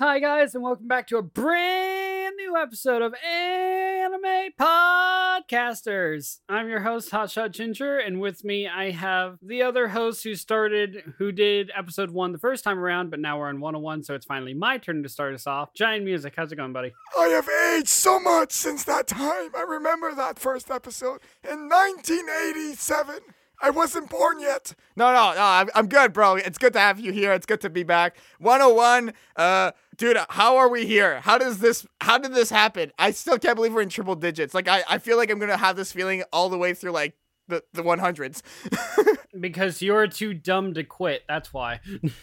Hi, 0.00 0.20
guys, 0.20 0.54
and 0.54 0.62
welcome 0.62 0.86
back 0.86 1.08
to 1.08 1.16
a 1.16 1.22
brand 1.22 2.36
new 2.36 2.56
episode 2.56 3.02
of 3.02 3.14
Anime 3.14 4.52
Podcasters. 4.56 6.38
I'm 6.48 6.68
your 6.68 6.78
host, 6.78 7.10
Hotshot 7.10 7.50
Ginger, 7.50 7.98
and 7.98 8.20
with 8.20 8.44
me 8.44 8.68
I 8.68 8.92
have 8.92 9.38
the 9.42 9.62
other 9.62 9.88
host 9.88 10.22
who 10.22 10.36
started, 10.36 11.14
who 11.18 11.32
did 11.32 11.72
episode 11.76 12.12
one 12.12 12.30
the 12.30 12.38
first 12.38 12.62
time 12.62 12.78
around, 12.78 13.10
but 13.10 13.18
now 13.18 13.40
we're 13.40 13.48
on 13.48 13.58
101, 13.58 14.04
so 14.04 14.14
it's 14.14 14.24
finally 14.24 14.54
my 14.54 14.78
turn 14.78 15.02
to 15.02 15.08
start 15.08 15.34
us 15.34 15.48
off. 15.48 15.74
Giant 15.74 16.04
Music, 16.04 16.32
how's 16.36 16.52
it 16.52 16.56
going, 16.56 16.72
buddy? 16.72 16.92
I 17.18 17.26
have 17.30 17.48
aged 17.48 17.88
so 17.88 18.20
much 18.20 18.52
since 18.52 18.84
that 18.84 19.08
time. 19.08 19.50
I 19.56 19.64
remember 19.68 20.14
that 20.14 20.38
first 20.38 20.70
episode 20.70 21.18
in 21.42 21.68
1987. 21.68 23.18
I 23.60 23.70
wasn't 23.70 24.08
born 24.08 24.40
yet. 24.40 24.74
No, 24.96 25.12
no, 25.12 25.34
no. 25.34 25.42
I'm, 25.42 25.68
I'm 25.74 25.88
good, 25.88 26.12
bro. 26.12 26.36
It's 26.36 26.58
good 26.58 26.72
to 26.74 26.78
have 26.78 27.00
you 27.00 27.12
here. 27.12 27.32
It's 27.32 27.46
good 27.46 27.60
to 27.62 27.70
be 27.70 27.82
back. 27.82 28.16
101. 28.38 29.12
Uh, 29.34 29.72
dude, 29.98 30.16
how 30.30 30.56
are 30.56 30.68
we 30.68 30.86
here? 30.86 31.20
How 31.20 31.36
does 31.38 31.58
this? 31.58 31.86
How 32.00 32.16
did 32.18 32.32
this 32.32 32.50
happen? 32.50 32.92
I 32.98 33.10
still 33.10 33.38
can't 33.38 33.56
believe 33.56 33.74
we're 33.74 33.82
in 33.82 33.88
triple 33.90 34.14
digits. 34.14 34.54
Like, 34.54 34.68
I, 34.68 34.82
I 34.88 34.98
feel 34.98 35.16
like 35.18 35.30
I'm 35.30 35.38
gonna 35.38 35.56
have 35.56 35.76
this 35.76 35.92
feeling 35.92 36.22
all 36.32 36.48
the 36.48 36.58
way 36.58 36.72
through 36.74 36.92
like 36.92 37.14
the 37.48 37.62
the 37.74 37.82
100s. 37.82 38.42
Because 39.38 39.82
you're 39.82 40.08
too 40.08 40.34
dumb 40.34 40.74
to 40.74 40.82
quit. 40.82 41.22
That's 41.28 41.52
why. 41.52 41.80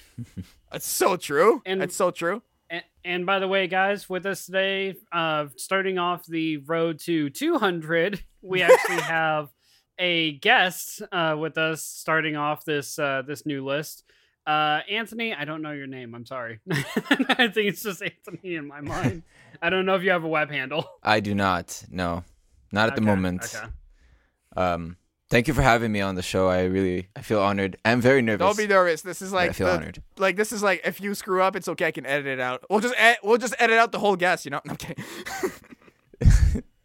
That's 0.72 0.88
so 0.88 1.16
true. 1.16 1.62
And- 1.66 1.80
That's 1.80 1.96
so 1.96 2.12
true. 2.12 2.42
And, 2.70 2.84
and 3.06 3.26
by 3.26 3.38
the 3.40 3.48
way, 3.48 3.68
guys, 3.68 4.10
with 4.10 4.26
us 4.26 4.48
today, 4.48 4.96
uh, 5.14 5.46
starting 5.56 5.98
off 6.00 6.26
the 6.26 6.58
road 6.58 7.00
to 7.02 7.30
200, 7.30 8.22
we 8.42 8.64
actually 8.64 9.02
have 9.02 9.50
a 10.00 10.34
guest 10.40 11.04
uh, 11.12 11.38
with 11.40 11.58
us 11.58 11.84
starting 11.86 12.36
off 12.36 12.66
this 12.66 12.98
uh, 13.00 13.22
this 13.26 13.46
new 13.46 13.64
list. 13.64 14.04
Uh, 14.46 14.82
Anthony, 14.90 15.34
I 15.34 15.44
don't 15.46 15.62
know 15.62 15.72
your 15.72 15.88
name. 15.88 16.14
I'm 16.14 16.26
sorry. 16.26 16.60
I 16.72 17.48
think 17.48 17.68
it's 17.70 17.82
just 17.82 18.02
Anthony 18.02 18.56
in 18.56 18.68
my 18.68 18.82
mind. 18.82 19.24
I 19.62 19.70
don't 19.70 19.86
know 19.86 19.96
if 19.96 20.04
you 20.04 20.12
have 20.12 20.24
a 20.24 20.28
web 20.28 20.52
handle. 20.52 20.88
I 21.02 21.20
do 21.20 21.34
not. 21.34 21.84
No, 21.90 22.24
not 22.72 22.90
at 22.90 22.96
the 22.96 23.02
moment. 23.02 23.52
Okay. 23.56 23.66
Um, 24.56 24.98
thank 25.30 25.48
you 25.48 25.54
for 25.56 25.62
having 25.64 25.92
me 25.92 26.02
on 26.02 26.14
the 26.16 26.22
show. 26.22 26.48
I 26.48 26.64
really, 26.66 27.08
I 27.16 27.22
feel 27.22 27.42
honored. 27.42 27.78
I'm 27.84 28.02
very 28.02 28.22
nervous. 28.22 28.46
Don't 28.46 28.58
be 28.58 28.68
nervous. 28.72 29.02
This 29.02 29.22
is 29.22 29.32
but 29.32 29.38
I 29.38 29.46
like 29.48 29.56
feel 29.56 29.68
the- 29.68 29.74
honored. 29.74 30.04
like 30.18 30.36
this 30.36 30.52
is 30.52 30.62
like 30.62 30.82
if 30.86 31.02
you 31.02 31.16
screw 31.16 31.42
up, 31.42 31.56
it's 31.56 31.68
okay. 31.70 31.88
I 31.88 31.92
can 31.92 32.06
edit 32.06 32.28
it 32.28 32.40
out. 32.40 32.64
We'll 32.70 32.82
just 32.82 32.96
ed- 32.98 33.18
we'll 33.24 33.38
just 33.40 33.56
edit 33.58 33.78
out 33.80 33.92
the 33.92 34.00
whole 34.00 34.16
guess. 34.16 34.46
You 34.46 34.52
know? 34.52 34.62
No, 34.66 34.72
I'm 34.72 34.78
kidding. 34.78 35.04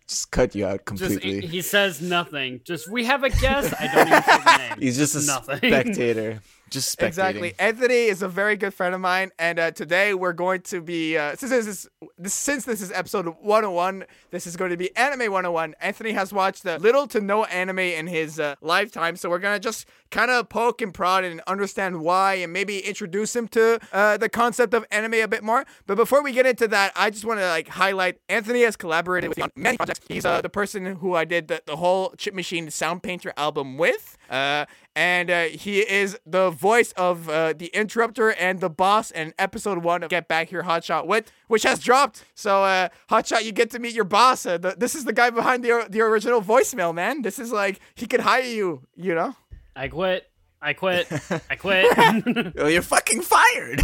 Just 0.06 0.30
cut 0.33 0.56
you 0.56 0.67
out 0.67 0.80
Just 0.95 1.12
completely. 1.20 1.47
he 1.47 1.62
says 1.62 2.02
nothing. 2.02 2.61
Just 2.64 2.91
we 2.91 3.05
have 3.05 3.22
a 3.22 3.30
guest. 3.30 3.72
I 3.78 3.86
don't 3.95 4.08
even 4.08 4.22
say 4.24 4.39
the 4.39 4.56
name. 4.70 4.78
He's 4.80 4.97
just 4.97 5.14
a 5.14 5.24
nothing. 5.24 5.58
spectator. 5.58 6.41
Just 6.71 6.97
spectating. 6.97 7.07
Exactly. 7.09 7.55
Anthony 7.59 8.05
is 8.05 8.23
a 8.23 8.29
very 8.29 8.57
good 8.57 8.73
friend 8.73 8.95
of 8.95 9.01
mine, 9.01 9.33
and 9.41 9.59
uh, 9.59 9.71
today 9.73 10.15
we're 10.15 10.33
going 10.33 10.61
to 10.63 10.81
be 10.81 11.19
uh, 11.19 11.35
since 11.35 11.51
this 11.51 11.67
is 11.67 11.89
since 12.27 12.65
this 12.65 12.81
is 12.81 12.93
episode 12.93 13.27
101, 13.27 14.05
this 14.31 14.47
is 14.47 14.57
going 14.57 14.71
to 14.71 14.77
be 14.77 14.95
Anime 14.97 15.33
101. 15.33 15.75
Anthony 15.81 16.13
has 16.13 16.33
watched 16.33 16.65
uh, 16.65 16.77
little 16.81 17.09
to 17.09 17.21
no 17.21 17.45
anime 17.45 17.81
in 17.81 18.07
his 18.07 18.39
uh, 18.39 18.55
lifetime, 18.61 19.17
so 19.17 19.29
we're 19.29 19.41
gonna 19.41 19.59
just 19.59 19.87
kind 20.13 20.31
of 20.31 20.48
poke 20.48 20.81
and 20.81 20.95
prod 20.95 21.25
and 21.25 21.41
understand 21.48 22.01
why, 22.01 22.35
and 22.35 22.53
maybe 22.53 22.79
introduce 22.79 23.35
him 23.35 23.48
to 23.48 23.81
uh, 23.93 24.17
the 24.17 24.29
concept 24.29 24.73
of 24.73 24.87
anime 24.93 25.15
a 25.15 25.27
bit 25.27 25.43
more. 25.43 25.65
But 25.89 25.97
before 25.97 26.23
we 26.23 26.31
get 26.33 26.47
into 26.47 26.69
that, 26.69 26.93
I 26.95 27.11
just 27.11 27.25
want 27.25 27.41
to 27.41 27.48
like 27.48 27.67
highlight 27.67 28.21
Anthony 28.29 28.63
has 28.63 28.77
collaborated 28.77 29.29
with 29.29 29.39
me 29.39 29.43
on 29.43 29.51
many 29.57 29.77
projects. 29.77 30.01
He's 30.07 30.25
uh, 30.25 30.41
the 30.41 30.48
person 30.48 30.87
who 30.87 31.17
I 31.17 31.25
did 31.25 31.48
the, 31.48 31.63
the 31.67 31.77
whole 31.77 32.15
Chip 32.17 32.33
Machine 32.35 32.71
Sound 32.71 33.03
Painter 33.03 33.33
album 33.37 33.77
with. 33.77 34.17
Uh, 34.31 34.64
and 34.95 35.31
uh, 35.31 35.45
he 35.45 35.81
is 35.81 36.19
the 36.25 36.50
voice 36.50 36.92
of 36.92 37.28
uh, 37.28 37.53
the 37.53 37.67
interrupter 37.69 38.31
and 38.31 38.61
the 38.61 38.70
boss 38.70 39.11
in 39.11 39.34
episode 39.39 39.78
one 39.78 40.03
of 40.03 40.11
Get 40.11 40.28
Back 40.28 40.48
Here 40.50 40.62
Hotshot 40.62 41.06
Wit, 41.06 41.33
which 41.48 41.64
has 41.64 41.81
dropped. 41.81 42.25
So, 42.34 42.62
uh, 42.62 42.89
Hotshot, 43.11 43.42
you 43.45 43.53
get 43.53 43.70
to 43.70 43.78
meet 43.78 43.95
your 43.95 44.05
boss. 44.05 44.47
Uh, 44.47 44.58
the, 44.58 44.75
this 44.78 44.95
is 44.95 45.05
the 45.05 45.12
guy 45.12 45.31
behind 45.31 45.64
the 45.64 45.86
the 45.91 46.01
original 46.01 46.41
voicemail, 46.41 46.95
man. 46.95 47.23
This 47.23 47.39
is 47.39 47.51
like 47.53 47.81
he 47.95 48.06
could 48.06 48.20
hire 48.20 48.42
you, 48.42 48.83
you 48.96 49.14
know. 49.14 49.35
I 49.74 49.89
quit. 49.89 50.30
I 50.62 50.74
quit. 50.74 51.08
I 51.51 51.57
quit. 51.57 51.86
Oh, 52.58 52.67
you're 52.67 52.83
fucking 52.83 53.23
fired. 53.23 53.83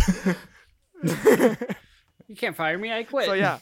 you 2.28 2.36
can't 2.36 2.54
fire 2.56 2.76
me. 2.78 2.92
I 2.92 3.02
quit. 3.04 3.26
So 3.26 3.32
yeah, 3.32 3.58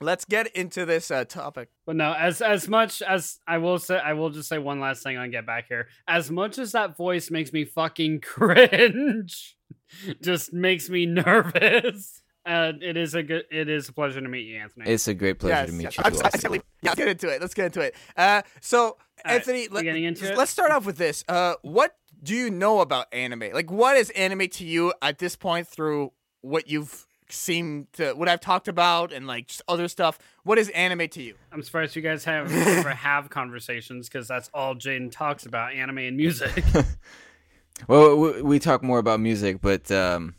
let's 0.00 0.24
get 0.24 0.48
into 0.56 0.84
this 0.84 1.10
uh, 1.10 1.24
topic. 1.24 1.68
But 1.86 1.96
no, 1.96 2.12
as 2.12 2.40
as 2.42 2.68
much 2.68 3.02
as 3.02 3.38
I 3.46 3.58
will 3.58 3.78
say, 3.78 3.98
I 3.98 4.12
will 4.14 4.30
just 4.30 4.48
say 4.48 4.58
one 4.58 4.80
last 4.80 5.02
thing 5.02 5.16
on 5.16 5.30
get 5.30 5.46
back 5.46 5.66
here. 5.68 5.88
As 6.08 6.30
much 6.30 6.58
as 6.58 6.72
that 6.72 6.96
voice 6.96 7.30
makes 7.30 7.52
me 7.52 7.64
fucking 7.64 8.20
cringe, 8.22 9.56
just 10.22 10.52
makes 10.52 10.88
me 10.88 11.06
nervous. 11.06 12.22
Uh, 12.44 12.72
it 12.80 12.96
is 12.96 13.14
a 13.14 13.22
good. 13.22 13.44
It 13.50 13.68
is 13.68 13.88
a 13.88 13.92
pleasure 13.92 14.20
to 14.20 14.28
meet 14.28 14.46
you, 14.46 14.58
Anthony. 14.58 14.88
it's 14.90 15.08
a 15.08 15.14
great 15.14 15.38
pleasure 15.38 15.54
Yes, 15.54 15.66
to 15.68 15.72
meet 15.74 15.82
yes. 15.84 15.96
you. 15.98 16.02
I'm 16.04 16.12
too, 16.12 16.18
sorry, 16.18 16.30
also. 16.34 16.54
yeah, 16.54 16.60
let's 16.82 16.94
get 16.96 17.08
into 17.08 17.28
it. 17.28 17.40
Let's 17.40 17.54
get 17.54 17.66
into 17.66 17.80
it. 17.80 17.94
Uh, 18.16 18.42
so 18.60 18.96
right, 19.24 19.34
Anthony, 19.34 19.68
we 19.68 19.82
getting 19.82 20.04
into 20.04 20.30
it? 20.30 20.36
let's 20.38 20.50
start 20.52 20.70
off 20.70 20.86
with 20.86 20.96
this. 20.96 21.24
Uh, 21.28 21.54
what 21.62 21.96
do 22.22 22.34
you 22.36 22.50
know 22.50 22.80
about 22.80 23.06
anime? 23.12 23.50
Like, 23.52 23.70
what 23.70 23.96
is 23.96 24.10
anime 24.10 24.48
to 24.48 24.64
you 24.64 24.92
at 25.02 25.18
this 25.18 25.34
point 25.34 25.66
through 25.66 26.12
what 26.42 26.68
you've 26.68 27.05
seen 27.30 27.86
to 27.94 28.12
what 28.14 28.28
I've 28.28 28.40
talked 28.40 28.68
about 28.68 29.12
and 29.12 29.26
like 29.26 29.48
just 29.48 29.62
other 29.68 29.88
stuff? 29.88 30.18
What 30.44 30.58
is 30.58 30.68
anime 30.70 31.08
to 31.08 31.22
you? 31.22 31.34
I'm 31.52 31.62
surprised 31.62 31.96
you 31.96 32.02
guys 32.02 32.24
have 32.24 32.52
ever 32.54 32.90
have 32.90 33.30
conversations 33.30 34.08
because 34.08 34.26
that's 34.28 34.50
all 34.54 34.74
Jaden 34.74 35.10
talks 35.10 35.46
about: 35.46 35.72
anime 35.74 35.98
and 35.98 36.16
music. 36.16 36.64
Well, 37.88 38.16
we, 38.16 38.40
we 38.42 38.58
talk 38.58 38.82
more 38.82 38.98
about 38.98 39.20
music, 39.20 39.60
but 39.60 39.90
um, 39.90 40.34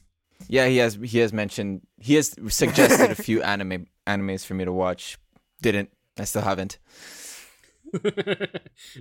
yeah, 0.47 0.65
he 0.65 0.77
has 0.77 0.97
he 1.03 1.19
has 1.19 1.31
mentioned 1.31 1.81
he 1.99 2.15
has 2.15 2.33
suggested 2.47 3.11
a 3.11 3.15
few 3.15 3.43
anime 3.43 3.85
animes 4.07 4.43
for 4.43 4.55
me 4.55 4.65
to 4.65 4.73
watch. 4.73 5.19
Didn't 5.61 5.91
I 6.17 6.23
still 6.23 6.41
haven't, 6.41 6.79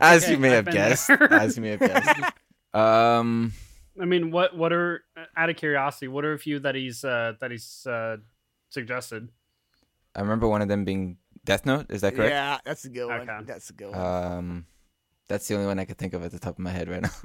as 0.00 0.24
Okay, 0.24 0.32
you 0.32 0.38
may 0.38 0.58
I've 0.58 0.66
have 0.66 0.70
guessed. 0.74 1.08
there. 1.08 1.32
As 1.32 1.56
you 1.56 1.62
may 1.62 1.76
have 1.76 1.80
guessed. 1.80 2.32
Um, 2.74 3.52
I 4.00 4.04
mean, 4.04 4.30
what 4.30 4.56
what 4.56 4.72
are 4.72 5.04
out 5.36 5.50
of 5.50 5.56
curiosity? 5.56 6.08
What 6.08 6.24
are 6.24 6.32
a 6.32 6.38
few 6.38 6.58
that 6.60 6.74
he's 6.74 7.04
uh, 7.04 7.34
that 7.40 7.50
he's 7.50 7.86
uh, 7.86 8.18
suggested? 8.70 9.28
I 10.14 10.20
remember 10.20 10.48
one 10.48 10.62
of 10.62 10.68
them 10.68 10.84
being 10.84 11.18
Death 11.44 11.66
Note. 11.66 11.90
Is 11.90 12.00
that 12.02 12.14
correct? 12.14 12.30
Yeah, 12.30 12.58
that's 12.64 12.84
a 12.84 12.88
good 12.88 13.06
one. 13.06 13.20
Okay. 13.20 13.38
That's 13.44 13.70
a 13.70 13.72
good 13.72 13.90
one. 13.90 14.00
Um, 14.00 14.66
that's 15.28 15.48
the 15.48 15.54
only 15.54 15.66
one 15.66 15.78
I 15.78 15.84
could 15.84 15.98
think 15.98 16.14
of 16.14 16.22
at 16.24 16.32
the 16.32 16.38
top 16.38 16.54
of 16.54 16.58
my 16.58 16.70
head 16.70 16.88
right 16.88 17.02
now. 17.02 17.10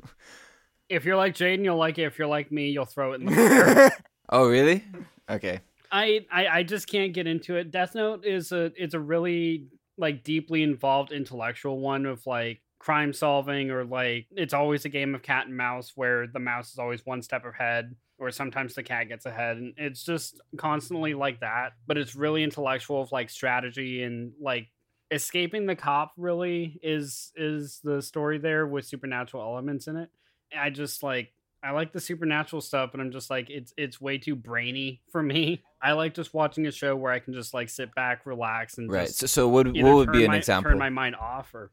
If 0.90 1.06
you're 1.06 1.16
like 1.16 1.36
Jaden, 1.36 1.64
you'll 1.64 1.78
like 1.78 1.98
it. 2.00 2.04
If 2.04 2.20
you're 2.20 2.28
like 2.28 2.52
me, 2.52 2.70
you'll 2.70 2.84
throw 2.84 3.14
it 3.14 3.22
in 3.22 3.28
the 3.28 3.34
fire. 3.34 3.92
oh, 4.30 4.50
really? 4.50 4.84
Okay. 5.30 5.62
I, 5.90 6.26
I 6.30 6.48
I 6.48 6.64
just 6.64 6.86
can't 6.86 7.14
get 7.14 7.28
into 7.28 7.56
it. 7.56 7.72
Death 7.72 7.96
Note 7.96 8.26
is 8.26 8.52
a 8.52 8.74
it's 8.76 8.94
a 8.94 9.00
really 9.00 9.68
like 9.98 10.26
deeply 10.26 10.64
involved 10.64 11.14
intellectual 11.14 11.80
one 11.80 12.06
of 12.06 12.28
like 12.28 12.60
crime 12.82 13.14
solving 13.14 13.70
or 13.70 13.86
like 13.86 14.26
it's 14.32 14.56
always 14.56 14.86
a 14.86 14.90
game 14.90 15.14
of 15.14 15.22
cat 15.22 15.46
and 15.46 15.56
mouse 15.56 15.92
where 15.94 16.26
the 16.26 16.40
mouse 16.40 16.72
is 16.72 16.80
always 16.80 17.06
one 17.06 17.22
step 17.22 17.46
ahead 17.46 17.96
or 18.18 18.32
sometimes 18.32 18.74
the 18.74 18.82
cat 18.82 19.08
gets 19.08 19.28
ahead 19.28 19.58
and 19.58 19.76
it's 19.78 20.04
just 20.04 20.42
constantly 20.58 21.14
like 21.14 21.40
that 21.42 21.74
but 21.86 21.96
it's 21.96 22.16
really 22.16 22.42
intellectual 22.42 23.00
of 23.00 23.12
like 23.12 23.30
strategy 23.30 24.02
and 24.02 24.32
like 24.42 24.68
escaping 25.12 25.68
the 25.68 25.76
cop 25.76 26.12
really 26.18 26.80
is 26.82 27.32
is 27.36 27.82
the 27.84 28.02
story 28.02 28.40
there 28.40 28.66
with 28.66 28.84
supernatural 28.84 29.44
elements 29.44 29.86
in 29.86 29.96
it 29.96 30.10
i 30.58 30.72
just 30.72 31.04
like 31.04 31.32
I 31.64 31.74
like 31.74 31.94
the 31.94 32.00
supernatural 32.00 32.60
stuff, 32.60 32.90
but 32.92 33.00
I'm 33.00 33.12
just 33.12 33.30
like 33.30 33.52
it's 33.52 33.72
it's 33.78 34.02
way 34.02 34.18
too 34.18 34.36
brainy 34.36 35.04
for 35.12 35.22
me. 35.22 35.62
I 35.82 35.92
like 35.92 36.16
just 36.16 36.34
watching 36.34 36.66
a 36.66 36.72
show 36.72 36.96
where 36.96 37.12
I 37.12 37.20
can 37.20 37.36
just 37.36 37.54
like 37.54 37.70
sit 37.70 37.94
back, 37.94 38.26
relax, 38.26 38.80
and 38.80 38.90
Right. 38.90 39.06
just 39.06 39.20
So, 39.20 39.28
so 39.28 39.48
what 39.48 39.68
what 39.68 39.94
would 39.94 40.12
be 40.12 40.26
an 40.26 40.32
my, 40.32 40.38
example? 40.38 40.72
Turn 40.72 40.80
my 40.80 40.90
mind 40.90 41.16
off, 41.16 41.54
or 41.54 41.70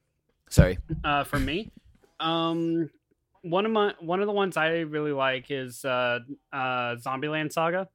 Sorry. 0.51 0.79
uh, 1.05 1.25
for 1.25 1.39
me, 1.39 1.71
um, 2.21 2.91
one 3.43 3.67
of 3.67 3.73
my 3.73 3.95
one 4.01 4.21
of 4.21 4.27
the 4.27 4.33
ones 4.33 4.57
I 4.57 4.81
really 4.81 5.13
like 5.13 5.51
is 5.51 5.85
uh, 5.85 6.21
uh, 6.53 6.97
Zombieland 6.97 7.53
Saga. 7.53 7.89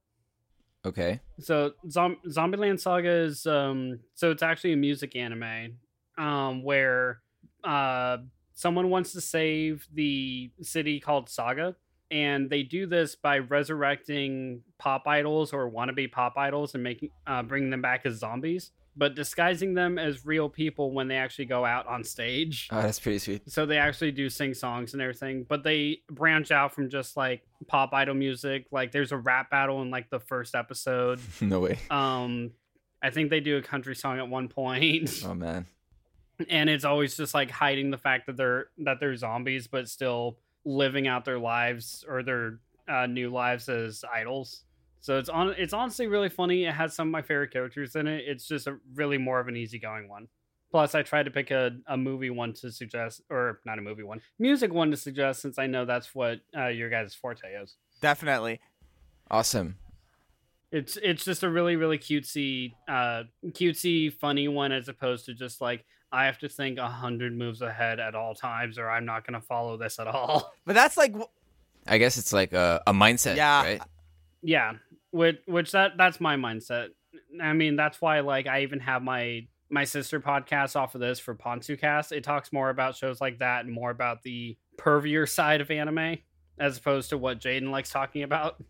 Okay. 0.85 1.19
So 1.39 1.71
Zom- 1.89 2.17
Zombieland 2.27 2.79
Saga 2.79 3.09
is 3.09 3.45
um 3.45 3.99
so 4.15 4.31
it's 4.31 4.43
actually 4.43 4.73
a 4.73 4.77
music 4.77 5.15
anime 5.15 5.77
um 6.17 6.61
where 6.63 7.21
uh 7.63 8.17
someone 8.53 8.89
wants 8.89 9.13
to 9.13 9.21
save 9.21 9.87
the 9.93 10.51
city 10.61 10.99
called 10.99 11.29
Saga 11.29 11.75
and 12.11 12.49
they 12.49 12.63
do 12.63 12.85
this 12.85 13.15
by 13.15 13.39
resurrecting 13.39 14.61
pop 14.77 15.07
idols 15.07 15.53
or 15.53 15.71
wannabe 15.71 16.11
pop 16.11 16.33
idols 16.37 16.73
and 16.75 16.83
making 16.83 17.09
uh 17.27 17.41
bringing 17.43 17.69
them 17.69 17.81
back 17.81 18.05
as 18.05 18.15
zombies 18.15 18.71
but 18.95 19.15
disguising 19.15 19.73
them 19.73 19.97
as 19.97 20.25
real 20.25 20.49
people 20.49 20.91
when 20.91 21.07
they 21.07 21.15
actually 21.15 21.45
go 21.45 21.65
out 21.65 21.87
on 21.87 22.03
stage. 22.03 22.67
Oh, 22.71 22.81
that's 22.81 22.99
pretty 22.99 23.19
sweet. 23.19 23.49
So 23.51 23.65
they 23.65 23.77
actually 23.77 24.11
do 24.11 24.29
sing 24.29 24.53
songs 24.53 24.93
and 24.93 25.01
everything, 25.01 25.45
but 25.47 25.63
they 25.63 25.99
branch 26.11 26.51
out 26.51 26.73
from 26.75 26.89
just 26.89 27.17
like 27.17 27.41
pop 27.67 27.93
idol 27.93 28.15
music. 28.15 28.65
Like 28.71 28.91
there's 28.91 29.11
a 29.11 29.17
rap 29.17 29.49
battle 29.49 29.81
in 29.81 29.89
like 29.89 30.09
the 30.09 30.19
first 30.19 30.53
episode. 30.55 31.19
no 31.41 31.59
way. 31.59 31.79
Um, 31.89 32.51
I 33.01 33.09
think 33.09 33.29
they 33.29 33.39
do 33.39 33.57
a 33.57 33.61
country 33.61 33.95
song 33.95 34.19
at 34.19 34.29
one 34.29 34.47
point, 34.47 35.23
Oh 35.25 35.33
man. 35.33 35.65
and 36.49 36.69
it's 36.69 36.85
always 36.85 37.17
just 37.17 37.33
like 37.33 37.51
hiding 37.51 37.89
the 37.91 37.97
fact 37.97 38.27
that 38.27 38.37
they're 38.37 38.67
that 38.79 38.99
they're 38.99 39.15
zombies, 39.15 39.67
but 39.67 39.89
still 39.89 40.37
living 40.65 41.07
out 41.07 41.25
their 41.25 41.39
lives 41.39 42.05
or 42.07 42.23
their 42.23 42.59
uh, 42.87 43.05
new 43.05 43.29
lives 43.29 43.67
as 43.69 44.03
idols. 44.13 44.63
So 45.03 45.17
it's 45.19 45.27
on. 45.27 45.53
It's 45.57 45.73
honestly 45.73 46.07
really 46.07 46.29
funny. 46.29 46.63
It 46.63 46.73
has 46.73 46.95
some 46.95 47.09
of 47.09 47.11
my 47.11 47.21
favorite 47.21 47.51
characters 47.51 47.93
in 47.97 48.07
it. 48.07 48.23
It's 48.25 48.47
just 48.47 48.67
a 48.67 48.77
really 48.95 49.17
more 49.17 49.37
of 49.41 49.49
an 49.49 49.57
easygoing 49.57 50.07
one. 50.07 50.29
Plus, 50.71 50.95
I 50.95 51.01
tried 51.03 51.23
to 51.23 51.31
pick 51.31 51.51
a, 51.51 51.71
a 51.87 51.97
movie 51.97 52.29
one 52.29 52.53
to 52.53 52.71
suggest, 52.71 53.21
or 53.29 53.59
not 53.65 53.77
a 53.77 53.81
movie 53.81 54.03
one, 54.03 54.21
music 54.39 54.71
one 54.73 54.91
to 54.91 54.97
suggest, 54.97 55.41
since 55.41 55.59
I 55.59 55.67
know 55.67 55.83
that's 55.83 56.15
what 56.15 56.39
uh, 56.57 56.67
your 56.67 56.89
guys' 56.89 57.13
forte 57.13 57.45
is. 57.61 57.75
Definitely. 58.01 58.61
Awesome. 59.29 59.75
It's 60.71 60.97
it's 61.03 61.25
just 61.25 61.43
a 61.43 61.49
really 61.49 61.75
really 61.75 61.97
cutesy, 61.97 62.73
uh, 62.87 63.23
cutesy, 63.47 64.11
funny 64.11 64.47
one 64.47 64.71
as 64.71 64.87
opposed 64.87 65.25
to 65.25 65.33
just 65.33 65.59
like 65.59 65.83
I 66.13 66.27
have 66.27 66.39
to 66.39 66.47
think 66.49 66.79
a 66.79 66.87
hundred 66.87 67.37
moves 67.37 67.61
ahead 67.61 67.99
at 67.99 68.15
all 68.15 68.35
times, 68.35 68.77
or 68.77 68.89
I'm 68.89 69.03
not 69.05 69.27
gonna 69.27 69.41
follow 69.41 69.75
this 69.75 69.99
at 69.99 70.07
all. 70.07 70.53
But 70.65 70.75
that's 70.75 70.95
like 70.95 71.11
w- 71.11 71.29
I 71.87 71.97
guess 71.97 72.17
it's 72.17 72.31
like 72.31 72.53
a, 72.53 72.81
a 72.87 72.93
mindset, 72.93 73.35
Yeah. 73.35 73.63
right? 73.63 73.81
yeah, 74.41 74.73
which 75.13 75.37
which 75.45 75.71
that 75.71 75.91
that's 75.95 76.19
my 76.19 76.35
mindset. 76.35 76.89
I 77.41 77.53
mean, 77.53 77.75
that's 77.75 78.01
why 78.01 78.19
like 78.21 78.47
I 78.47 78.63
even 78.63 78.79
have 78.79 79.03
my 79.03 79.47
my 79.69 79.85
sister 79.85 80.19
podcast 80.19 80.75
off 80.75 80.95
of 80.95 81.01
this 81.01 81.19
for 81.19 81.35
Cast. 81.35 82.11
It 82.11 82.23
talks 82.23 82.51
more 82.51 82.69
about 82.69 82.95
shows 82.95 83.21
like 83.21 83.39
that 83.39 83.65
and 83.65 83.73
more 83.73 83.91
about 83.91 84.23
the 84.23 84.57
pervier 84.77 85.29
side 85.29 85.61
of 85.61 85.69
anime 85.69 86.17
as 86.59 86.77
opposed 86.77 87.11
to 87.11 87.17
what 87.17 87.39
Jaden 87.39 87.69
likes 87.69 87.91
talking 87.91 88.23
about. 88.23 88.61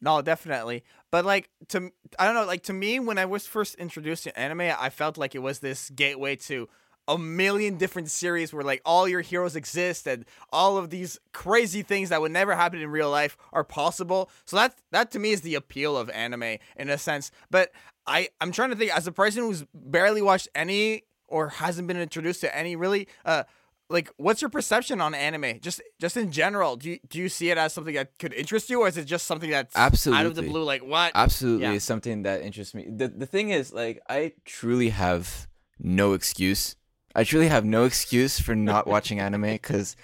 No, 0.00 0.22
definitely. 0.22 0.82
But 1.10 1.26
like 1.26 1.50
to 1.68 1.90
I 2.18 2.24
don't 2.24 2.34
know, 2.34 2.46
like 2.46 2.62
to 2.64 2.72
me 2.72 3.00
when 3.00 3.18
I 3.18 3.26
was 3.26 3.46
first 3.46 3.74
introduced 3.74 4.24
to 4.24 4.38
anime, 4.38 4.72
I 4.78 4.88
felt 4.88 5.18
like 5.18 5.34
it 5.34 5.40
was 5.40 5.58
this 5.58 5.90
gateway 5.90 6.36
to 6.36 6.70
a 7.14 7.18
million 7.18 7.76
different 7.76 8.08
series 8.10 8.52
where 8.52 8.62
like 8.72 8.80
all 8.84 9.08
your 9.08 9.20
heroes 9.20 9.56
exist 9.56 10.06
and 10.06 10.24
all 10.52 10.76
of 10.76 10.90
these 10.90 11.18
crazy 11.32 11.82
things 11.82 12.08
that 12.10 12.20
would 12.20 12.32
never 12.32 12.54
happen 12.54 12.80
in 12.80 12.88
real 12.90 13.10
life 13.10 13.36
are 13.52 13.64
possible. 13.64 14.30
So 14.44 14.56
that 14.56 14.74
that 14.92 15.10
to 15.12 15.18
me 15.18 15.30
is 15.32 15.40
the 15.42 15.54
appeal 15.56 15.96
of 15.96 16.08
anime 16.10 16.56
in 16.76 16.88
a 16.88 16.98
sense. 16.98 17.30
But 17.50 17.72
I 18.06 18.28
I'm 18.40 18.52
trying 18.52 18.70
to 18.70 18.76
think 18.76 18.96
as 18.96 19.06
a 19.06 19.12
person 19.12 19.42
who's 19.42 19.64
barely 19.74 20.22
watched 20.22 20.48
any 20.54 21.02
or 21.26 21.48
hasn't 21.48 21.86
been 21.88 22.00
introduced 22.00 22.40
to 22.42 22.56
any 22.56 22.76
really 22.76 23.08
uh 23.24 23.42
like 23.88 24.08
what's 24.18 24.40
your 24.40 24.50
perception 24.50 25.00
on 25.00 25.14
anime 25.14 25.58
just 25.60 25.80
just 26.00 26.16
in 26.16 26.30
general 26.30 26.76
do 26.76 26.90
you, 26.90 26.98
do 27.08 27.18
you 27.18 27.28
see 27.28 27.50
it 27.50 27.58
as 27.58 27.72
something 27.72 27.94
that 27.94 28.16
could 28.20 28.32
interest 28.34 28.70
you 28.70 28.80
or 28.82 28.86
is 28.88 28.96
it 28.96 29.04
just 29.04 29.26
something 29.26 29.50
that's 29.50 29.74
absolutely 29.76 30.20
out 30.20 30.26
of 30.26 30.34
the 30.36 30.42
blue 30.42 30.62
like 30.62 30.84
what 30.84 31.10
Absolutely, 31.14 31.64
Yeah. 31.66 31.72
is 31.72 31.82
something 31.84 32.22
that 32.22 32.42
interests 32.42 32.72
me. 32.74 32.86
the 32.88 33.08
The 33.08 33.26
thing 33.26 33.50
is, 33.50 33.72
like, 33.72 34.00
I 34.08 34.32
truly 34.44 34.90
have 34.90 35.48
no 35.78 36.12
excuse. 36.12 36.76
I 37.20 37.24
truly 37.24 37.48
have 37.48 37.66
no 37.66 37.84
excuse 37.84 38.40
for 38.40 38.54
not 38.54 38.86
watching 38.86 39.20
anime 39.20 39.42
because 39.42 39.94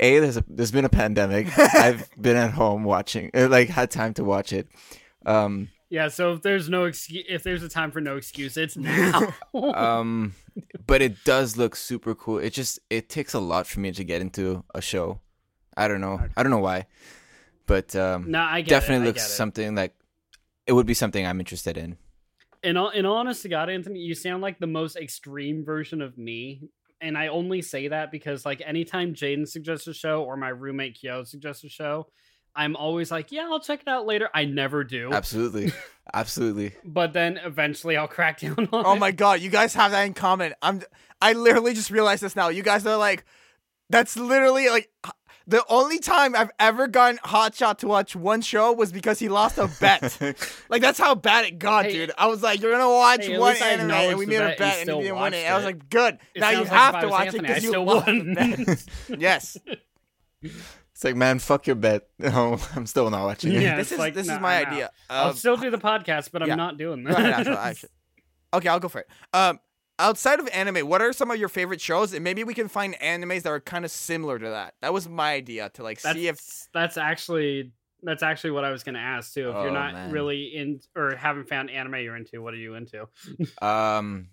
a 0.00 0.18
there's 0.18 0.36
a 0.36 0.44
there's 0.48 0.72
been 0.72 0.84
a 0.84 0.88
pandemic. 0.88 1.56
I've 1.58 2.10
been 2.20 2.34
at 2.36 2.50
home 2.50 2.82
watching, 2.82 3.30
uh, 3.32 3.46
like, 3.48 3.68
had 3.68 3.92
time 3.92 4.12
to 4.14 4.24
watch 4.24 4.52
it. 4.52 4.66
Um, 5.24 5.68
Yeah, 5.88 6.08
so 6.08 6.32
if 6.32 6.42
there's 6.42 6.68
no 6.68 6.86
excuse, 6.86 7.26
if 7.28 7.44
there's 7.44 7.62
a 7.62 7.68
time 7.68 7.92
for 7.92 8.00
no 8.00 8.16
excuse, 8.16 8.56
it's 8.56 8.76
now. 8.76 9.32
um, 9.54 10.34
but 10.84 11.00
it 11.00 11.22
does 11.22 11.56
look 11.56 11.76
super 11.76 12.12
cool. 12.16 12.38
It 12.38 12.50
just 12.50 12.80
it 12.90 13.08
takes 13.08 13.34
a 13.34 13.38
lot 13.38 13.68
for 13.68 13.78
me 13.78 13.92
to 13.92 14.02
get 14.02 14.20
into 14.20 14.64
a 14.74 14.80
show. 14.80 15.20
I 15.76 15.86
don't 15.86 16.00
know. 16.00 16.18
I 16.36 16.42
don't 16.42 16.50
know 16.50 16.58
why, 16.58 16.86
but 17.66 17.94
um, 17.94 18.32
no, 18.32 18.40
I 18.40 18.62
get 18.62 18.70
definitely 18.70 19.04
it, 19.04 19.10
I 19.10 19.10
looks 19.10 19.22
get 19.22 19.30
it. 19.30 19.36
something 19.36 19.74
like 19.76 19.94
it 20.66 20.72
would 20.72 20.86
be 20.86 20.94
something 20.94 21.24
I'm 21.24 21.38
interested 21.38 21.78
in. 21.78 21.98
In 22.64 22.76
all, 22.76 22.90
in 22.90 23.06
all 23.06 23.16
honest 23.18 23.42
to 23.42 23.48
God, 23.48 23.68
Anthony, 23.68 24.00
you 24.00 24.14
sound 24.14 24.42
like 24.42 24.58
the 24.58 24.66
most 24.66 24.96
extreme 24.96 25.64
version 25.64 26.00
of 26.00 26.16
me. 26.18 26.62
And 27.00 27.18
I 27.18 27.28
only 27.28 27.60
say 27.60 27.88
that 27.88 28.10
because, 28.10 28.46
like, 28.46 28.62
anytime 28.64 29.14
Jaden 29.14 29.46
suggests 29.46 29.86
a 29.86 29.94
show 29.94 30.22
or 30.24 30.36
my 30.36 30.48
roommate 30.48 30.98
Kyo 30.98 31.24
suggests 31.24 31.62
a 31.64 31.68
show, 31.68 32.06
I'm 32.56 32.76
always 32.76 33.10
like, 33.10 33.32
yeah, 33.32 33.48
I'll 33.50 33.60
check 33.60 33.82
it 33.82 33.88
out 33.88 34.06
later. 34.06 34.30
I 34.32 34.44
never 34.44 34.84
do. 34.84 35.12
Absolutely, 35.12 35.72
absolutely. 36.14 36.72
But 36.84 37.12
then 37.12 37.36
eventually 37.38 37.96
I'll 37.96 38.08
crack 38.08 38.40
down 38.40 38.68
on 38.72 38.86
oh 38.86 38.94
it. 38.94 38.98
my 38.98 39.10
god 39.12 39.40
you 39.40 39.50
guys 39.50 39.74
have 39.74 39.90
that 39.90 40.02
in 40.02 40.14
common 40.14 40.54
i'm 40.62 40.82
i 41.20 41.32
literally 41.32 41.74
just 41.74 41.90
realized 41.90 42.22
this 42.22 42.36
now 42.36 42.48
you 42.48 42.62
guys 42.62 42.86
are 42.86 42.96
like 42.96 43.24
that's 43.90 44.16
literally 44.16 44.68
like 44.68 44.90
the 45.46 45.64
only 45.68 45.98
time 45.98 46.34
I've 46.34 46.50
ever 46.58 46.86
gotten 46.88 47.18
Hotshot 47.18 47.78
to 47.78 47.86
watch 47.86 48.16
one 48.16 48.40
show 48.40 48.72
was 48.72 48.92
because 48.92 49.18
he 49.18 49.28
lost 49.28 49.58
a 49.58 49.68
bet. 49.80 50.18
like 50.70 50.80
that's 50.82 50.98
how 50.98 51.14
bad 51.14 51.44
it 51.44 51.58
got, 51.58 51.84
Hey- 51.86 51.92
dude. 51.92 52.12
I 52.16 52.26
was 52.28 52.42
like, 52.42 52.60
"You're 52.62 52.72
gonna 52.72 52.88
watch 52.88 53.26
Hey, 53.26 53.38
one 53.38 53.56
anime," 53.56 53.90
and 53.90 54.18
we 54.18 54.26
made 54.26 54.36
a 54.36 54.40
bet 54.40 54.50
and 54.50 54.58
bet, 54.58 54.78
and 54.88 54.90
he 54.96 55.02
didn't 55.02 55.20
win 55.20 55.34
it. 55.34 55.36
watched 55.36 55.36
And 55.44 55.52
I 55.52 55.56
was 55.56 55.64
like, 55.66 55.90
"Good, 55.90 56.18
It 56.34 56.40
now 56.40 56.50
you 56.50 56.58
like 56.60 56.68
have 56.68 57.00
to 57.02 57.08
watch 57.08 57.26
it 57.28 57.34
Anthony, 57.34 57.48
I 57.48 57.48
because 57.48 57.62
you 57.64 57.68
still 57.70 57.84
lost 57.84 58.06
the 58.06 58.12
won. 58.12 58.34
bet." 58.34 58.84
yes, 59.20 59.56
It's 60.42 61.02
like, 61.04 61.16
man, 61.16 61.38
fuck 61.40 61.66
your 61.66 61.76
bet. 61.76 62.08
No, 62.18 62.58
I'm 62.76 62.86
still 62.86 63.10
not 63.10 63.24
watching 63.24 63.52
it. 63.52 63.62
Yeah. 63.62 63.76
this 63.76 63.92
is 63.92 63.98
like, 63.98 64.14
this 64.14 64.28
no, 64.28 64.34
is 64.36 64.40
my 64.40 64.56
I'm 64.60 64.66
out. 64.66 64.72
idea. 64.72 64.90
I'll 65.10 65.30
of- 65.30 65.38
still 65.38 65.56
do 65.56 65.70
the 65.70 65.78
podcast, 65.78 66.30
but 66.32 66.42
I'm 66.42 66.56
not 66.56 66.78
doing 66.78 67.04
Go 67.04 67.10
ahead, 67.14 67.46
that. 67.46 67.56
Astro, 67.56 67.88
Okay, 68.54 68.68
I'll 68.68 68.78
go 68.80 68.88
for 68.88 69.00
it. 69.00 69.08
Um, 69.32 69.58
outside 69.98 70.40
of 70.40 70.48
anime, 70.52 70.88
what 70.88 71.00
are 71.02 71.12
some 71.12 71.30
of 71.30 71.36
your 71.38 71.48
favorite 71.48 71.80
shows? 71.80 72.12
And 72.12 72.22
maybe 72.24 72.44
we 72.44 72.54
can 72.54 72.68
find 72.68 72.94
animes 73.00 73.42
that 73.42 73.50
are 73.50 73.60
kind 73.60 73.84
of 73.84 73.90
similar 73.90 74.38
to 74.38 74.48
that. 74.50 74.74
That 74.80 74.92
was 74.92 75.08
my 75.08 75.32
idea 75.34 75.70
to 75.74 75.82
like 75.82 76.00
that's, 76.00 76.16
see 76.18 76.28
if 76.28 76.66
that's 76.72 76.96
actually 76.96 77.72
that's 78.02 78.22
actually 78.22 78.50
what 78.50 78.64
I 78.64 78.70
was 78.70 78.82
going 78.82 78.96
to 78.96 79.00
ask 79.00 79.32
too. 79.32 79.48
If 79.50 79.56
Oh, 79.56 79.62
you're 79.62 79.72
not 79.72 79.94
man. 79.94 80.10
really 80.12 80.44
in 80.54 80.80
or 80.94 81.14
haven't 81.16 81.48
found 81.48 81.70
anime 81.70 81.94
you're 81.96 82.16
into, 82.16 82.42
what 82.42 82.52
are 82.54 82.58
you 82.58 82.74
into? 82.74 83.08
Um, 83.62 84.28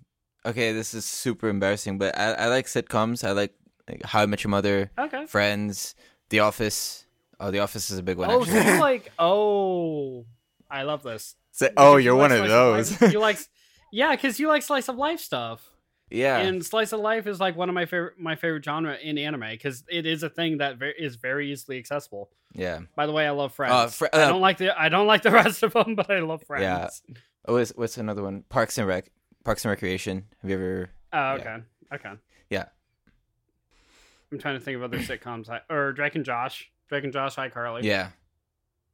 okay, 0.46 0.74
this 0.74 0.94
is 0.94 1.06
super 1.06 1.48
embarrassing, 1.48 1.98
but 1.98 2.18
I, 2.18 2.34
I 2.34 2.48
like 2.48 2.66
sitcoms. 2.66 3.24
I 3.24 3.32
like, 3.32 3.54
like 3.90 4.04
How 4.04 4.22
I 4.22 4.26
Met 4.26 4.44
Your 4.44 4.52
Mother, 4.52 4.92
Okay. 4.98 5.26
Friends, 5.26 5.96
The 6.30 6.40
Office. 6.40 7.06
Oh, 7.40 7.50
The 7.52 7.60
Office 7.60 7.90
is 7.92 7.98
a 7.98 8.04
big 8.04 8.18
one. 8.18 8.30
Oh, 8.30 8.44
so 8.44 8.54
like 8.80 9.12
oh, 9.20 10.26
I 10.70 10.84
love 10.84 11.04
this. 11.04 11.36
Say- 11.52 11.72
oh, 11.78 11.98
you're 11.98 12.14
you 12.14 12.20
one 12.20 12.32
like 12.32 12.42
of 12.42 12.48
slice 12.48 13.00
those. 13.00 13.14
you 13.14 13.20
like, 13.20 13.38
yeah, 13.92 14.12
because 14.16 14.40
you 14.40 14.48
like 14.48 14.64
slice 14.64 14.88
of 14.90 14.96
life 14.96 15.20
stuff. 15.20 15.70
yeah. 16.10 16.40
And 16.40 16.66
slice 16.66 16.92
of 16.94 17.00
life 17.00 17.28
is 17.28 17.40
like 17.40 17.56
one 17.56 17.70
of 17.70 17.76
my 17.76 17.86
favorite 17.86 18.18
my 18.20 18.36
favorite 18.36 18.64
genre 18.66 18.96
in 18.98 19.18
anime 19.18 19.50
because 19.52 19.84
it 19.90 20.06
is 20.06 20.24
a 20.24 20.30
thing 20.30 20.58
that 20.58 20.78
ver- 20.78 20.94
is 20.98 21.16
very 21.16 21.52
easily 21.52 21.78
accessible. 21.78 22.30
yeah. 22.54 22.80
By 22.96 23.06
the 23.06 23.12
way, 23.14 23.26
I 23.28 23.32
love 23.32 23.54
Friends. 23.54 23.74
Uh, 23.74 23.88
Fr- 23.88 24.06
I 24.14 24.24
uh, 24.24 24.30
don't 24.30 24.42
like 24.42 24.58
the 24.58 24.80
I 24.80 24.90
don't 24.90 25.08
like 25.08 25.22
the 25.22 25.32
rest 25.42 25.64
of 25.64 25.74
them, 25.74 25.96
but 25.96 26.10
I 26.10 26.20
love 26.20 26.44
Friends. 26.44 26.64
Yeah. 27.08 27.16
Oh, 27.46 27.54
what's, 27.54 27.72
what's 27.72 27.98
another 27.98 28.22
one? 28.24 28.44
Parks 28.50 28.78
and 28.78 28.88
Rec. 28.88 29.10
Parks 29.44 29.66
and 29.66 29.70
Recreation. 29.72 30.26
Have 30.42 30.50
you 30.52 30.56
ever? 30.58 30.90
Oh, 31.14 31.18
Yeah. 31.18 31.34
okay. 31.36 31.56
Okay. 31.96 32.12
Yeah. 32.52 32.66
I'm 34.32 34.38
trying 34.40 34.58
to 34.60 34.64
think 34.64 34.76
of 34.78 34.84
other 34.84 34.98
sitcoms. 35.00 35.50
I, 35.50 35.62
or 35.74 35.92
Drake 35.94 36.16
and 36.16 36.24
Josh. 36.26 36.72
Drake 36.90 37.04
and 37.04 37.12
Josh, 37.14 37.36
iCarly. 37.38 37.84
Yeah. 37.84 38.10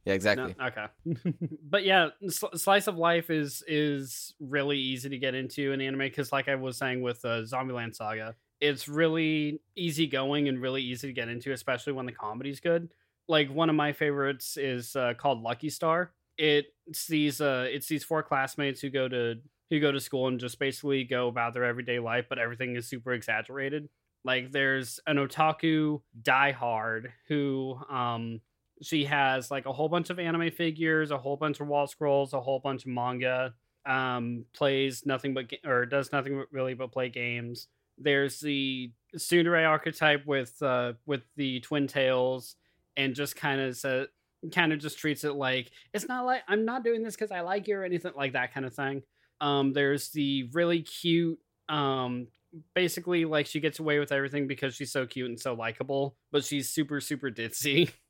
Yeah, 0.08 0.14
exactly. 0.14 0.56
No, 0.58 0.68
okay. 0.68 0.86
but 1.70 1.84
yeah, 1.84 2.10
sl- 2.30 2.56
slice 2.56 2.88
of 2.88 2.98
life 2.98 3.30
is 3.30 3.62
is 3.68 4.34
really 4.40 4.78
easy 4.78 5.10
to 5.10 5.18
get 5.18 5.36
into 5.36 5.74
in 5.74 5.82
anime 5.82 6.00
because, 6.00 6.32
like 6.32 6.48
I 6.48 6.56
was 6.56 6.78
saying 6.78 7.02
with 7.02 7.26
uh, 7.26 7.42
Zombieland 7.42 7.94
Saga, 7.94 8.34
it's 8.62 8.88
really 8.88 9.60
easy 9.76 10.08
going 10.08 10.48
and 10.48 10.62
really 10.62 10.82
easy 10.82 11.08
to 11.08 11.14
get 11.14 11.28
into, 11.28 11.52
especially 11.52 11.92
when 11.92 12.06
the 12.06 12.14
comedy's 12.14 12.62
good. 12.62 12.90
Like 13.28 13.52
one 13.52 13.70
of 13.70 13.76
my 13.76 13.92
favorites 13.92 14.56
is 14.56 14.96
uh, 14.96 15.14
called 15.18 15.42
Lucky 15.42 15.70
Star. 15.70 16.14
It's 16.38 17.08
these 17.10 17.42
uh, 17.42 17.68
it's 17.70 17.88
these 17.88 18.06
four 18.06 18.24
classmates 18.24 18.80
who 18.80 18.90
go 18.90 19.10
to 19.10 19.36
who 19.70 19.82
go 19.82 19.92
to 19.92 20.00
school 20.00 20.30
and 20.30 20.40
just 20.40 20.58
basically 20.58 21.04
go 21.04 21.28
about 21.28 21.54
their 21.54 21.66
everyday 21.66 22.00
life, 22.00 22.28
but 22.30 22.40
everything 22.40 22.78
is 22.78 22.88
super 22.88 23.12
exaggerated. 23.12 23.90
Like 24.24 24.54
there's 24.54 25.02
an 25.06 25.18
otaku 25.18 26.00
diehard 26.22 27.08
who 27.28 27.78
um 27.90 28.40
she 28.82 29.06
has 29.06 29.50
like 29.50 29.66
a 29.66 29.74
whole 29.74 29.90
bunch 29.90 30.10
of 30.10 30.20
anime 30.20 30.52
figures, 30.52 31.12
a 31.12 31.18
whole 31.18 31.38
bunch 31.38 31.60
of 31.60 31.68
wall 31.68 31.88
scrolls, 31.88 32.34
a 32.34 32.42
whole 32.42 32.60
bunch 32.60 32.86
of 32.86 32.92
manga. 32.92 33.54
Um, 33.86 34.44
plays 34.54 35.06
nothing 35.06 35.34
but 35.34 35.48
ga- 35.48 35.62
or 35.66 35.86
does 35.86 36.12
nothing 36.12 36.44
really 36.52 36.74
but 36.74 36.92
play 36.92 37.10
games. 37.10 37.68
There's 37.98 38.40
the 38.40 38.92
tsundere 39.16 39.68
archetype 39.68 40.26
with 40.26 40.62
uh 40.62 40.94
with 41.06 41.22
the 41.38 41.62
twin 41.62 41.88
tails, 41.88 42.56
and 42.98 43.16
just 43.16 43.36
kind 43.36 43.62
of 43.62 43.78
says 43.78 44.08
kind 44.54 44.72
of 44.74 44.80
just 44.80 45.00
treats 45.00 45.24
it 45.24 45.34
like 45.34 45.72
it's 45.94 46.08
not 46.08 46.26
like 46.26 46.44
I'm 46.48 46.66
not 46.66 46.84
doing 46.84 47.02
this 47.02 47.16
because 47.16 47.32
I 47.32 47.42
like 47.42 47.68
you 47.68 47.78
or 47.78 47.84
anything 47.84 48.12
like 48.16 48.34
that 48.34 48.54
kind 48.54 48.66
of 48.66 48.74
thing. 48.74 49.04
Um, 49.42 49.74
there's 49.74 50.10
the 50.10 50.50
really 50.54 50.82
cute 50.82 51.40
um 51.70 52.28
basically 52.74 53.26
like 53.26 53.46
she 53.46 53.60
gets 53.60 53.80
away 53.80 54.00
with 54.00 54.12
everything 54.12 54.48
because 54.48 54.74
she's 54.76 54.92
so 54.92 55.06
cute 55.06 55.30
and 55.30 55.40
so 55.40 55.54
likable, 55.54 56.18
but 56.32 56.44
she's 56.44 56.70
super 56.70 57.00
super 57.00 57.30
ditzy. 57.32 57.92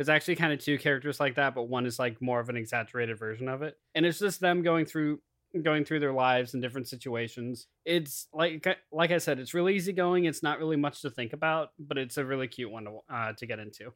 There's 0.00 0.08
actually 0.08 0.36
kind 0.36 0.50
of 0.50 0.58
two 0.58 0.78
characters 0.78 1.20
like 1.20 1.34
that, 1.34 1.54
but 1.54 1.64
one 1.64 1.84
is 1.84 1.98
like 1.98 2.22
more 2.22 2.40
of 2.40 2.48
an 2.48 2.56
exaggerated 2.56 3.18
version 3.18 3.50
of 3.50 3.60
it. 3.60 3.76
And 3.94 4.06
it's 4.06 4.18
just 4.18 4.40
them 4.40 4.62
going 4.62 4.86
through 4.86 5.20
going 5.62 5.84
through 5.84 6.00
their 6.00 6.14
lives 6.14 6.54
in 6.54 6.62
different 6.62 6.88
situations. 6.88 7.66
It's 7.84 8.26
like 8.32 8.66
like 8.90 9.10
I 9.10 9.18
said, 9.18 9.38
it's 9.38 9.52
really 9.52 9.76
easygoing. 9.76 10.24
It's 10.24 10.42
not 10.42 10.58
really 10.58 10.76
much 10.76 11.02
to 11.02 11.10
think 11.10 11.34
about, 11.34 11.72
but 11.78 11.98
it's 11.98 12.16
a 12.16 12.24
really 12.24 12.48
cute 12.48 12.70
one 12.70 12.84
to 12.84 13.00
uh, 13.14 13.32
to 13.34 13.44
get 13.44 13.58
into. 13.58 13.92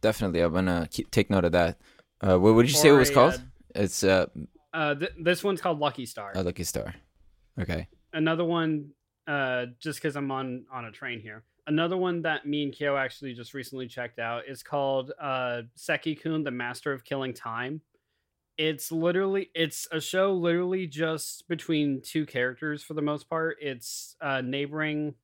Definitely. 0.00 0.40
I'm 0.40 0.52
gonna 0.52 0.88
keep, 0.90 1.08
take 1.12 1.30
note 1.30 1.44
of 1.44 1.52
that. 1.52 1.78
Uh, 2.20 2.36
what, 2.36 2.60
did 2.60 2.72
you 2.72 2.76
say 2.76 2.88
it 2.88 2.92
was 2.94 3.10
a, 3.10 3.14
called? 3.14 3.40
It's 3.76 4.02
uh, 4.02 4.26
Uh, 4.74 4.96
th- 4.96 5.12
this 5.20 5.44
one's 5.44 5.60
called 5.60 5.78
Lucky 5.78 6.04
Star. 6.04 6.32
a 6.34 6.42
Lucky 6.42 6.64
Star. 6.64 6.96
Okay. 7.60 7.86
Another 8.12 8.44
one, 8.44 8.90
uh, 9.28 9.66
just 9.78 10.02
because 10.02 10.16
I'm 10.16 10.32
on 10.32 10.64
on 10.72 10.86
a 10.86 10.90
train 10.90 11.20
here. 11.20 11.44
Another 11.68 11.96
one 11.96 12.22
that 12.22 12.46
me 12.46 12.64
and 12.64 12.72
Kyo 12.72 12.96
actually 12.96 13.34
just 13.34 13.54
recently 13.54 13.86
checked 13.86 14.18
out 14.18 14.48
is 14.48 14.62
called 14.62 15.12
uh 15.20 15.62
Seki-kun, 15.76 16.42
the 16.42 16.50
Master 16.50 16.92
of 16.92 17.04
Killing 17.04 17.34
Time. 17.34 17.82
It's 18.56 18.90
literally 18.90 19.50
it's 19.54 19.86
a 19.92 20.00
show 20.00 20.32
literally 20.32 20.88
just 20.88 21.46
between 21.46 22.00
two 22.02 22.26
characters 22.26 22.82
for 22.82 22.94
the 22.94 23.02
most 23.02 23.28
part. 23.28 23.58
It's 23.60 24.16
uh 24.20 24.40
neighboring 24.40 25.14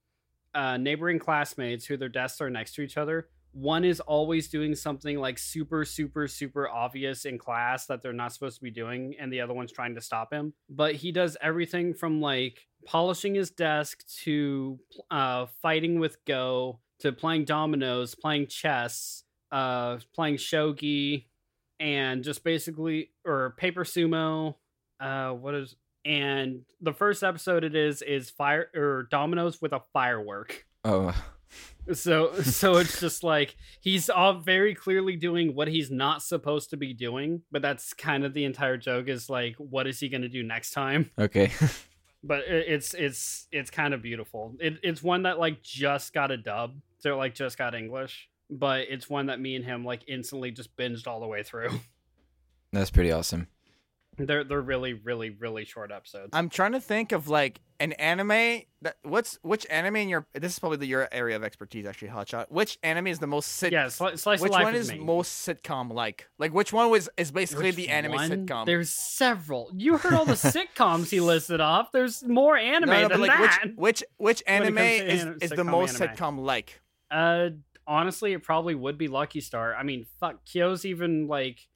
uh 0.55 0.77
neighboring 0.77 1.19
classmates 1.19 1.87
who 1.87 1.97
their 1.97 2.09
desks 2.09 2.41
are 2.41 2.51
next 2.51 2.75
to 2.77 2.83
each 2.83 2.97
other. 2.97 3.29
One 3.53 3.85
is 3.85 4.01
always 4.01 4.49
doing 4.49 4.75
something 4.75 5.19
like 5.19 5.39
super 5.39 5.85
super 5.85 6.29
super 6.29 6.69
obvious 6.69 7.25
in 7.25 7.39
class 7.39 7.87
that 7.87 8.03
they're 8.03 8.13
not 8.13 8.33
supposed 8.33 8.57
to 8.57 8.63
be 8.63 8.71
doing 8.71 9.15
and 9.19 9.33
the 9.33 9.41
other 9.41 9.55
one's 9.55 9.73
trying 9.73 9.95
to 9.95 10.01
stop 10.01 10.33
him. 10.33 10.53
But 10.69 10.97
he 10.97 11.11
does 11.11 11.37
everything 11.41 11.95
from 11.95 12.21
like 12.21 12.67
polishing 12.87 13.35
his 13.35 13.51
desk 13.51 14.05
to 14.23 14.79
uh 15.11 15.47
fighting 15.63 15.99
with 15.99 16.25
Go 16.25 16.81
to 17.01 17.13
playing 17.13 17.45
dominoes, 17.45 18.15
playing 18.15 18.47
chess, 18.47 19.25
uh 19.53 19.99
playing 20.15 20.37
shogi, 20.37 21.27
and 21.81 22.23
just 22.23 22.45
basically 22.45 23.11
or 23.27 23.55
paper 23.59 23.85
sumo 23.85 24.55
uh 25.01 25.31
what 25.31 25.55
is 25.55 25.77
and 26.05 26.63
the 26.81 26.93
first 26.93 27.23
episode 27.23 27.65
it 27.65 27.75
is 27.75 28.03
is 28.03 28.31
fire 28.31 28.69
or 28.75 29.09
dominoes 29.11 29.61
with 29.61 29.73
a 29.73 29.81
firework. 29.93 30.67
Oh, 30.85 31.15
so 31.93 32.35
so 32.43 32.77
it's 32.77 33.01
just 33.01 33.23
like 33.23 33.57
he's 33.81 34.11
all 34.11 34.35
very 34.35 34.75
clearly 34.75 35.17
doing 35.17 35.55
what 35.55 35.69
he's 35.69 35.91
not 35.91 36.23
supposed 36.23 36.71
to 36.71 36.77
be 36.77 36.93
doing 36.93 37.43
but 37.51 37.63
that's 37.63 37.93
kind 37.93 38.25
of 38.25 38.35
the 38.35 38.45
entire 38.45 38.77
joke 38.77 39.09
is 39.09 39.29
like 39.29 39.55
what 39.57 39.87
is 39.87 40.01
he 40.01 40.09
going 40.09 40.23
to 40.23 40.29
do 40.29 40.43
next 40.43 40.73
time? 40.73 41.11
Okay. 41.19 41.51
but 42.27 42.41
it's 42.49 42.95
it's 42.95 43.47
it's 43.53 43.71
kind 43.71 43.95
of 43.95 44.03
beautiful 44.03 44.55
it, 44.59 44.79
it's 44.83 45.03
one 45.03 45.23
that 45.23 45.39
like 45.39 45.63
just 45.63 46.13
got 46.13 46.31
a 46.31 46.37
dub 46.37 46.75
so 46.99 47.17
like 47.17 47.35
just 47.35 47.59
got 47.59 47.75
english 47.75 48.29
but 48.51 48.87
it's 48.89 49.09
one 49.09 49.27
that 49.27 49.39
me 49.39 49.55
and 49.57 49.65
him 49.65 49.85
like 49.85 50.03
instantly 50.09 50.51
just 50.51 50.75
binged 50.77 51.07
all 51.07 51.21
the 51.21 51.27
way 51.27 51.43
through 51.43 51.71
That's 52.75 52.91
pretty 52.91 53.13
awesome. 53.13 53.47
They're 54.17 54.45
they're 54.45 54.61
really 54.61 54.93
really 54.95 55.31
really 55.31 55.65
short 55.65 55.91
episodes. 55.93 56.31
I'm 56.33 56.49
trying 56.49 56.73
to 56.73 56.81
think 56.81 57.13
of 57.13 57.29
like 57.29 57.61
an 57.81 57.93
anime 57.95 58.63
that 58.83 58.97
what's 59.03 59.39
which 59.43 59.67
anime 59.69 59.97
in 59.97 60.09
your 60.09 60.27
this 60.33 60.53
is 60.53 60.59
probably 60.59 60.79
the, 60.79 60.87
your 60.87 61.09
area 61.11 61.35
of 61.35 61.43
expertise 61.43 61.87
actually 61.87 62.09
hotshot 62.09 62.47
which 62.49 62.79
anime 62.85 63.09
is 63.09 63.19
the 63.19 63.27
most 63.27 63.47
sit 63.49 63.73
yeah, 63.73 63.87
sli- 63.87 64.17
slice 64.19 64.41
which 64.41 64.53
one 64.53 64.75
is 64.75 64.95
most 64.95 65.47
sitcom 65.49 65.93
like 65.93 66.29
like 66.39 66.53
which 66.55 66.73
one 66.73 66.89
was 66.91 67.09
is 67.17 67.33
basically 67.33 67.67
Which 67.67 67.77
the 67.77 67.89
anime 67.89 68.13
one? 68.13 68.31
sitcom 68.31 68.67
There's 68.67 68.91
several. 68.91 69.71
You 69.75 69.97
heard 69.99 70.13
all 70.15 70.25
the 70.25 70.33
sitcoms 70.35 71.11
he 71.11 71.21
listed 71.21 71.61
off. 71.61 71.91
There's 71.93 72.23
more 72.23 72.57
anime 72.57 72.91
no, 72.91 73.03
no, 73.03 73.09
than 73.09 73.21
like 73.21 73.31
that. 73.31 73.67
which 73.77 73.77
which 73.77 74.05
which 74.19 74.43
anime 74.47 74.79
is, 74.79 75.23
anim- 75.23 75.39
is 75.43 75.51
the 75.51 75.65
most 75.65 76.01
anime. 76.01 76.17
sitcom 76.17 76.39
like 76.45 76.81
Uh, 77.11 77.51
honestly, 77.87 78.33
it 78.33 78.43
probably 78.43 78.75
would 78.75 78.97
be 78.99 79.09
Lucky 79.09 79.41
Star. 79.41 79.75
I 79.75 79.83
mean, 79.83 80.07
fuck, 80.21 80.45
Kyo's 80.45 80.85
even 80.85 81.27
like 81.27 81.67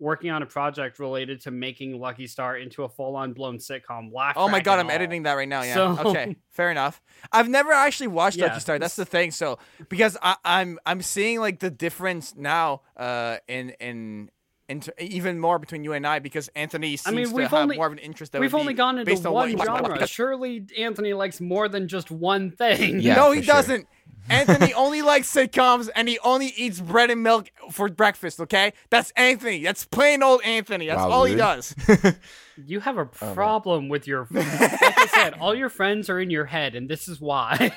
working 0.00 0.30
on 0.30 0.42
a 0.42 0.46
project 0.46 0.98
related 0.98 1.40
to 1.42 1.50
making 1.50 1.98
Lucky 1.98 2.26
Star 2.26 2.56
into 2.56 2.84
a 2.84 2.88
full-on 2.88 3.32
blown 3.32 3.58
sitcom. 3.58 4.12
Laugh 4.12 4.34
Oh 4.36 4.48
my 4.48 4.60
god, 4.60 4.78
I'm 4.78 4.86
all. 4.86 4.92
editing 4.92 5.24
that 5.24 5.34
right 5.34 5.48
now. 5.48 5.62
Yeah. 5.62 5.74
So- 5.74 5.98
Okay. 6.10 6.36
Fair 6.50 6.70
enough. 6.70 7.00
I've 7.32 7.48
never 7.48 7.72
actually 7.72 8.08
watched 8.08 8.36
Yeah, 8.36 8.46
Lucky 8.46 8.60
Star. 8.60 8.78
That's 8.78 8.96
the 8.96 9.04
thing. 9.04 9.30
So 9.30 9.58
because 9.88 10.16
I, 10.22 10.36
I'm 10.44 10.78
I'm 10.86 11.02
seeing 11.02 11.40
like 11.40 11.58
the 11.60 11.70
difference 11.70 12.34
now 12.36 12.82
uh 12.96 13.36
in 13.48 13.70
in 13.80 14.30
into 14.68 14.92
even 15.02 15.38
more 15.40 15.58
between 15.58 15.82
you 15.84 15.92
and 15.94 16.06
I 16.06 16.18
because 16.18 16.48
Anthony 16.54 16.96
seems 16.96 17.16
mean, 17.16 17.28
to 17.28 17.34
we've 17.34 17.44
have 17.44 17.54
only- 17.54 17.76
more 17.76 17.86
of 17.86 17.92
an 17.92 17.98
interest 17.98 18.32
that 18.32 18.40
We've 18.40 18.54
only 18.54 18.74
gone 18.74 18.98
into 18.98 19.10
based 19.10 19.24
on 19.26 19.32
one 19.32 19.50
you- 19.50 19.58
genre. 19.64 20.06
Surely 20.06 20.66
Anthony 20.78 21.12
likes 21.14 21.40
more 21.40 21.68
than 21.68 21.88
just 21.88 22.10
one 22.10 22.50
thing. 22.50 23.00
Yeah, 23.00 23.14
no, 23.16 23.32
he 23.32 23.42
sure. 23.42 23.54
doesn't. 23.54 23.86
Anthony 24.30 24.74
only 24.74 25.00
likes 25.00 25.32
sitcoms 25.32 25.88
and 25.96 26.06
he 26.06 26.18
only 26.18 26.48
eats 26.48 26.80
bread 26.80 27.10
and 27.10 27.22
milk 27.22 27.50
for 27.70 27.88
breakfast, 27.88 28.40
okay? 28.40 28.74
That's 28.90 29.10
Anthony. 29.12 29.62
That's 29.62 29.86
plain 29.86 30.22
old 30.22 30.42
Anthony. 30.44 30.86
That's 30.88 30.98
Wow, 30.98 31.10
all 31.10 31.24
he 31.24 31.34
does. 31.34 31.74
You 32.66 32.80
have 32.80 32.98
a 32.98 33.08
Oh, 33.22 33.34
problem 33.34 33.88
with 33.88 34.08
your. 34.08 34.26
Like 34.32 34.44
I 34.44 35.06
said, 35.14 35.34
all 35.34 35.54
your 35.54 35.68
friends 35.68 36.10
are 36.10 36.18
in 36.18 36.28
your 36.28 36.44
head, 36.44 36.74
and 36.74 36.88
this 36.90 37.06
is 37.06 37.20
why. 37.20 37.70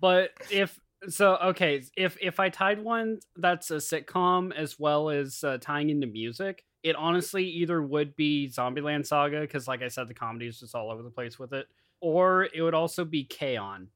but 0.00 0.30
if 0.50 0.80
so, 1.08 1.36
okay, 1.36 1.82
if 1.96 2.16
if 2.20 2.38
I 2.40 2.48
tied 2.50 2.82
one 2.82 3.20
that's 3.36 3.70
a 3.70 3.76
sitcom 3.76 4.54
as 4.54 4.78
well 4.78 5.10
as 5.10 5.42
uh, 5.42 5.58
tying 5.60 5.90
into 5.90 6.06
music, 6.06 6.64
it 6.82 6.96
honestly 6.96 7.44
either 7.44 7.82
would 7.82 8.14
be 8.16 8.48
Zombieland 8.48 9.06
Saga 9.06 9.40
because, 9.40 9.66
like 9.66 9.82
I 9.82 9.88
said, 9.88 10.08
the 10.08 10.14
comedy 10.14 10.46
is 10.46 10.60
just 10.60 10.74
all 10.74 10.90
over 10.90 11.02
the 11.02 11.10
place 11.10 11.38
with 11.38 11.52
it, 11.52 11.66
or 12.00 12.48
it 12.52 12.60
would 12.62 12.74
also 12.74 13.04
be 13.04 13.24
K-On! 13.24 13.88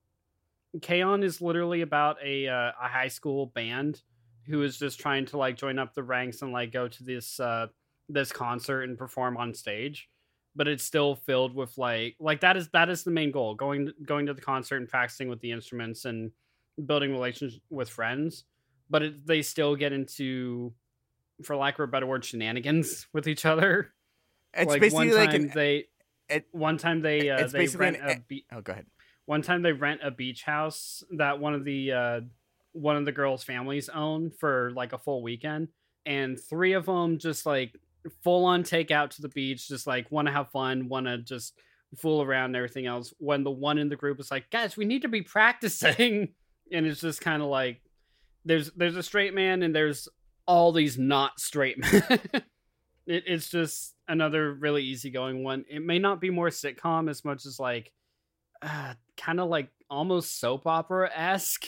K-On! 0.81 1.23
is 1.23 1.41
literally 1.41 1.83
about 1.83 2.17
a 2.25 2.49
uh, 2.49 2.73
a 2.83 2.89
high 2.89 3.09
school 3.09 3.47
band 3.55 4.03
who 4.47 4.63
is 4.63 4.79
just 4.79 4.99
trying 4.99 5.27
to 5.27 5.39
like 5.39 5.57
join 5.57 5.79
up 5.79 5.95
the 5.95 6.03
ranks 6.03 6.43
and 6.43 6.53
like 6.53 6.73
go 6.73 6.89
to 6.89 7.03
this 7.05 7.41
uh 7.41 7.67
this 8.09 8.31
concert 8.31 8.83
and 8.83 8.99
perform 8.99 9.39
on 9.39 9.55
stage 9.55 10.11
but 10.55 10.69
it's 10.69 10.85
still 10.85 11.17
filled 11.17 11.55
with 11.55 11.77
like 11.79 12.15
like 12.21 12.41
that 12.41 12.57
is 12.57 12.69
that 12.69 12.91
is 12.91 13.03
the 13.03 13.11
main 13.11 13.31
goal 13.31 13.55
going 13.55 13.91
going 14.05 14.27
to 14.27 14.35
the 14.35 14.43
concert 14.43 14.77
and 14.77 14.89
practicing 14.89 15.29
with 15.29 15.41
the 15.41 15.51
instruments 15.51 16.05
and 16.05 16.31
building 16.87 17.12
relations 17.12 17.59
with 17.71 17.88
friends 17.88 18.45
but 18.90 19.02
it, 19.02 19.26
they 19.26 19.43
still 19.43 19.76
get 19.76 19.93
into 19.93 20.73
for 21.43 21.57
lack 21.57 21.75
of 21.78 21.85
a 21.85 21.87
better 21.87 22.07
word 22.07 22.25
shenanigans 22.25 23.07
with 23.12 23.26
each 23.28 23.45
other 23.45 23.93
It's 24.52 24.69
like 24.69 24.81
basically 24.81 25.09
one 25.09 25.16
like 25.16 25.35
an 25.35 25.50
they 25.54 25.85
it- 26.28 26.47
one 26.52 26.78
time 26.78 27.00
they 27.02 27.31
uh, 27.31 27.38
it's 27.45 27.52
they 27.52 27.66
rent 27.69 27.97
an- 27.97 28.11
a 28.11 28.21
be- 28.28 28.47
Oh, 28.52 28.61
go 28.61 28.73
ahead. 28.73 28.87
one 29.26 29.43
time 29.43 29.62
they 29.62 29.73
rent 29.73 30.00
a 30.02 30.11
beach 30.11 30.43
house 30.43 31.02
that 31.16 31.38
one 31.40 31.54
of 31.54 31.64
the 31.64 31.93
uh 31.93 32.21
one 32.73 32.97
of 32.97 33.04
the 33.04 33.12
girls 33.12 33.45
families 33.45 33.88
own 33.88 34.31
for 34.31 34.71
like 34.75 34.93
a 34.93 34.99
full 34.99 35.23
weekend 35.23 35.69
and 36.07 36.38
three 36.40 36.73
of 36.73 36.87
them 36.87 37.19
just 37.19 37.47
like 37.47 37.75
full 38.23 38.45
on 38.45 38.62
take 38.64 38.90
out 38.90 39.12
to 39.12 39.23
the 39.23 39.28
beach 39.28 39.69
just 39.69 39.87
like 39.87 40.11
want 40.11 40.26
to 40.26 40.33
have 40.33 40.50
fun 40.50 40.88
want 40.88 41.07
to 41.07 41.19
just 41.19 41.54
fool 41.97 42.21
around 42.23 42.47
and 42.47 42.57
everything 42.57 42.87
else 42.87 43.14
when 43.19 43.45
the 43.45 43.50
one 43.50 43.78
in 43.78 43.88
the 43.88 43.97
group 43.97 44.19
is 44.19 44.31
like 44.31 44.50
guys 44.50 44.76
we 44.76 44.85
need 44.85 45.02
to 45.02 45.09
be 45.09 45.23
practicing 45.23 46.28
and 46.73 46.87
it's 46.87 47.00
just 47.00 47.21
kind 47.21 47.42
of 47.42 47.49
like 47.49 47.80
there's 48.44 48.71
there's 48.73 48.97
a 48.97 49.02
straight 49.02 49.35
man 49.35 49.62
and 49.62 49.75
there's 49.75 50.09
all 50.47 50.73
these 50.73 50.99
not 50.99 51.40
straight 51.40 51.78
men 51.92 52.02
it, 53.06 53.25
it's 53.26 53.49
just 53.49 53.94
another 54.09 54.52
really 54.52 54.83
easygoing 54.83 55.42
one 55.42 55.64
it 55.68 55.83
may 55.83 55.99
not 55.99 56.21
be 56.21 56.30
more 56.30 56.50
sitcom 56.50 57.09
as 57.09 57.25
much 57.25 57.47
as 57.47 57.59
like 57.59 57.92
uh, 58.64 58.94
kind 59.16 59.40
of 59.40 59.49
like 59.49 59.68
almost 59.90 60.40
soap 60.40 60.66
opera 60.66 61.11
esque. 61.14 61.66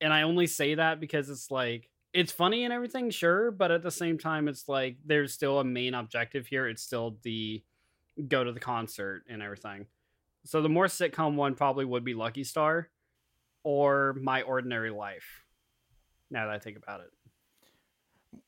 And 0.00 0.12
I 0.12 0.22
only 0.22 0.46
say 0.46 0.76
that 0.76 1.00
because 1.00 1.28
it's 1.28 1.50
like 1.50 1.90
it's 2.12 2.32
funny 2.32 2.64
and 2.64 2.72
everything, 2.72 3.10
sure, 3.10 3.50
but 3.50 3.70
at 3.70 3.82
the 3.82 3.90
same 3.90 4.18
time, 4.18 4.48
it's 4.48 4.68
like 4.68 4.96
there's 5.04 5.32
still 5.32 5.58
a 5.58 5.64
main 5.64 5.94
objective 5.94 6.46
here. 6.46 6.68
It's 6.68 6.82
still 6.82 7.18
the 7.22 7.62
go 8.28 8.42
to 8.44 8.52
the 8.52 8.60
concert 8.60 9.24
and 9.28 9.42
everything. 9.42 9.86
So 10.44 10.62
the 10.62 10.68
more 10.68 10.86
sitcom 10.86 11.34
one 11.34 11.54
probably 11.54 11.84
would 11.84 12.04
be 12.04 12.14
Lucky 12.14 12.44
Star 12.44 12.88
or 13.62 14.14
My 14.20 14.42
Ordinary 14.42 14.90
Life. 14.90 15.44
Now 16.30 16.46
that 16.46 16.54
I 16.54 16.58
think 16.58 16.76
about 16.76 17.00
it. 17.00 17.10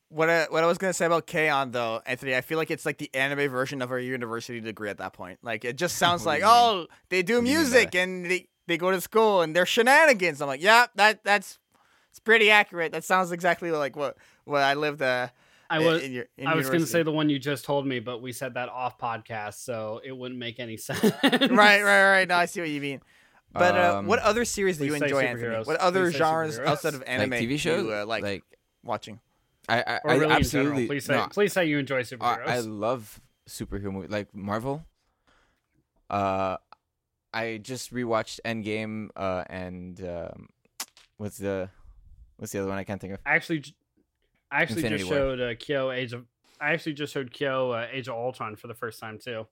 What 0.09 0.29
I, 0.29 0.45
what 0.49 0.63
I 0.63 0.67
was 0.67 0.77
gonna 0.77 0.93
say 0.93 1.05
about 1.05 1.25
K-On 1.25 1.71
though, 1.71 2.01
Anthony, 2.05 2.35
I 2.35 2.41
feel 2.41 2.57
like 2.57 2.71
it's 2.71 2.85
like 2.85 2.97
the 2.97 3.09
anime 3.13 3.49
version 3.49 3.81
of 3.81 3.91
our 3.91 3.99
university 3.99 4.59
degree 4.61 4.89
at 4.89 4.99
that 4.99 5.13
point. 5.13 5.39
Like 5.41 5.65
it 5.65 5.75
just 5.75 5.95
sounds 5.97 6.25
like, 6.25 6.41
do 6.41 6.47
you 6.47 6.51
mean? 6.51 6.61
oh, 6.63 6.87
they 7.09 7.23
do 7.23 7.35
What 7.35 7.45
do 7.45 7.49
you 7.49 7.57
mean 7.57 7.65
by 7.65 7.69
music 7.71 7.95
and 7.95 8.25
they, 8.25 8.47
they 8.67 8.77
go 8.77 8.91
to 8.91 9.01
school 9.01 9.41
and 9.41 9.55
they're 9.55 9.65
shenanigans. 9.65 10.41
I'm 10.41 10.47
like, 10.47 10.61
yeah, 10.61 10.85
that 10.95 11.23
that's 11.23 11.59
it's 12.11 12.19
pretty 12.19 12.51
accurate. 12.51 12.91
That 12.91 13.03
sounds 13.03 13.31
exactly 13.31 13.71
like 13.71 13.95
what 13.95 14.17
what 14.45 14.61
I 14.61 14.75
lived. 14.75 15.01
Uh, 15.01 15.29
I 15.69 15.79
was 15.79 16.03
in 16.03 16.11
your, 16.11 16.25
in 16.37 16.45
I 16.45 16.53
was 16.53 16.67
going 16.67 16.81
to 16.81 16.87
say 16.87 17.01
the 17.01 17.11
one 17.11 17.29
you 17.29 17.39
just 17.39 17.65
told 17.65 17.87
me, 17.87 17.99
but 17.99 18.21
we 18.21 18.31
said 18.31 18.53
that 18.53 18.69
off 18.69 18.99
podcast, 18.99 19.55
so 19.55 19.99
it 20.03 20.11
wouldn't 20.15 20.39
make 20.39 20.59
any 20.59 20.77
sense. 20.77 21.01
right, 21.23 21.51
right, 21.51 21.81
right. 21.81 22.27
No, 22.27 22.35
I 22.35 22.45
see 22.45 22.59
what 22.59 22.69
you 22.69 22.79
mean. 22.79 23.01
But 23.53 23.77
uh, 23.77 23.97
Um, 23.99 24.07
what 24.07 24.19
other 24.19 24.45
series 24.45 24.77
do 24.77 24.85
you 24.85 24.95
enjoy, 24.95 25.21
Anthony? 25.21 25.63
What 25.63 25.77
other 25.77 26.11
genres 26.11 26.57
outside 26.59 26.95
of 26.95 27.03
anime 27.03 27.29
like 27.29 27.41
TV 27.41 27.49
do 27.49 27.57
shows, 27.57 27.83
you 27.85 27.93
uh, 27.93 28.05
like, 28.05 28.23
like 28.23 28.43
watching? 28.83 29.19
I, 29.69 29.81
I, 29.81 29.99
Or 30.03 30.11
I 30.11 30.13
really 30.15 30.25
in 30.25 30.31
absolutely 30.31 30.69
general. 30.71 30.87
Please 30.87 31.05
say, 31.05 31.13
no, 31.15 31.27
please 31.27 31.53
say 31.53 31.65
you 31.65 31.77
enjoy 31.77 31.99
I, 31.99 32.01
superheroes. 32.01 32.47
I 32.47 32.59
love 32.59 33.21
superhero 33.47 33.93
movies 33.93 34.09
like 34.09 34.33
Marvel. 34.35 34.83
Uh, 36.09 36.57
I 37.33 37.57
just 37.61 37.93
rewatched 37.93 38.39
Endgame. 38.45 39.09
Uh, 39.15 39.43
and 39.49 40.01
um, 40.01 40.49
what's 41.17 41.37
the 41.37 41.69
what's 42.37 42.51
the 42.51 42.59
other 42.59 42.69
one 42.69 42.77
I 42.77 42.83
can't 42.83 42.99
think 42.99 43.13
of? 43.13 43.19
I 43.25 43.35
actually, 43.35 43.63
I 44.51 44.61
actually 44.63 44.83
Infinity 44.83 45.03
just 45.03 45.11
War. 45.11 45.19
showed 45.19 45.41
uh, 45.41 45.55
Kyo 45.55 45.91
Age 45.91 46.13
of. 46.13 46.25
I 46.59 46.73
actually 46.73 46.93
just 46.93 47.13
showed 47.13 47.31
Kyo 47.31 47.71
uh, 47.71 47.87
Age 47.91 48.07
of 48.07 48.15
Ultron 48.15 48.55
for 48.55 48.67
the 48.67 48.73
first 48.73 48.99
time 48.99 49.19
too. 49.23 49.47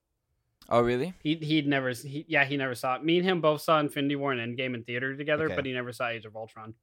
Oh, 0.69 0.81
really? 0.81 1.13
He 1.21 1.35
he'd 1.35 1.67
never 1.67 1.89
he, 1.91 2.25
yeah 2.29 2.45
he 2.45 2.55
never 2.57 2.75
saw 2.75 2.95
it. 2.95 3.03
Me 3.03 3.17
and 3.17 3.25
him 3.27 3.41
both 3.41 3.61
saw 3.61 3.79
Infinity 3.79 4.15
War 4.15 4.31
and 4.31 4.57
Endgame 4.57 4.73
in 4.75 4.83
theater 4.83 5.15
together, 5.17 5.45
Okay. 5.45 5.55
but 5.55 5.65
he 5.65 5.73
never 5.73 5.91
saw 5.91 6.07
Age 6.07 6.25
of 6.25 6.35
Ultron. 6.35 6.73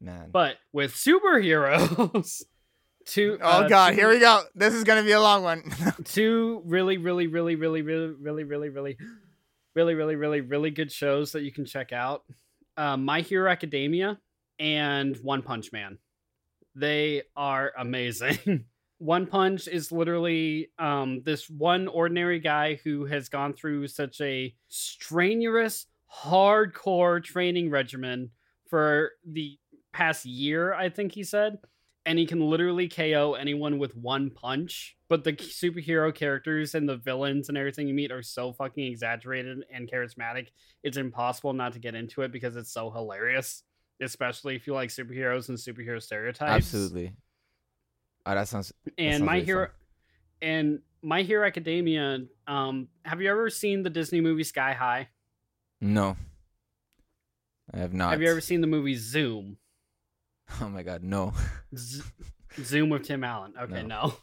Man, 0.00 0.30
But 0.30 0.56
with 0.72 0.94
superheroes, 0.94 2.42
two 3.04 3.38
Oh 3.42 3.46
uh, 3.64 3.68
God, 3.68 3.90
two- 3.90 3.96
here 3.96 4.08
we 4.08 4.18
go. 4.20 4.42
This 4.54 4.74
is 4.74 4.84
gonna 4.84 5.02
be 5.02 5.12
a 5.12 5.20
long 5.20 5.42
one. 5.42 5.72
two 6.04 6.62
really 6.64 6.98
really 6.98 7.26
really 7.26 7.56
really 7.56 7.82
really 7.82 8.14
really 8.20 8.44
really 8.44 8.68
really 8.68 8.96
really 9.74 9.94
really 9.94 10.14
really 10.16 10.40
really 10.40 10.70
good 10.70 10.92
shows 10.92 11.32
that 11.32 11.42
you 11.42 11.52
can 11.52 11.64
check 11.66 11.92
out 11.92 12.24
uh, 12.76 12.96
My 12.96 13.20
Hero 13.22 13.50
Academia 13.50 14.18
and 14.58 15.16
One 15.18 15.42
Punch 15.42 15.72
Man. 15.72 15.98
They 16.76 17.22
are 17.36 17.72
amazing. 17.76 18.64
One 19.00 19.26
Punch 19.26 19.66
is 19.66 19.90
literally 19.90 20.68
um, 20.78 21.22
this 21.24 21.48
one 21.48 21.88
ordinary 21.88 22.38
guy 22.38 22.78
who 22.84 23.06
has 23.06 23.30
gone 23.30 23.54
through 23.54 23.88
such 23.88 24.20
a 24.20 24.54
strenuous, 24.68 25.86
hardcore 26.22 27.24
training 27.24 27.70
regimen 27.70 28.30
for 28.68 29.12
the 29.26 29.58
past 29.94 30.26
year, 30.26 30.74
I 30.74 30.90
think 30.90 31.12
he 31.12 31.24
said. 31.24 31.58
And 32.04 32.18
he 32.18 32.26
can 32.26 32.40
literally 32.40 32.88
KO 32.88 33.34
anyone 33.40 33.78
with 33.78 33.96
one 33.96 34.30
punch. 34.30 34.96
But 35.08 35.24
the 35.24 35.32
superhero 35.32 36.14
characters 36.14 36.74
and 36.74 36.86
the 36.86 36.96
villains 36.96 37.48
and 37.48 37.56
everything 37.56 37.88
you 37.88 37.94
meet 37.94 38.12
are 38.12 38.22
so 38.22 38.52
fucking 38.52 38.84
exaggerated 38.84 39.64
and 39.72 39.90
charismatic. 39.90 40.48
It's 40.82 40.98
impossible 40.98 41.54
not 41.54 41.72
to 41.72 41.78
get 41.78 41.94
into 41.94 42.20
it 42.20 42.32
because 42.32 42.54
it's 42.54 42.72
so 42.72 42.90
hilarious, 42.90 43.62
especially 44.02 44.56
if 44.56 44.66
you 44.66 44.74
like 44.74 44.90
superheroes 44.90 45.48
and 45.48 45.56
superhero 45.56 46.02
stereotypes. 46.02 46.66
Absolutely. 46.66 47.14
Oh, 48.26 48.34
that 48.34 48.48
sounds. 48.48 48.72
that 48.84 48.94
And 48.98 49.14
sounds 49.14 49.22
My 49.26 49.34
really 49.34 49.44
Hero 49.46 49.66
fun. 49.66 49.74
and 50.42 50.78
My 51.02 51.22
Hero 51.22 51.46
Academia. 51.46 52.18
Um, 52.46 52.88
have 53.04 53.20
you 53.22 53.30
ever 53.30 53.48
seen 53.50 53.82
the 53.82 53.90
Disney 53.90 54.20
movie 54.20 54.44
Sky 54.44 54.72
High? 54.72 55.08
No. 55.80 56.16
I 57.72 57.78
have 57.78 57.94
not. 57.94 58.10
Have 58.10 58.22
you 58.22 58.28
ever 58.30 58.40
seen 58.40 58.60
the 58.60 58.66
movie 58.66 58.96
Zoom? 58.96 59.56
Oh 60.60 60.68
my 60.68 60.82
god, 60.82 61.02
no. 61.04 61.32
Z- 61.76 62.02
Zoom 62.58 62.90
with 62.90 63.04
Tim 63.04 63.22
Allen. 63.22 63.54
Okay, 63.60 63.82
No. 63.82 64.06
no. 64.08 64.14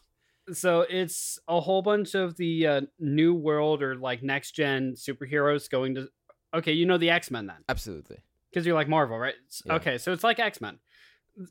So 0.53 0.81
it's 0.81 1.39
a 1.47 1.59
whole 1.59 1.81
bunch 1.81 2.15
of 2.15 2.37
the 2.37 2.67
uh, 2.67 2.81
new 2.99 3.33
world 3.33 3.81
or 3.83 3.95
like 3.95 4.23
next 4.23 4.51
gen 4.51 4.93
superheroes 4.95 5.69
going 5.69 5.95
to. 5.95 6.09
Okay, 6.53 6.71
you 6.73 6.85
know 6.85 6.97
the 6.97 7.09
X 7.09 7.31
Men 7.31 7.47
then, 7.47 7.57
Absolutely. 7.67 8.17
because 8.49 8.65
you're 8.65 8.75
like 8.75 8.87
Marvel, 8.89 9.17
right? 9.17 9.35
Yeah. 9.65 9.75
Okay, 9.75 9.97
so 9.97 10.11
it's 10.13 10.23
like 10.23 10.39
X 10.39 10.61
Men. 10.61 10.79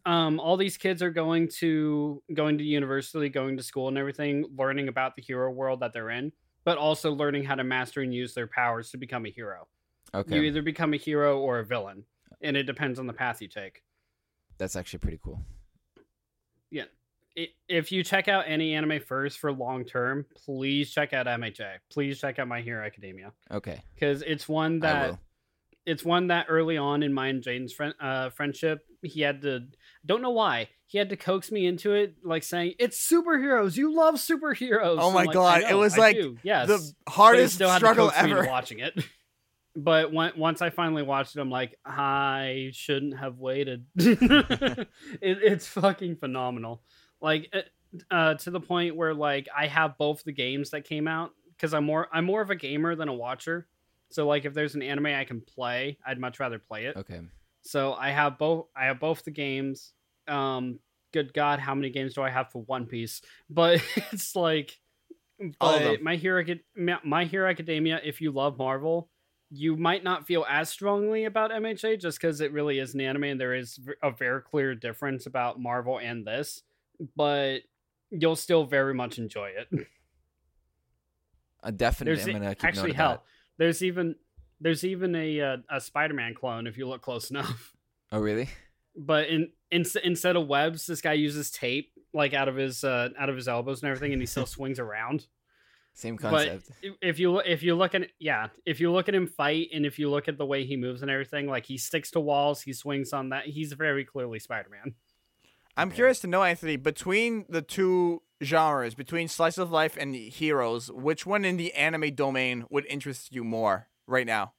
Um, 0.05 0.40
all 0.40 0.57
these 0.57 0.76
kids 0.76 1.00
are 1.02 1.11
going 1.11 1.49
to 1.59 2.23
going 2.35 2.59
to 2.59 2.64
university, 2.64 3.28
going 3.28 3.57
to 3.57 3.62
school, 3.62 3.88
and 3.88 3.97
everything, 3.99 4.45
learning 4.57 4.88
about 4.88 5.14
the 5.16 5.23
hero 5.23 5.50
world 5.50 5.81
that 5.81 5.93
they're 5.93 6.11
in, 6.11 6.33
but 6.64 6.76
also 6.78 7.12
learning 7.12 7.45
how 7.45 7.55
to 7.55 7.64
master 7.64 8.00
and 8.02 8.12
use 8.14 8.35
their 8.35 8.47
powers 8.49 8.90
to 8.90 8.97
become 8.99 9.26
a 9.26 9.31
hero. 9.31 9.69
Okay. 10.14 10.35
You 10.37 10.43
either 10.43 10.62
become 10.62 10.93
a 10.95 10.97
hero 10.97 11.38
or 11.40 11.59
a 11.61 11.64
villain, 11.64 12.05
and 12.40 12.57
it 12.57 12.64
depends 12.64 12.99
on 12.99 13.07
the 13.07 13.12
path 13.12 13.40
you 13.43 13.49
take. 13.49 13.83
That's 14.59 14.75
actually 14.76 15.00
pretty 15.00 15.21
cool. 15.23 15.45
i- 17.38 17.49
if 17.69 17.93
you 17.93 18.02
check 18.02 18.28
out 18.28 18.45
any 18.49 18.73
anime 18.75 18.99
first 18.99 19.38
for 19.38 19.52
long 19.52 19.85
term, 19.85 20.25
please 20.35 20.90
check 20.90 21.12
out 21.12 21.26
MHA. 21.26 21.81
Please 21.90 22.19
check 22.19 22.38
out 22.38 22.49
My 22.49 22.62
Hero 22.62 22.83
Academia 22.83 23.31
Okay. 23.50 23.83
because 23.95 24.23
it's 24.23 24.49
one 24.49 24.78
that. 24.81 25.19
It's 25.87 26.05
one 26.05 26.26
that 26.28 26.47
early 26.49 26.76
on 26.76 27.02
in 27.02 27.14
my 27.14 27.28
and 27.28 27.43
Jane's 27.43 27.73
friend 27.73 27.95
uh, 28.00 28.31
friendship, 28.31 28.85
he 29.02 29.21
had 29.23 29.43
to 29.43 29.64
don't 30.05 30.21
know 30.21 30.31
why 30.31 30.69
he 30.87 30.99
had 30.99 31.11
to 31.11 31.16
coax 31.16 31.50
me 31.50 31.66
into 31.66 31.95
it, 31.95 32.16
like 32.23 32.43
saying 32.43 32.75
it's 32.78 33.11
superheroes. 33.11 33.76
You 33.76 33.95
love 33.95 34.16
superheroes. 34.16 34.99
Oh 35.00 35.11
my 35.11 35.25
like, 35.25 35.33
God, 35.35 35.64
"I 35.64 35.71
it 35.71 35.75
was 35.75 35.95
I 35.95 35.99
like 35.99 36.16
do, 36.16 36.38
yes, 36.43 36.69
the 36.69 37.11
hardest 37.11 37.55
still 37.55 37.69
had 37.69 37.81
to 37.81 37.87
struggle 37.87 38.12
ever. 38.14 38.47
watching 38.47 38.81
it. 38.81 38.95
But 39.78 40.11
when, 40.11 40.33
once 40.38 40.62
I 40.62 40.71
finally 40.71 41.02
watched 41.02 41.37
it, 41.37 41.40
I'm 41.40 41.50
like, 41.50 41.78
I 41.85 42.71
shouldn't 42.73 43.19
have 43.19 43.37
waited. 43.38 43.85
it, 43.97 44.88
it's 45.21 45.66
fucking 45.66 46.16
phenomenal. 46.16 46.83
Like 47.21 47.52
uh, 47.52 48.14
uh, 48.14 48.35
to 48.37 48.50
the 48.50 48.59
point 48.59 48.97
where 48.97 49.12
like 49.12 49.49
I 49.55 49.66
have 49.66 49.99
both 49.99 50.25
the 50.25 50.33
games 50.33 50.71
that 50.71 50.85
came 50.85 51.07
out 51.07 51.33
because 51.55 51.75
I'm 51.75 51.85
more 51.85 52.09
I'm 52.11 52.25
more 52.25 52.40
of 52.40 52.49
a 52.49 52.57
gamer 52.57 52.95
than 52.95 53.09
a 53.09 53.14
watcher. 53.14 53.69
So 54.10 54.26
like 54.26 54.44
if 54.44 54.54
there's 54.54 54.75
an 54.75 54.82
anime 54.82 55.06
I 55.06 55.25
can 55.25 55.40
play, 55.40 55.98
I'd 56.06 56.18
much 56.18 56.40
rather 56.40 56.58
play 56.58 56.86
it. 56.86 56.96
Okay. 56.96 57.20
So 57.62 57.94
I 57.94 58.10
have 58.10 58.38
both. 58.38 58.66
I 58.76 58.86
have 58.86 59.00
both 59.00 59.25
the 59.25 59.30
games. 59.30 59.92
Um, 60.28 60.78
good 61.12 61.32
God, 61.34 61.58
how 61.58 61.75
many 61.75 61.90
games 61.90 62.14
do 62.14 62.22
I 62.22 62.30
have 62.30 62.50
for 62.50 62.62
One 62.62 62.86
Piece? 62.86 63.20
But 63.50 63.82
it's 64.12 64.36
like, 64.36 64.78
but 65.60 66.02
my 66.02 66.16
hero, 66.16 66.44
my 66.76 67.25
hero 67.25 67.50
academia. 67.50 68.00
If 68.04 68.20
you 68.20 68.31
love 68.31 68.59
Marvel, 68.59 69.11
you 69.50 69.76
might 69.76 70.04
not 70.04 70.26
feel 70.26 70.44
as 70.48 70.68
strongly 70.68 71.24
about 71.24 71.50
MHA 71.50 72.00
just 72.00 72.20
because 72.20 72.40
it 72.40 72.52
really 72.52 72.78
is 72.78 72.94
an 72.94 73.00
anime 73.00 73.24
and 73.24 73.40
there 73.40 73.54
is 73.54 73.78
a 74.02 74.11
very 74.11 74.42
clear 74.42 74.74
difference 74.74 75.26
about 75.26 75.61
Marvel 75.61 75.98
and 75.98 76.26
this. 76.26 76.62
But 77.16 77.61
you'll 78.11 78.37
still 78.37 78.64
very 78.64 78.94
much 78.94 79.18
enjoy 79.18 79.50
it. 79.50 79.87
A 81.62 81.72
definite. 81.72 82.24
There's 82.24 82.57
actually 82.62 82.92
hell. 82.92 83.11
that. 83.11 83.22
There's 83.59 83.83
even 83.83 84.16
there's 84.61 84.85
even 84.85 85.14
a 85.14 85.40
uh, 85.40 85.57
a 85.71 85.81
Spider-Man 85.81 86.35
clone 86.35 86.66
if 86.66 86.77
you 86.77 86.88
look 86.88 87.03
close 87.03 87.31
enough. 87.31 87.73
Oh 88.12 88.21
really? 88.21 88.49
but 88.97 89.29
in, 89.29 89.51
in 89.71 89.85
instead 90.05 90.37
of 90.37 90.47
webs, 90.47 90.87
this 90.87 91.01
guy 91.01 91.12
uses 91.12 91.51
tape 91.51 91.92
like 92.14 92.33
out 92.33 92.49
of 92.49 92.57
his 92.57 92.83
uh, 92.83 93.11
out 93.19 93.29
of 93.29 93.37
his 93.37 93.49
elbows 93.49 93.83
and 93.83 93.90
everything, 93.90 94.12
and 94.12 94.23
he 94.23 94.27
still 94.27 94.47
swings 94.57 94.79
around. 94.79 95.27
Same 95.92 96.16
But 96.16 96.31
concept. 96.31 96.71
But 96.83 96.90
if 97.03 97.19
you 97.19 97.38
if 97.40 97.62
you 97.62 97.75
look 97.75 97.95
at 97.95 98.09
yeah, 98.19 98.49
if 98.64 98.81
you 98.81 98.92
look 98.92 99.09
at 99.09 99.14
him 99.14 99.27
fight, 99.27 99.69
and 99.73 99.87
if 99.87 99.99
you 99.99 100.11
look 100.11 100.29
at 100.29 100.38
the 100.38 100.47
way 100.47 100.64
he 100.64 100.77
moves 100.77 101.03
and 101.03 101.11
everything, 101.11 101.47
like 101.47 101.66
he 101.66 101.79
sticks 101.79 102.11
to 102.12 102.21
walls, 102.21 102.62
he 102.62 102.73
swings 102.73 103.12
on 103.12 103.31
that. 103.31 103.47
He's 103.47 103.73
very 103.73 104.05
clearly 104.05 104.38
Spider 104.38 104.69
Man. 104.71 104.95
I'm 105.79 105.90
curious 105.90 106.21
to 106.21 106.27
know, 106.27 106.42
Anthony, 106.42 106.77
between 106.77 107.45
the 107.49 107.61
two 107.61 108.23
genres, 108.42 108.94
between 108.94 109.29
slice 109.29 109.59
of 109.59 109.70
life 109.70 109.96
and 109.99 110.14
heroes, 110.14 110.90
which 110.90 111.25
one 111.27 111.44
in 111.44 111.57
the 111.57 111.72
anime 111.75 112.14
domain 112.14 112.64
would 112.70 112.87
interest 112.87 113.33
you 113.35 113.42
more 113.44 113.88
right 114.07 114.27
now? 114.27 114.53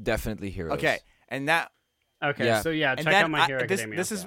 Definitely 0.00 0.50
heroes. 0.50 0.74
Okay, 0.78 0.98
and 1.28 1.48
that 1.48 1.72
Okay, 2.20 2.46
Yeah. 2.46 2.62
so 2.62 2.70
yeah, 2.70 2.90
and 2.92 2.98
check 3.04 3.12
then 3.12 3.24
out 3.26 3.30
My 3.30 3.40
I- 3.42 3.46
Hero 3.46 3.60
this, 3.66 3.80
Academia. 3.80 3.96
this 3.96 4.10
is 4.12 4.26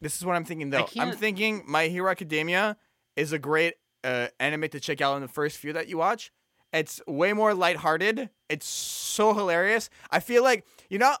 this 0.00 0.16
is 0.16 0.24
what 0.24 0.36
I'm 0.36 0.44
thinking 0.44 0.70
though. 0.70 0.86
I'm 0.98 1.12
thinking 1.16 1.64
My 1.66 1.88
Hero 1.88 2.08
Academia 2.10 2.76
is 3.16 3.32
a 3.32 3.38
great 3.38 3.74
uh, 4.04 4.28
anime 4.38 4.68
to 4.68 4.78
check 4.78 5.00
out 5.00 5.16
in 5.16 5.22
the 5.22 5.28
first 5.28 5.56
few 5.58 5.72
that 5.72 5.88
you 5.88 5.98
watch. 5.98 6.30
It's 6.76 7.00
way 7.06 7.32
more 7.32 7.54
lighthearted. 7.54 8.30
It's 8.48 8.66
so 8.66 9.32
hilarious. 9.32 9.88
I 10.10 10.20
feel 10.20 10.42
like 10.42 10.66
you 10.90 10.98
know, 10.98 11.14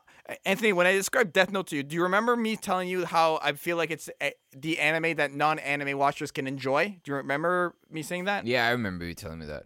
Anthony. 0.44 0.72
When 0.72 0.86
I 0.86 0.92
described 0.92 1.32
Death 1.32 1.50
Note 1.50 1.68
to 1.68 1.76
you, 1.76 1.82
do 1.82 1.96
you 1.96 2.02
remember 2.02 2.36
me 2.36 2.56
telling 2.56 2.88
you 2.88 3.06
how 3.06 3.40
I 3.42 3.52
feel 3.52 3.76
like 3.76 3.90
it's 3.90 4.10
a, 4.22 4.32
the 4.56 4.78
anime 4.78 5.16
that 5.16 5.32
non-anime 5.32 5.96
watchers 5.98 6.30
can 6.30 6.46
enjoy? 6.46 7.00
Do 7.02 7.12
you 7.12 7.16
remember 7.16 7.74
me 7.90 8.02
saying 8.02 8.24
that? 8.24 8.46
Yeah, 8.46 8.66
I 8.66 8.70
remember 8.70 9.06
you 9.06 9.14
telling 9.14 9.38
me 9.38 9.46
that. 9.46 9.64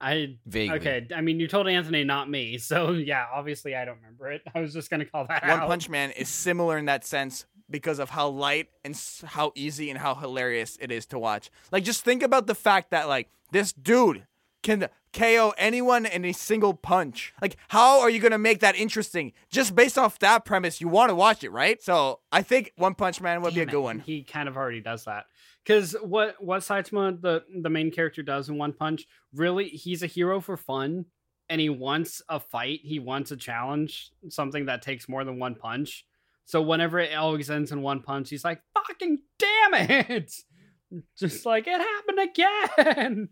I 0.00 0.38
Vaguely. 0.46 0.78
okay. 0.78 1.06
I 1.14 1.20
mean, 1.20 1.38
you 1.38 1.46
told 1.46 1.68
Anthony, 1.68 2.02
not 2.02 2.28
me. 2.28 2.58
So 2.62 2.90
yeah, 2.90 3.26
obviously 3.32 3.76
I 3.76 3.84
don't 3.84 3.96
remember 3.96 4.32
it. 4.32 4.42
I 4.54 4.60
was 4.60 4.72
just 4.72 4.90
gonna 4.90 5.04
call 5.04 5.26
that 5.28 5.44
out. 5.44 5.48
One 5.48 5.60
out. 5.60 5.68
Punch 5.68 5.88
Man 5.88 6.10
is 6.10 6.28
similar 6.28 6.76
in 6.78 6.86
that 6.86 7.04
sense 7.04 7.46
because 7.70 8.00
of 8.00 8.10
how 8.10 8.28
light 8.28 8.68
and 8.84 9.00
how 9.24 9.52
easy 9.54 9.88
and 9.90 9.98
how 9.98 10.14
hilarious 10.14 10.76
it 10.80 10.90
is 10.90 11.06
to 11.06 11.18
watch. 11.18 11.50
Like, 11.70 11.84
just 11.84 12.04
think 12.04 12.22
about 12.22 12.46
the 12.46 12.54
fact 12.54 12.90
that 12.90 13.08
like 13.08 13.28
this 13.52 13.72
dude 13.72 14.26
can 14.62 14.88
KO 15.12 15.52
anyone 15.58 16.06
in 16.06 16.24
a 16.24 16.32
single 16.32 16.74
punch. 16.74 17.34
Like, 17.40 17.56
how 17.68 18.00
are 18.00 18.10
you 18.10 18.18
gonna 18.18 18.38
make 18.38 18.60
that 18.60 18.76
interesting? 18.76 19.32
Just 19.50 19.74
based 19.74 19.98
off 19.98 20.18
that 20.20 20.44
premise, 20.44 20.80
you 20.80 20.88
want 20.88 21.10
to 21.10 21.14
watch 21.14 21.44
it, 21.44 21.50
right? 21.50 21.82
So 21.82 22.20
I 22.30 22.42
think 22.42 22.72
One 22.76 22.94
Punch 22.94 23.20
Man 23.20 23.42
would 23.42 23.54
be 23.54 23.60
a 23.60 23.66
good 23.66 23.74
it, 23.74 23.80
one. 23.80 23.98
He 24.00 24.22
kind 24.22 24.48
of 24.48 24.56
already 24.56 24.80
does 24.80 25.04
that. 25.04 25.26
Because 25.64 25.92
what 26.02 26.42
what 26.42 26.62
Saitama, 26.62 27.20
the 27.20 27.44
the 27.60 27.70
main 27.70 27.90
character, 27.90 28.22
does 28.22 28.48
in 28.48 28.58
One 28.58 28.72
Punch, 28.72 29.06
really, 29.34 29.68
he's 29.68 30.02
a 30.02 30.06
hero 30.06 30.40
for 30.40 30.56
fun, 30.56 31.06
and 31.48 31.60
he 31.60 31.68
wants 31.68 32.22
a 32.28 32.40
fight. 32.40 32.80
He 32.82 32.98
wants 32.98 33.30
a 33.30 33.36
challenge, 33.36 34.10
something 34.28 34.66
that 34.66 34.82
takes 34.82 35.08
more 35.08 35.24
than 35.24 35.38
one 35.38 35.54
punch. 35.54 36.06
So 36.44 36.62
whenever 36.62 36.98
it 36.98 37.14
always 37.14 37.50
ends 37.50 37.72
in 37.72 37.82
one 37.82 38.00
punch, 38.00 38.30
he's 38.30 38.44
like, 38.44 38.62
"Fucking 38.74 39.18
damn 39.38 39.74
it!" 39.90 40.34
Just 41.16 41.46
like 41.46 41.66
it 41.66 41.80
happened 41.80 42.18
again. 42.18 43.28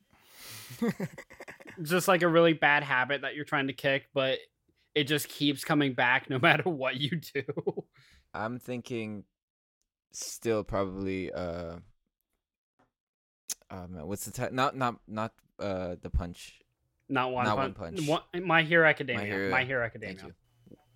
just 1.83 2.09
like 2.09 2.23
a 2.23 2.29
really 2.29 2.53
bad 2.53 2.83
habit 2.83 3.23
that 3.23 3.35
you're 3.35 3.45
trying 3.45 3.67
to 3.69 3.73
kick, 3.73 4.07
but 4.15 4.39
it 4.95 5.05
just 5.05 5.29
keeps 5.29 5.65
coming 5.65 5.93
back 5.95 6.29
no 6.31 6.39
matter 6.43 6.69
what 6.69 6.97
you 6.97 7.11
do. 7.35 7.45
I'm 8.35 8.59
thinking 8.59 9.25
still 10.13 10.65
probably 10.65 11.33
uh 11.33 11.77
oh 13.71 13.87
man, 13.89 14.07
what's 14.07 14.25
the 14.25 14.33
title? 14.33 14.55
Not 14.55 14.77
not 14.77 14.97
not 15.07 15.33
uh 15.59 15.97
the 16.01 16.11
punch. 16.11 16.61
Not 17.09 17.33
one 17.33 17.45
Not 17.45 17.57
One 17.57 17.75
punch. 17.75 17.97
Punch. 18.07 18.09
One- 18.09 18.47
My 18.47 18.63
Hero 18.63 18.89
Academia. 18.89 19.21
My 19.23 19.27
Hero- 19.27 19.65
Hero, 19.65 19.81
Thank 19.91 19.95
Academia. 19.97 20.35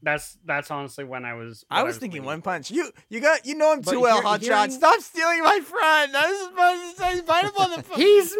You. 0.04 0.10
That's 0.12 0.38
that's 0.44 0.70
honestly 0.70 1.04
when 1.04 1.24
I 1.24 1.34
was. 1.34 1.64
I 1.70 1.78
what 1.82 1.88
was 1.88 1.98
thinking 1.98 2.20
leaning. 2.22 2.26
One 2.26 2.42
Punch. 2.42 2.70
You 2.70 2.90
you 3.08 3.20
got 3.20 3.44
you 3.46 3.54
know 3.56 3.72
him 3.72 3.80
But 3.80 3.92
too 3.92 4.00
well, 4.00 4.14
hear- 4.16 4.22
Hot 4.22 4.40
hearing- 4.40 4.56
Shot. 4.70 4.72
Stop 4.72 5.00
stealing 5.00 5.42
my 5.42 5.60
friend. 5.60 6.14
That 6.14 6.30
is 6.30 6.48
my 6.56 7.10
he's 7.10 7.26
my 7.26 7.42
motherfucker. 7.42 7.96
He's 7.96 8.34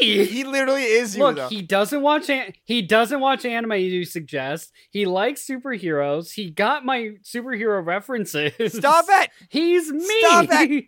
me. 0.00 0.24
He 0.26 0.44
literally 0.44 0.84
is 0.84 1.16
you. 1.16 1.22
Look, 1.24 1.36
though. 1.36 1.48
he 1.48 1.62
doesn't 1.62 2.00
watch 2.02 2.30
an- 2.30 2.52
he 2.64 2.82
doesn't 2.82 3.20
watch 3.20 3.44
anime. 3.44 3.72
You 3.72 4.04
suggest 4.04 4.72
he 4.90 5.04
likes 5.06 5.46
superheroes. 5.46 6.32
He 6.32 6.50
got 6.50 6.84
my 6.84 7.12
superhero 7.22 7.84
references. 7.84 8.52
Stop 8.74 9.06
it. 9.08 9.30
He's 9.48 9.90
me. 9.92 10.20
Stop 10.20 10.46
it. 10.50 10.84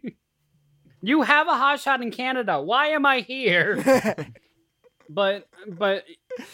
you 1.02 1.22
have 1.22 1.48
a 1.48 1.54
hot 1.54 1.80
shot 1.80 2.02
in 2.02 2.10
Canada. 2.10 2.60
Why 2.60 2.88
am 2.88 3.06
I 3.06 3.20
here? 3.20 4.26
but 5.10 5.48
but 5.66 6.04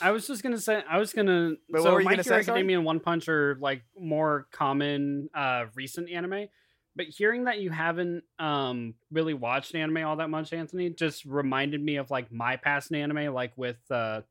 I 0.00 0.10
was 0.10 0.26
just 0.26 0.42
gonna 0.42 0.58
say 0.58 0.82
I 0.88 0.98
was 0.98 1.12
gonna 1.12 1.56
But 1.68 1.82
what 1.82 1.82
so 1.82 1.92
were 1.94 2.00
you 2.00 2.04
My 2.06 2.12
gonna 2.12 2.22
Hero 2.22 2.38
say, 2.38 2.46
sorry? 2.46 2.58
Academia 2.58 2.78
and 2.78 2.86
One 2.86 3.00
Punch 3.00 3.28
are 3.28 3.56
like 3.60 3.82
more 3.98 4.48
common 4.50 5.28
uh 5.34 5.66
recent 5.74 6.10
anime. 6.10 6.48
But 6.96 7.06
hearing 7.08 7.44
that 7.44 7.58
you 7.60 7.70
haven't 7.70 8.24
um 8.38 8.94
really 9.12 9.34
watched 9.34 9.74
anime 9.74 9.98
all 10.04 10.16
that 10.16 10.30
much, 10.30 10.52
Anthony, 10.54 10.88
just 10.88 11.26
reminded 11.26 11.82
me 11.82 11.96
of 11.96 12.10
like 12.10 12.32
my 12.32 12.56
past 12.56 12.90
in 12.90 12.96
anime, 12.96 13.34
like 13.34 13.52
with 13.56 13.76
uh 13.90 14.22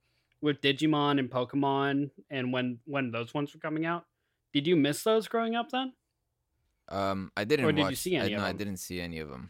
with 0.42 0.60
Digimon 0.62 1.20
and 1.20 1.30
Pokemon 1.30 2.10
and 2.32 2.52
when 2.52 2.80
when 2.86 3.12
those 3.12 3.34
ones 3.34 3.54
were 3.54 3.60
coming 3.60 3.86
out. 3.86 4.06
Did 4.54 4.66
you 4.66 4.76
miss 4.76 5.04
those 5.04 5.28
growing 5.28 5.56
up 5.56 5.70
then? 5.70 5.94
Um, 6.90 7.32
I 7.38 7.44
didn't 7.46 7.66
Or 7.66 7.72
did 7.72 7.90
you 7.90 7.96
see 7.96 8.16
any 8.16 8.34
I, 8.34 8.38
of 8.38 8.42
no, 8.42 8.48
I 8.48 8.52
didn't 8.54 8.78
see 8.78 9.00
any 9.00 9.20
of 9.20 9.30
them. 9.30 9.50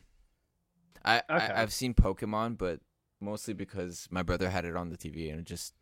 I, 1.03 1.21
Okay. 1.29 1.45
I 1.53 1.61
I've 1.61 1.73
seen 1.73 1.93
Pokemon, 1.93 2.57
but 2.57 2.79
mostly 3.21 3.53
because 3.53 4.07
my 4.11 4.23
brother 4.23 4.49
had 4.49 4.65
it 4.65 4.75
on 4.75 4.89
the 4.89 4.97
TV 4.97 5.29
and 5.31 5.39
it 5.39 5.45
just 5.45 5.73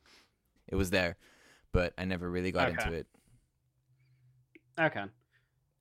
it 0.67 0.75
was 0.75 0.89
there, 0.91 1.17
but 1.71 1.93
I 1.97 2.05
never 2.05 2.29
really 2.29 2.51
got 2.51 2.69
Okay. 2.69 2.83
into 2.83 2.93
it. 2.95 3.07
Okay. 4.79 5.03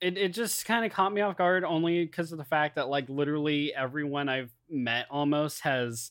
It 0.01 0.19
it 0.19 0.35
just 0.35 0.67
kind 0.67 0.85
of 0.85 0.93
caught 0.93 1.13
me 1.13 1.21
off 1.21 1.37
guard 1.37 1.65
only 1.65 2.05
because 2.05 2.33
of 2.33 2.39
the 2.39 2.45
fact 2.45 2.77
that 2.77 2.89
like 2.89 3.09
literally 3.09 3.73
everyone 3.75 4.29
I've 4.29 4.51
met 4.69 5.07
almost 5.11 5.61
has 5.63 6.11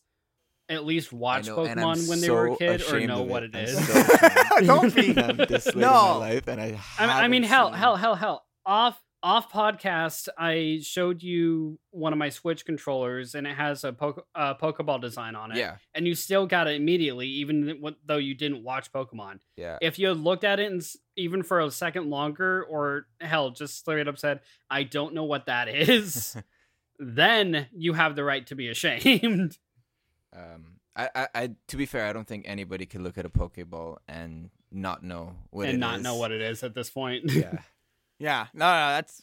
at 0.70 0.86
least 0.86 1.12
watched 1.12 1.48
know, 1.50 1.58
Pokemon 1.58 2.08
when 2.08 2.22
they 2.22 2.30
were 2.30 2.48
a 2.48 2.56
kid 2.56 2.82
or 2.90 3.00
know 3.02 3.24
what 3.24 3.44
it. 3.44 3.54
it 3.54 3.68
so. 3.76 4.66
Don't 4.66 4.96
be. 4.96 5.18
I'm 5.22 5.38
this 5.50 5.66
late 5.68 5.76
in 5.76 5.82
No. 5.82 5.92
my 5.92 6.12
life, 6.18 6.48
and 6.48 6.62
I. 6.62 6.80
I 6.98 7.06
mean, 7.08 7.16
I 7.16 7.28
mean, 7.28 7.44
hell, 7.44 7.72
hell, 7.72 7.98
hell, 7.98 8.16
hell. 8.16 8.46
Off 8.66 8.98
off 9.24 9.52
podcast, 9.52 10.28
I 10.38 10.80
showed 10.82 11.22
you 11.22 11.80
one 11.92 12.14
of 12.14 12.20
my 12.20 12.30
Switch 12.30 12.66
controllers, 12.66 13.36
and 13.36 13.46
it 13.46 13.56
has 13.56 13.84
a 13.84 13.94
poke, 13.94 14.26
uh, 14.34 14.56
Pokeball 14.56 15.02
design 15.02 15.36
on 15.36 15.52
it. 15.52 15.58
Yeah, 15.58 15.76
and 15.94 16.08
you 16.08 16.16
still 16.16 16.48
got 16.48 16.68
it 16.68 16.76
immediately, 16.76 17.28
even 17.28 17.82
though 18.06 18.18
you 18.18 18.34
didn't 18.34 18.64
watch 18.64 18.92
Pokemon. 18.92 19.40
yeah. 19.56 19.78
If 19.82 20.00
you 20.00 20.08
had 20.08 20.18
looked 20.18 20.44
at 20.44 20.60
it 20.60 20.72
and 20.72 20.82
even 21.16 21.44
for 21.44 21.60
a 21.60 21.70
second 21.72 22.10
longer, 22.10 22.64
or 22.64 23.08
hell, 23.20 23.52
just 23.52 23.78
straight 23.78 24.08
up 24.08 24.18
said, 24.18 24.42
"I 24.70 24.84
don't 24.84 25.14
know 25.14 25.26
what 25.26 25.46
that 25.46 25.68
is," 25.70 26.36
then 27.00 27.68
you 27.72 27.94
have 27.94 28.16
the 28.16 28.24
right 28.24 28.46
to 28.48 28.56
be 28.56 28.68
ashamed. 28.70 29.58
Um, 30.34 30.78
I, 30.96 31.10
I, 31.14 31.28
I, 31.36 31.50
to 31.68 31.76
be 31.76 31.86
fair, 31.86 32.06
I 32.08 32.14
don't 32.14 32.26
think 32.26 32.46
anybody 32.48 32.86
could 32.86 33.02
look 33.02 33.18
at 33.18 33.26
a 33.26 33.30
Pokeball 33.30 33.98
and 34.08 34.50
not 34.72 35.04
know 35.04 35.36
what 35.50 35.68
and 35.68 35.76
it 35.76 35.78
not 35.80 35.98
is. 35.98 36.04
know 36.04 36.16
what 36.16 36.32
it 36.32 36.42
is 36.42 36.64
at 36.64 36.74
this 36.74 36.90
point. 36.90 37.30
Yeah, 37.30 37.60
Yeah, 38.22 38.48
no, 38.54 38.66
no, 38.66 38.88
that's 38.96 39.22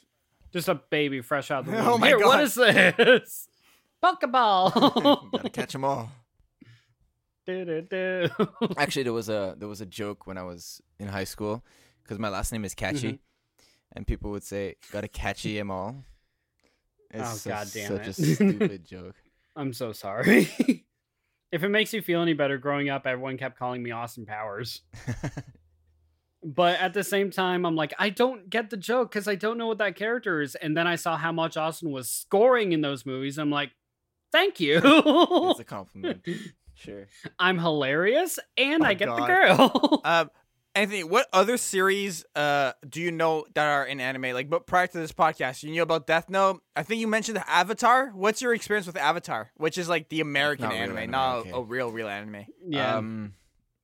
Just 0.52 0.68
a 0.68 0.74
baby 0.74 1.20
fresh 1.20 1.50
out 1.52 1.60
of 1.60 1.66
the 1.66 1.72
womb. 1.76 1.86
Oh 1.86 1.98
my 1.98 2.08
Here, 2.08 2.18
what 2.18 2.38
God. 2.38 2.42
is 2.42 2.54
this? 2.54 3.48
Pokeball. 4.02 5.30
gotta 5.32 5.50
catch 5.50 5.72
them 5.72 5.84
all. 5.84 6.10
Actually, 8.76 9.02
there 9.04 9.12
was 9.12 9.28
a 9.28 9.54
there 9.58 9.68
was 9.68 9.80
a 9.80 9.86
joke 9.86 10.26
when 10.26 10.36
I 10.36 10.42
was 10.42 10.82
in 10.98 11.08
high 11.08 11.24
school 11.24 11.64
because 12.02 12.18
my 12.18 12.28
last 12.28 12.52
name 12.52 12.64
is 12.64 12.74
Catchy, 12.74 13.08
Mm-hmm. 13.12 13.16
and 13.96 14.06
people 14.06 14.30
would 14.32 14.42
say, 14.44 14.74
"Gotta 14.92 15.08
catchy 15.08 15.58
'em 15.58 15.70
all." 15.70 15.96
Oh, 17.14 17.18
It's 17.20 17.40
so- 17.42 17.50
God 17.50 17.66
damn 17.72 17.88
such 17.96 18.06
a 18.08 18.12
stupid 18.12 18.84
joke. 18.84 19.14
I'm 19.56 19.72
so 19.72 19.92
sorry. 19.92 20.48
if 21.50 21.62
it 21.64 21.68
makes 21.70 21.92
you 21.94 22.02
feel 22.02 22.20
any 22.20 22.34
better, 22.34 22.58
growing 22.58 22.90
up, 22.90 23.06
everyone 23.06 23.38
kept 23.38 23.58
calling 23.58 23.82
me 23.82 23.90
Austin 23.92 24.26
Powers. 24.26 24.82
But 26.50 26.80
at 26.80 26.94
the 26.94 27.04
same 27.04 27.30
time, 27.30 27.66
I'm 27.66 27.76
like, 27.76 27.92
I 27.98 28.08
don't 28.08 28.48
get 28.48 28.70
the 28.70 28.78
joke 28.78 29.10
because 29.10 29.28
I 29.28 29.34
don't 29.34 29.58
know 29.58 29.66
what 29.66 29.78
that 29.78 29.96
character 29.96 30.40
is. 30.40 30.54
And 30.54 30.74
then 30.74 30.86
I 30.86 30.96
saw 30.96 31.18
how 31.18 31.30
much 31.30 31.58
Austin 31.58 31.90
was 31.90 32.08
scoring 32.08 32.72
in 32.72 32.80
those 32.80 33.04
movies. 33.04 33.38
I'm 33.38 33.50
like, 33.50 33.72
thank 34.32 34.58
you. 34.58 34.80
it's 34.82 35.60
a 35.60 35.64
compliment. 35.64 36.26
Sure. 36.74 37.08
I'm 37.40 37.58
hilarious 37.58 38.38
and 38.56 38.84
Oh, 38.84 38.86
I 38.86 38.94
get 38.94 39.08
the 39.08 39.26
girl. 39.26 40.00
Um, 40.04 40.30
Anthony, 40.76 41.02
what 41.02 41.26
other 41.32 41.56
series 41.56 42.24
uh 42.36 42.70
do 42.88 43.00
you 43.00 43.10
know 43.10 43.46
that 43.54 43.66
are 43.66 43.84
in 43.84 43.98
anime? 43.98 44.32
Like, 44.32 44.48
but 44.48 44.64
prior 44.68 44.86
to 44.86 44.98
this 44.98 45.10
podcast, 45.10 45.64
you 45.64 45.72
knew 45.72 45.82
about 45.82 46.06
Death 46.06 46.30
Note. 46.30 46.62
I 46.76 46.84
think 46.84 47.00
you 47.00 47.08
mentioned 47.08 47.42
Avatar. 47.48 48.12
What's 48.14 48.40
your 48.40 48.54
experience 48.54 48.86
with 48.86 48.96
Avatar, 48.96 49.50
which 49.56 49.76
is 49.76 49.88
like 49.88 50.08
the 50.08 50.20
American 50.20 50.66
not 50.66 50.74
anime, 50.74 50.98
anime, 50.98 51.10
not 51.10 51.36
okay. 51.38 51.50
a, 51.50 51.56
a 51.56 51.62
real, 51.64 51.90
real 51.90 52.06
anime? 52.06 52.46
yeah. 52.64 52.94
Um, 52.94 53.32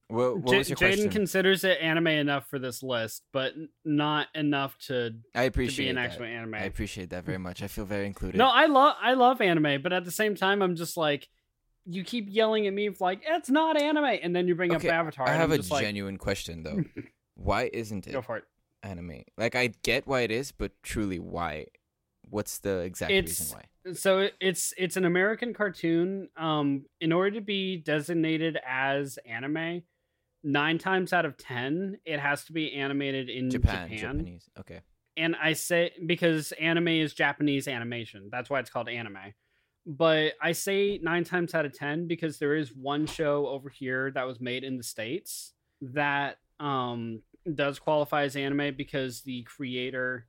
what, 0.08 0.38
what 0.38 0.50
J- 0.52 0.58
was 0.58 0.68
your 0.70 0.76
Jaden 0.76 0.78
question? 0.94 1.10
considers 1.10 1.64
it 1.64 1.78
anime 1.80 2.08
enough 2.08 2.46
for 2.48 2.58
this 2.58 2.82
list, 2.82 3.22
but 3.32 3.54
not 3.84 4.28
enough 4.34 4.76
to, 4.86 5.14
I 5.34 5.42
to 5.42 5.46
appreciate 5.48 5.86
be 5.86 5.88
an 5.90 5.96
that. 5.96 6.10
actual 6.10 6.24
anime. 6.26 6.54
I 6.54 6.64
appreciate 6.64 7.10
that 7.10 7.24
very 7.24 7.38
much. 7.38 7.62
I 7.62 7.68
feel 7.68 7.84
very 7.86 8.06
included. 8.06 8.36
No, 8.38 8.48
I 8.48 8.66
love 8.66 8.96
I 9.00 9.14
love 9.14 9.40
anime, 9.40 9.80
but 9.82 9.92
at 9.92 10.04
the 10.04 10.10
same 10.10 10.34
time, 10.34 10.60
I'm 10.62 10.76
just 10.76 10.96
like, 10.96 11.28
you 11.86 12.04
keep 12.04 12.26
yelling 12.28 12.66
at 12.66 12.72
me 12.72 12.90
like 13.00 13.22
it's 13.26 13.50
not 13.50 13.80
anime, 13.80 14.18
and 14.22 14.34
then 14.36 14.46
you 14.48 14.54
bring 14.54 14.74
Okay, 14.74 14.88
up 14.88 14.94
Avatar. 14.94 15.28
I 15.28 15.32
have 15.32 15.50
a 15.52 15.56
like, 15.56 15.82
genuine 15.84 16.16
question 16.18 16.62
though. 16.62 16.82
why 17.34 17.70
isn't 17.72 18.06
it 18.06 18.12
Go 18.12 18.22
for 18.22 18.36
it. 18.38 18.44
anime? 18.82 19.22
Like 19.38 19.54
I 19.54 19.68
get 19.82 20.06
why 20.06 20.20
it 20.20 20.30
is, 20.30 20.52
but 20.52 20.72
truly 20.82 21.18
why? 21.18 21.66
What's 22.28 22.58
the 22.58 22.78
exact 22.80 23.10
It's- 23.12 23.40
reason 23.40 23.56
why? 23.58 23.64
So 23.92 24.28
it's 24.40 24.72
it's 24.78 24.96
an 24.96 25.04
American 25.04 25.52
cartoon. 25.52 26.30
Um, 26.38 26.86
in 27.02 27.12
order 27.12 27.32
to 27.32 27.42
be 27.42 27.76
designated 27.76 28.58
as 28.66 29.18
anime, 29.28 29.82
nine 30.44 30.78
times 30.78 31.12
out 31.12 31.24
of 31.24 31.36
ten, 31.36 31.98
it 32.04 32.20
has 32.20 32.44
to 32.44 32.52
be 32.52 32.72
animated 32.74 33.28
in 33.28 33.50
Japan, 33.50 33.88
Japan. 33.88 33.98
Japanese. 33.98 34.50
Okay. 34.60 34.80
and 35.16 35.34
I 35.42 35.54
say 35.54 35.92
because 36.06 36.52
anime 36.52 36.88
is 36.88 37.14
Japanese 37.14 37.66
animation. 37.66 38.28
That's 38.30 38.48
why 38.50 38.60
it's 38.60 38.70
called 38.70 38.88
anime. 38.88 39.34
But 39.86 40.32
I 40.40 40.52
say 40.52 40.98
nine 41.02 41.24
times 41.24 41.54
out 41.54 41.66
of 41.66 41.72
ten 41.76 42.06
because 42.06 42.38
there 42.38 42.54
is 42.54 42.72
one 42.74 43.06
show 43.06 43.46
over 43.46 43.68
here 43.68 44.10
that 44.12 44.26
was 44.26 44.40
made 44.40 44.64
in 44.64 44.76
the 44.76 44.82
states 44.84 45.52
that 45.80 46.36
um 46.60 47.20
does 47.54 47.78
qualify 47.78 48.22
as 48.22 48.36
anime 48.36 48.74
because 48.76 49.22
the 49.22 49.42
creator 49.42 50.26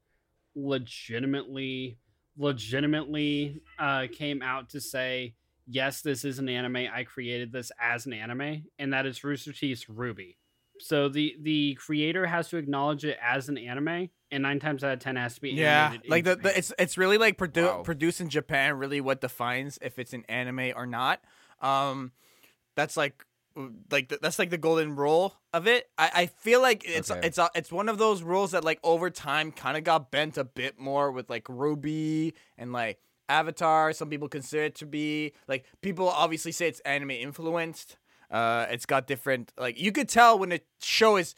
legitimately 0.56 1.98
legitimately 2.38 3.62
uh 3.80 4.08
came 4.12 4.42
out 4.42 4.70
to 4.70 4.82
say 4.82 5.34
yes 5.68 6.02
this 6.02 6.24
is 6.26 6.40
an 6.40 6.48
anime 6.50 6.88
i 6.94 7.04
created 7.04 7.52
this 7.52 7.72
as 7.82 8.06
an 8.06 8.14
anime 8.14 8.64
and 8.80 8.94
that 8.94 9.06
is 9.06 9.24
rooster 9.24 9.52
teeth's 9.54 9.86
RWBY 9.86 10.36
so 10.80 11.08
the 11.10 11.36
the 11.42 11.74
creator 11.76 12.26
has 12.26 12.50
to 12.50 12.58
acknowledge 12.58 13.06
it 13.06 13.18
as 13.24 13.48
an 13.50 13.58
anime 13.58 14.10
and 14.32 14.44
nine 14.44 14.60
times 14.60 14.84
out 14.84 14.94
of 14.94 15.00
ten 15.00 15.16
has 15.16 15.36
to 15.36 15.42
be 15.42 15.50
Yeah, 15.52 15.94
like 16.10 16.26
the, 16.26 16.36
the 16.36 16.58
it's 16.58 16.74
it's 16.78 16.98
really 16.98 17.18
like 17.18 17.38
produ- 17.38 17.78
Wow. 17.78 17.84
produced 17.84 18.20
in 18.20 18.28
Japan. 18.30 18.78
Really, 18.78 19.00
what 19.00 19.22
defines 19.22 19.80
if 19.82 19.98
it's 20.00 20.12
an 20.14 20.26
anime 20.28 20.74
or 20.76 20.86
not. 20.86 21.22
Um, 21.62 22.12
that's 22.76 22.98
like 22.98 23.26
like 23.90 24.10
the, 24.10 24.20
that's 24.22 24.38
like 24.38 24.50
the 24.50 24.58
golden 24.58 24.98
rule 24.98 25.34
of 25.54 25.66
it. 25.68 25.88
I, 25.98 26.12
I 26.14 26.26
feel 26.26 26.62
like 26.62 26.84
it's 26.86 27.10
Okay. 27.10 27.26
it's 27.26 27.40
it's 27.56 27.72
one 27.72 27.88
of 27.88 27.98
those 27.98 28.22
rules 28.22 28.52
that 28.52 28.66
like 28.66 28.80
over 28.84 29.10
time 29.10 29.54
kind 29.54 29.78
of 29.78 29.86
got 29.86 30.12
bent 30.12 30.38
a 30.38 30.44
bit 30.44 30.78
more 30.78 31.10
with 31.12 31.30
like 31.30 31.46
RWBY 31.46 32.34
and 32.58 32.74
like 32.74 33.00
Avatar. 33.30 33.94
Some 33.94 34.10
people 34.10 34.28
consider 34.30 34.64
it 34.64 34.76
to 34.76 34.86
be 34.86 35.34
like 35.48 35.66
people 35.82 36.10
obviously 36.10 36.52
say 36.52 36.68
it's 36.68 36.80
anime 36.82 37.12
influenced. 37.12 37.98
Uh, 38.32 38.66
it's 38.70 38.86
got 38.86 39.08
different 39.08 39.52
like 39.58 39.80
you 39.80 39.92
could 39.92 40.10
tell 40.10 40.38
when 40.40 40.52
a 40.52 40.60
show 40.82 41.16
is 41.18 41.36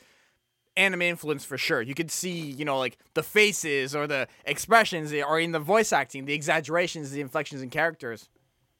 anime 0.76 1.02
influence 1.02 1.43
for 1.43 1.58
sure. 1.58 1.82
You 1.82 1.93
could 1.95 2.12
see, 2.12 2.39
you 2.39 2.63
know, 2.63 2.78
like 2.78 2.97
the 3.13 3.23
faces 3.23 3.95
or 3.95 4.08
the 4.08 4.28
expressions 4.45 5.12
or 5.12 5.39
in 5.39 5.52
the 5.52 5.60
voice 5.60 5.91
acting, 5.91 6.26
the 6.26 6.34
exaggerations, 6.34 7.12
the 7.12 7.21
inflections 7.21 7.62
in 7.62 7.69
characters. 7.69 8.30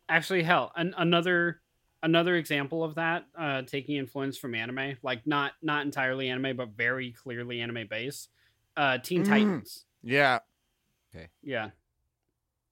actually 0.10 0.44
hell 0.44 0.72
an, 0.76 0.94
another 0.98 1.60
another 2.04 2.36
example 2.36 2.84
of 2.84 2.96
that 2.96 3.26
uh 3.38 3.64
taking 3.64 3.96
influence 3.98 4.38
from 4.38 4.54
anime 4.54 4.96
like 5.02 5.26
not 5.26 5.54
not 5.64 5.84
entirely 5.84 6.30
anime 6.30 6.56
but 6.56 6.70
very 6.70 7.12
clearly 7.12 7.60
anime 7.60 7.88
based 7.90 8.30
uh 8.78 9.00
teen 9.00 9.24
Mm. 9.24 9.28
titans 9.28 9.86
Yeah. 10.04 10.40
Okay. 11.14 11.30
Yeah 11.44 11.72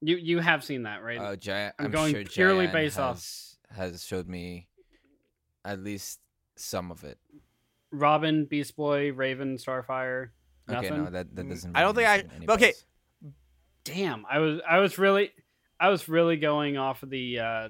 you 0.08 0.18
you 0.18 0.40
have 0.40 0.64
seen 0.64 0.84
that 0.84 1.04
right 1.04 1.18
Uh, 1.20 1.36
Jaya, 1.36 1.72
I'm 1.80 1.86
I'm, 1.86 1.92
going 1.92 2.14
sure 2.14 2.24
purely 2.24 2.68
Jayan 2.68 2.72
based 2.74 3.00
off- 3.00 3.16
has, 3.16 3.58
has 3.94 4.04
showed 4.06 4.28
me 4.28 4.68
at 5.64 5.84
least 5.84 6.20
some 6.56 6.92
of 6.92 7.04
it. 7.04 7.18
robin 7.92 8.46
beast 8.46 8.76
boy 8.76 9.12
raven 9.14 9.58
starfire 9.58 10.30
Okay, 10.68 10.90
Nothing? 10.90 11.04
no, 11.06 11.10
that 11.12 11.36
that 11.36 11.48
doesn't. 11.50 11.78
I 11.78 11.82
don't 11.82 11.94
think 11.96 12.08
I- 12.08 12.18
mention 12.24 12.50
okay. 12.50 12.66
anybody's. 12.66 12.86
damn 13.84 14.26
i 14.30 14.40
was 14.40 14.60
i 14.68 14.80
was 14.80 14.98
really 14.98 15.32
i 15.80 15.90
was 15.90 16.10
really 16.10 16.38
going 16.38 16.78
off 16.78 17.04
of 17.04 17.10
the 17.12 17.40
uh 17.40 17.70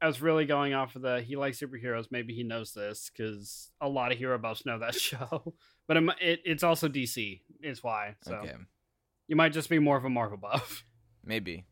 i 0.00 0.06
was 0.06 0.20
really 0.22 0.44
going 0.46 0.72
off 0.74 0.94
of 0.94 1.02
the 1.02 1.20
he 1.22 1.34
likes 1.36 1.58
superheroes 1.58 2.06
maybe 2.10 2.34
he 2.34 2.42
knows 2.44 2.72
this 2.72 3.10
because 3.10 3.70
a 3.80 3.88
lot 3.88 4.12
of 4.12 4.18
hero 4.18 4.38
buffs 4.38 4.64
know 4.64 4.78
that 4.78 4.94
show 5.08 5.54
but 5.88 5.96
I'm, 5.96 6.10
it, 6.20 6.40
it's 6.44 6.62
also 6.62 6.88
dc 6.88 7.40
is 7.62 7.82
why 7.82 8.14
so 8.22 8.34
Okay, 8.36 8.54
you 9.26 9.34
might 9.36 9.52
just 9.52 9.68
be 9.68 9.78
more 9.80 9.96
of 9.96 10.04
a 10.04 10.10
marvel 10.10 10.38
buff 10.38 10.84
maybe. 11.24 11.64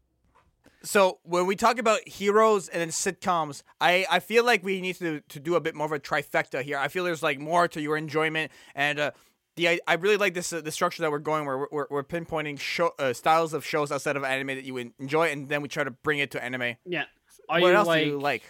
So 0.82 1.18
when 1.22 1.46
we 1.46 1.56
talk 1.56 1.78
about 1.78 2.06
heroes 2.06 2.68
and 2.68 2.80
then 2.80 2.88
sitcoms, 2.88 3.62
I, 3.80 4.06
I 4.10 4.20
feel 4.20 4.44
like 4.44 4.62
we 4.62 4.80
need 4.80 4.96
to, 4.96 5.20
to 5.20 5.40
do 5.40 5.54
a 5.54 5.60
bit 5.60 5.74
more 5.74 5.86
of 5.86 5.92
a 5.92 5.98
trifecta 5.98 6.62
here. 6.62 6.76
I 6.76 6.88
feel 6.88 7.04
there's 7.04 7.22
like 7.22 7.38
more 7.38 7.68
to 7.68 7.80
your 7.80 7.96
enjoyment 7.96 8.52
and 8.74 8.98
uh, 8.98 9.10
the 9.56 9.68
I, 9.68 9.80
I 9.86 9.94
really 9.94 10.16
like 10.16 10.34
this 10.34 10.52
uh, 10.52 10.60
the 10.60 10.72
structure 10.72 11.02
that 11.02 11.10
we're 11.10 11.20
going 11.20 11.46
where 11.46 11.66
we're, 11.70 11.86
we're, 11.88 12.02
pinpointing 12.02 12.58
show 12.58 12.92
uh, 12.98 13.12
styles 13.12 13.54
of 13.54 13.64
shows 13.64 13.92
outside 13.92 14.16
of 14.16 14.24
anime 14.24 14.48
that 14.48 14.64
you 14.64 14.76
en- 14.78 14.92
enjoy 14.98 15.28
and 15.30 15.48
then 15.48 15.62
we 15.62 15.68
try 15.68 15.84
to 15.84 15.92
bring 15.92 16.18
it 16.18 16.32
to 16.32 16.42
anime. 16.42 16.74
yeah 16.84 17.04
are 17.48 17.60
what 17.60 17.68
you 17.68 17.74
else 17.74 17.86
like 17.86 18.04
do 18.04 18.10
you 18.10 18.20
like? 18.20 18.42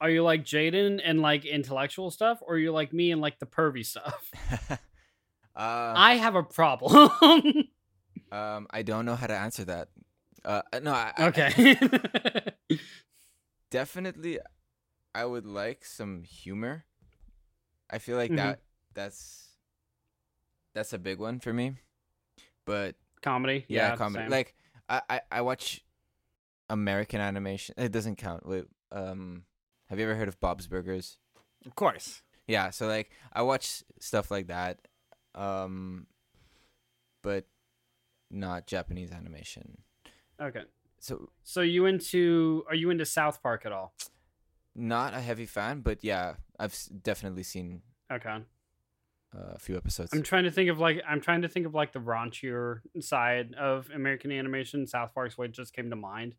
Are 0.00 0.10
you 0.10 0.22
like 0.22 0.44
Jaden 0.44 1.00
and 1.04 1.20
like 1.20 1.44
intellectual 1.44 2.10
stuff, 2.10 2.38
or 2.42 2.54
are 2.54 2.58
you 2.58 2.72
like 2.72 2.92
me 2.92 3.12
and 3.12 3.20
like 3.20 3.38
the 3.38 3.46
pervy 3.46 3.84
stuff? 3.84 4.30
uh, 4.70 4.76
I 5.54 6.14
have 6.14 6.34
a 6.36 6.42
problem. 6.42 7.10
um, 8.32 8.66
I 8.70 8.82
don't 8.82 9.04
know 9.04 9.14
how 9.14 9.26
to 9.26 9.36
answer 9.36 9.64
that. 9.66 9.88
Uh, 10.44 10.62
no, 10.82 10.92
I, 10.92 11.12
I- 11.16 11.26
okay. 11.28 11.74
definitely, 13.70 14.38
I 15.14 15.24
would 15.24 15.46
like 15.46 15.84
some 15.84 16.22
humor. 16.24 16.84
I 17.90 17.98
feel 17.98 18.16
like 18.16 18.30
Mhm. 18.30 18.36
that 18.36 18.60
that's 18.94 19.56
that's 20.74 20.92
a 20.92 20.98
big 20.98 21.18
one 21.18 21.40
for 21.40 21.52
me. 21.52 21.74
But 22.64 22.94
comedy. 23.22 23.64
yeah, 23.68 23.90
Yeah, 23.90 23.96
comedy. 23.96 24.24
same. 24.24 24.30
Like 24.30 24.54
I, 24.88 25.02
I 25.10 25.20
I 25.32 25.40
watch 25.42 25.84
American 26.68 27.20
animation. 27.20 27.74
It 27.78 27.92
doesn't 27.92 28.16
count. 28.16 28.46
Wait, 28.46 28.64
um, 28.92 29.44
have 29.88 29.98
you 29.98 30.04
ever 30.04 30.14
heard 30.14 30.28
of 30.28 30.38
Bob's 30.40 30.66
Burgers? 30.68 31.18
Of 31.66 31.74
course. 31.74 32.22
Yeah, 32.46 32.70
so 32.70 32.86
like 32.86 33.10
I 33.32 33.42
watch 33.42 33.82
stuff 34.00 34.30
like 34.30 34.46
that, 34.48 34.78
um, 35.34 36.06
but 37.22 37.46
not 38.30 38.66
Japanese 38.66 39.10
animation. 39.12 39.82
Okay. 40.40 40.62
So 40.98 41.30
So 41.42 41.60
you 41.62 41.86
into? 41.86 42.64
Are 42.68 42.74
you 42.74 42.90
into 42.90 43.04
South 43.04 43.42
Park 43.42 43.64
at 43.66 43.72
all? 43.72 43.94
not 44.74 45.14
a 45.14 45.20
heavy 45.20 45.46
fan, 45.46 45.80
but 45.80 46.02
yeah, 46.04 46.34
I've 46.58 46.78
definitely 47.02 47.42
seen 47.42 47.82
Okay. 48.10 48.30
uh, 49.34 49.52
a 49.54 49.58
few 49.58 49.76
episodes. 49.76 50.12
I'm 50.14 50.22
trying 50.22 50.44
to 50.44 50.50
think 50.50 50.70
of 50.70 50.78
like 50.78 51.02
I'm 51.06 51.20
trying 51.20 51.42
to 51.42 51.48
think 51.48 51.66
of 51.66 51.74
like 51.74 51.92
the 51.92 51.98
raunchier 51.98 52.80
side 53.00 53.54
of 53.54 53.90
American 53.94 54.30
animation. 54.30 54.86
South 54.86 55.12
Park's 55.14 55.36
what 55.36 55.50
just 55.52 55.72
came 55.74 55.90
to 55.90 55.96
mind. 55.96 56.34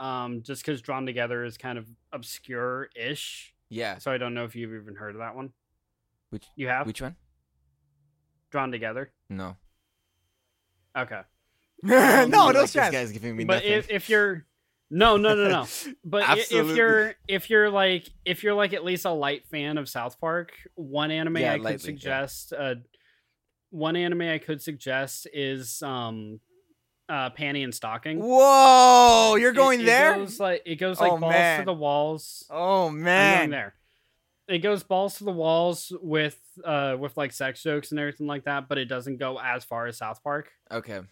Um, 0.00 0.42
just 0.42 0.62
because 0.62 0.80
Drawn 0.80 1.06
Together 1.06 1.44
is 1.44 1.58
kind 1.58 1.76
of 1.76 1.86
obscure-ish, 2.12 3.52
yeah, 3.68 3.98
so 3.98 4.12
I 4.12 4.16
don't 4.18 4.32
know 4.32 4.44
if 4.44 4.54
you've 4.54 4.72
even 4.80 4.94
heard 4.94 5.14
of 5.16 5.18
that 5.20 5.34
one. 5.34 5.52
which 6.30 6.46
You 6.56 6.68
have 6.68 6.86
which 6.86 7.02
one? 7.02 7.16
Drawn 8.50 8.70
Together. 8.70 9.12
No, 9.28 9.56
Okay, 10.96 11.20
no, 11.82 12.26
Like, 12.26 12.28
no 12.28 12.52
this 12.52 12.72
guy's 12.74 13.12
giving 13.12 13.36
me 13.36 13.44
but 13.44 13.56
nothing. 13.64 13.72
if, 13.72 13.90
if 13.90 14.08
you're 14.08 14.46
no 14.90 15.16
no 15.16 15.34
no 15.34 15.48
no 15.48 15.66
but 16.04 16.24
if 16.38 16.50
you're 16.76 17.14
if 17.28 17.50
you're 17.50 17.70
like 17.70 18.08
if 18.24 18.42
you're 18.42 18.54
like 18.54 18.72
at 18.72 18.84
least 18.84 19.04
a 19.04 19.10
light 19.10 19.46
fan 19.46 19.76
of 19.78 19.88
south 19.88 20.18
park 20.20 20.52
one 20.74 21.10
anime 21.10 21.36
Yeah, 21.36 21.52
i 21.52 21.56
could 21.56 21.64
lightly, 21.64 21.90
yeah. 21.90 21.94
suggest 22.26 22.52
uh 22.52 22.74
one 23.70 23.96
anime 23.96 24.22
i 24.22 24.38
could 24.38 24.62
suggest 24.62 25.26
is 25.32 25.82
um 25.82 26.40
uh 27.10 27.28
panty 27.30 27.64
and 27.64 27.74
stocking 27.74 28.18
Whoa, 28.20 29.36
you're 29.36 29.52
going 29.52 29.80
it 29.80 29.84
there? 29.84 30.16
goes 30.16 30.40
like 30.40 30.62
it 30.64 30.76
goes 30.76 31.00
like 31.00 31.12
Oh, 31.12 31.18
balls 31.18 31.32
man. 31.32 31.58
to 31.60 31.64
the 31.66 31.74
walls 31.74 32.46
Oh 32.50 32.86
I'm 32.86 32.94
going 32.94 33.04
man. 33.04 33.50
there 33.50 33.74
it 34.48 34.58
goes 34.60 34.82
balls 34.82 35.18
to 35.18 35.24
the 35.24 35.32
walls 35.32 35.92
with 36.00 36.38
uh 36.64 36.96
with 36.98 37.16
like 37.18 37.32
sex 37.32 37.62
jokes 37.62 37.90
and 37.90 38.00
everything 38.00 38.26
like 38.26 38.44
that 38.44 38.68
but 38.68 38.78
it 38.78 38.86
doesn't 38.86 39.18
go 39.18 39.38
as 39.38 39.64
far 39.64 39.86
as 39.86 39.98
south 39.98 40.22
park 40.24 40.50
okay, 40.70 41.00
s- 41.00 41.04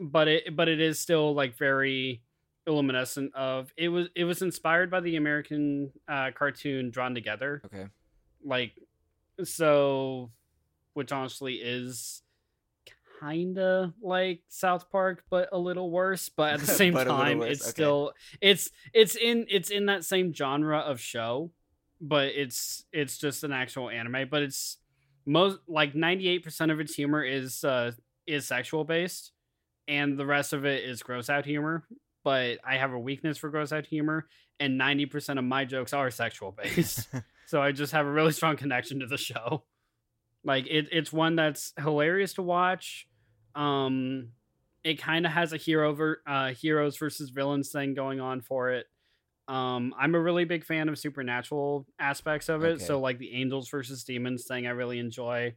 but 0.00 0.28
it 0.28 0.56
but 0.56 0.68
it 0.68 0.80
is 0.80 0.98
still 0.98 1.34
like 1.34 1.56
very 1.56 2.22
illuminescent 2.66 3.32
of 3.34 3.72
it 3.76 3.88
was 3.88 4.08
it 4.14 4.24
was 4.24 4.42
inspired 4.42 4.90
by 4.90 5.00
the 5.00 5.16
American 5.16 5.90
uh, 6.08 6.30
cartoon 6.34 6.90
Drawn 6.90 7.14
Together, 7.14 7.62
okay, 7.66 7.86
like 8.44 8.72
so, 9.44 10.30
which 10.94 11.12
honestly 11.12 11.54
is 11.54 12.22
kinda 13.20 13.92
like 14.02 14.42
South 14.48 14.90
Park, 14.90 15.24
but 15.30 15.48
a 15.52 15.58
little 15.58 15.90
worse. 15.90 16.28
But 16.28 16.54
at 16.54 16.60
the 16.60 16.66
same 16.80 16.94
But 16.94 17.06
a 17.06 17.10
little 17.10 17.24
time, 17.24 17.42
it's 17.42 17.62
okay. 17.62 17.70
still 17.70 18.12
it's 18.40 18.70
it's 18.92 19.16
in 19.16 19.46
it's 19.48 19.70
in 19.70 19.86
that 19.86 20.04
same 20.04 20.32
genre 20.32 20.78
of 20.78 21.00
show, 21.00 21.50
but 22.00 22.28
it's 22.28 22.84
it's 22.92 23.18
just 23.18 23.44
an 23.44 23.52
actual 23.52 23.90
anime. 23.90 24.28
But 24.30 24.42
it's 24.42 24.78
most 25.26 25.58
like 25.68 25.94
ninety 25.94 26.28
eight 26.28 26.42
percent 26.44 26.70
of 26.70 26.80
its 26.80 26.94
humor 26.94 27.22
is 27.22 27.64
uh 27.64 27.92
is 28.26 28.46
sexual 28.46 28.84
based, 28.84 29.32
and 29.90 30.16
the 30.16 30.24
rest 30.24 30.54
of 30.54 30.64
it 30.64 30.84
is 30.84 31.02
gross 31.02 31.28
out 31.28 31.44
humor. 31.44 31.84
But 32.24 32.58
I 32.66 32.76
have 32.76 32.92
a 32.92 32.98
weakness 32.98 33.36
for 33.36 33.50
gross 33.50 33.72
out 33.72 33.84
humor, 33.86 34.26
and 34.58 34.78
ninety 34.78 35.04
percent 35.04 35.38
of 35.38 35.44
my 35.44 35.66
jokes 35.66 35.92
are 35.92 36.10
sexual 36.10 36.52
based. 36.52 37.08
So 37.50 37.60
I 37.60 37.72
just 37.72 37.90
have 37.94 38.06
a 38.06 38.10
really 38.10 38.30
strong 38.30 38.56
connection 38.56 39.00
to 39.00 39.06
the 39.06 39.16
show. 39.18 39.64
Like 40.44 40.68
it, 40.68 40.86
it's 40.92 41.12
one 41.12 41.34
that's 41.34 41.72
hilarious 41.76 42.34
to 42.34 42.42
watch. 42.42 43.08
Um, 43.56 44.28
it 44.84 45.02
kind 45.02 45.26
of 45.26 45.32
has 45.32 45.52
a 45.52 45.56
hero 45.56 45.92
ver- 45.92 46.22
uh, 46.28 46.50
heroes 46.50 46.96
versus 46.96 47.30
villains 47.30 47.72
thing 47.72 47.94
going 47.94 48.20
on 48.20 48.40
for 48.40 48.70
it. 48.70 48.86
Um, 49.48 49.92
I'm 49.98 50.14
a 50.14 50.20
really 50.20 50.44
big 50.44 50.64
fan 50.64 50.88
of 50.88 50.96
supernatural 50.96 51.88
aspects 51.98 52.48
of 52.48 52.62
it. 52.62 52.74
Okay. 52.74 52.84
So 52.84 53.00
like 53.00 53.18
the 53.18 53.34
angels 53.34 53.68
versus 53.68 54.04
demons 54.04 54.44
thing, 54.46 54.68
I 54.68 54.70
really 54.70 55.00
enjoy. 55.00 55.56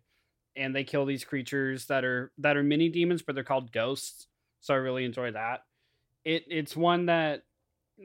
And 0.56 0.76
they 0.76 0.84
kill 0.84 1.06
these 1.06 1.24
creatures 1.24 1.88
that 1.88 2.06
are 2.06 2.32
that 2.38 2.58
are 2.58 2.64
mini 2.64 2.90
demons, 2.90 3.22
but 3.22 3.36
they're 3.36 3.44
called 3.44 3.72
ghosts. 3.72 4.28
So 4.62 4.74
I 4.74 4.78
really 4.78 5.06
enjoy 5.06 5.32
that. 5.32 5.64
It 6.24 6.46
it's 6.48 6.76
one 6.76 7.08
that 7.08 7.44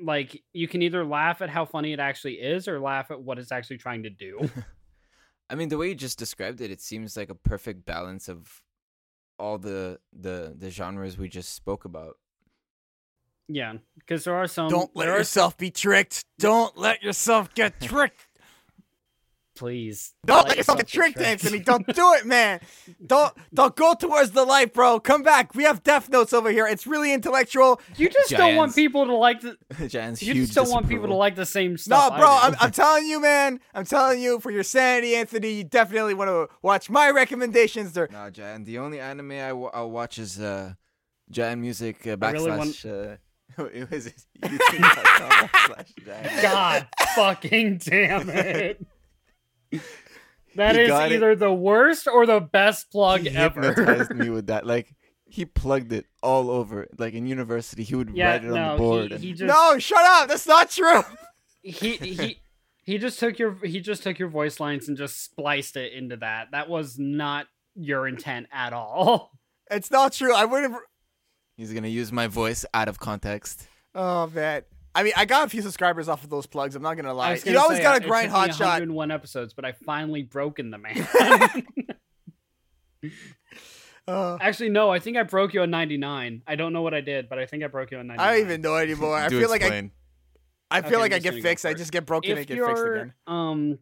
like 0.03 0.43
you 0.53 0.69
can 0.69 0.83
either 0.83 1.05
laugh 1.05 1.43
at 1.43 1.51
how 1.51 1.65
funny 1.65 1.93
it 1.93 2.01
actually 2.01 2.35
is 2.35 2.69
or 2.69 2.81
laugh 2.81 3.11
at 3.11 3.21
what 3.21 3.39
it's 3.39 3.53
actually 3.53 3.79
trying 3.79 4.03
to 4.05 4.11
do. 4.11 4.49
I 5.51 5.55
mean, 5.55 5.69
the 5.69 5.79
way 5.79 5.89
you 5.89 5.95
just 5.95 6.19
described 6.19 6.61
it, 6.61 6.71
it 6.71 6.81
seems 6.81 7.17
like 7.17 7.31
a 7.31 7.35
perfect 7.35 7.87
balance 7.87 8.29
of 8.29 8.63
all 9.39 9.59
the 9.59 9.99
the 10.13 10.55
the 10.57 10.71
genres 10.71 11.17
we 11.17 11.29
just 11.29 11.55
spoke 11.55 11.85
about. 11.85 12.17
yeah, 13.49 13.75
because 13.99 14.25
there 14.25 14.35
are 14.35 14.47
some. 14.47 14.69
Don't 14.69 14.95
let 14.95 15.07
there 15.07 15.19
yourself 15.19 15.57
be 15.57 15.71
tricked. 15.71 16.25
Don't 16.39 16.77
let 16.77 17.03
yourself 17.03 17.55
get 17.55 17.81
tricked. 17.81 18.28
Please. 19.59 20.14
Don't 20.25 20.47
let 20.49 20.57
yourself 20.57 20.79
get 20.79 20.88
tricked, 20.88 21.16
tricked. 21.16 21.29
Anthony. 21.44 21.59
Don't 21.59 21.87
do 21.87 22.14
it, 22.14 22.25
man. 22.27 22.61
Don't 23.07 23.35
don't 23.53 23.75
go 23.77 23.94
towards 23.94 24.31
the 24.33 24.44
light, 24.44 24.73
bro. 24.73 25.01
Come 25.01 25.23
back. 25.23 25.55
We 25.55 25.64
have 25.64 25.83
Death 25.83 26.09
Notes 26.09 26.33
over 26.33 26.51
here. 26.51 26.66
It's 26.66 26.87
really 26.87 27.12
intellectual. 27.12 27.81
You 27.97 28.09
just 28.09 28.31
don't 28.31 28.57
want 28.57 28.75
people 28.75 29.07
to 29.07 29.14
like 29.14 29.40
the. 29.40 29.57
Giants 29.88 30.23
You 30.23 30.35
just 30.35 30.55
don't 30.55 30.71
want 30.71 30.88
people 30.88 31.07
to 31.09 31.14
like 31.14 31.35
the 31.35 31.47
same 31.47 31.73
No, 31.73 31.77
stuff. 31.77 32.12
I 32.12 32.18
bro. 32.18 32.29
I'm, 32.31 32.55
I'm 32.61 32.71
telling 32.71 33.07
you, 33.07 33.21
man. 33.21 33.61
I'm 33.75 33.85
telling 33.85 34.21
you, 34.23 34.40
for 34.40 34.51
your 34.51 34.62
sanity, 34.62 35.14
Anthony, 35.16 35.51
you 35.53 35.64
definitely 35.64 36.14
want 36.14 36.29
to 36.29 36.49
watch 36.62 36.88
my 36.90 37.11
recommendations. 37.11 37.92
They're 37.92 38.09
No, 38.11 38.31
Jan. 38.31 38.64
The 38.64 38.79
only 38.79 39.01
anime 39.01 39.33
I 39.33 39.49
w- 39.49 39.71
I'll 39.73 39.90
watch 39.90 40.18
is 40.18 40.38
uh, 40.40 40.75
Jan 41.31 41.61
Music 41.61 42.07
uh, 42.07 42.16
I 42.21 42.31
really 42.31 42.51
backslash. 42.51 43.14
uh, 43.14 43.16
it 43.73 43.90
was 43.90 44.12
youtube.com 44.42 45.49
backslash 45.49 46.42
God 46.42 46.87
fucking 47.14 47.79
damn 47.79 48.29
it. 48.29 48.87
That 50.57 50.74
He 50.74 50.83
is 50.83 50.88
got 50.88 51.12
it. 51.12 51.16
either 51.16 51.37
the 51.37 51.52
worst 51.52 52.09
or 52.09 52.26
the 52.26 52.40
best 52.40 52.90
plug 52.90 53.20
he 53.20 53.31
ever. 53.31 53.61
hypnotized 53.72 54.14
me 54.14 54.31
with 54.31 54.46
that. 54.48 54.66
Like 54.66 54.94
he 55.26 55.44
plugged 55.44 55.92
it 55.92 56.07
all 56.22 56.50
over. 56.50 56.88
Like 56.98 57.14
in 57.14 57.26
university, 57.26 57.83
he 57.85 57.94
would 57.94 58.11
yeah, 58.11 58.31
write 58.33 58.44
it 58.44 58.50
on 58.50 58.72
the 58.72 58.78
board. 58.78 59.09
he, 59.09 59.14
and- 59.14 59.24
he 59.24 59.33
just 59.33 59.44
no, 59.54 59.78
shut 59.78 60.02
up. 60.04 60.28
That's 60.28 60.46
not 60.46 60.70
true. 60.70 61.02
he 61.62 61.96
he 61.96 62.40
he 62.83 62.98
just 62.98 63.18
took 63.20 63.38
your 63.38 63.54
he 63.64 63.81
just 63.81 64.02
took 64.02 64.18
your 64.18 64.28
voice 64.28 64.59
lines 64.59 64.88
and 64.88 64.96
just 64.96 65.22
spliced 65.22 65.76
it 65.76 65.92
into 65.92 66.16
that. 66.16 66.48
That 66.52 66.68
was 66.68 66.98
not 66.98 67.46
your 67.74 68.09
intent 68.09 68.46
at 68.52 68.72
all. 68.72 69.31
It's 69.70 69.90
not 69.90 70.14
true. 70.14 70.35
I 70.35 70.46
wouldn't. 70.46 70.74
He's 71.59 71.72
gonna 71.74 71.88
use 71.88 72.11
my 72.11 72.26
voice 72.26 72.64
out 72.72 72.88
of 72.88 72.98
context. 72.98 73.68
Oh 73.94 74.28
man. 74.28 74.62
I 74.99 75.05
mean, 75.05 75.13
I 75.17 75.27
got 75.27 75.47
a 75.47 75.49
few 75.49 75.63
subscribers 75.63 76.09
off 76.09 76.25
of 76.25 76.31
those 76.31 76.47
plugs. 76.47 76.75
I'm 76.75 76.83
not 76.83 76.95
gonna 76.97 77.15
lie. 77.15 77.35
You 77.35 77.41
gonna 77.45 77.59
always 77.61 77.77
say, 77.79 77.85
gotta 77.85 78.05
it 78.05 78.09
grind 78.09 78.33
took 78.33 78.35
me 78.35 78.49
hot 78.49 78.55
shot. 78.57 78.89
one 78.89 79.13
episodes, 79.13 79.55
but 79.55 79.65
I 79.65 79.71
finally 79.71 80.25
broken 80.25 80.71
the 80.73 80.79
man. 80.79 81.07
Uh, 84.09 84.39
Actually, 84.41 84.71
no, 84.71 84.91
I 84.91 84.99
think 85.01 85.19
I 85.19 85.23
broke 85.23 85.53
you 85.53 85.61
on 85.61 85.71
99. 85.71 86.43
I 86.47 86.57
don't 86.57 86.73
know 86.73 86.81
what 86.81 86.95
I 86.95 87.03
did, 87.03 87.29
but 87.29 87.39
I 87.39 87.45
think 87.45 87.63
I 87.63 87.67
broke 87.67 87.91
you 87.91 87.99
on 87.99 88.07
99. 88.07 88.27
I 88.27 88.33
don't 88.33 88.47
even 88.47 88.61
know 88.63 88.77
anymore. 88.77 89.15
I 89.15 89.29
Do 89.29 89.39
feel 89.39 89.51
like 89.51 89.63
I. 89.63 89.91
I 90.71 90.81
feel 90.81 90.95
Okay, 90.95 90.97
like 90.97 91.13
I'm 91.13 91.17
I 91.17 91.19
just 91.21 91.35
get 91.37 91.43
fixed. 91.43 91.67
I 91.67 91.75
just 91.75 91.93
get 91.93 92.07
broken 92.07 92.31
and 92.31 92.47
get 92.47 92.57
fixed 92.57 92.57
you're 92.57 92.95
again. 92.95 93.13
um 93.27 93.79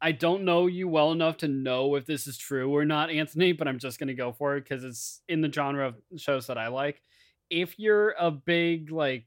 I 0.00 0.12
don't 0.12 0.44
know 0.44 0.68
you 0.68 0.86
well 0.88 1.10
enough 1.10 1.38
to 1.38 1.48
know 1.48 1.96
if 1.96 2.06
this 2.06 2.26
is 2.28 2.38
true 2.38 2.74
or 2.74 2.84
not, 2.84 3.10
Anthony, 3.10 3.52
but 3.52 3.66
I'm 3.66 3.78
just 3.80 3.98
gonna 3.98 4.14
go 4.14 4.32
for 4.32 4.56
it 4.56 4.62
because 4.62 4.84
it's 4.84 5.20
in 5.28 5.40
the 5.40 5.52
genre 5.52 5.88
of 5.88 5.96
shows 6.16 6.46
that 6.46 6.56
I 6.56 6.68
like. 6.68 7.02
If 7.50 7.76
you're 7.78 8.14
a 8.18 8.30
big 8.30 8.92
like 8.92 9.26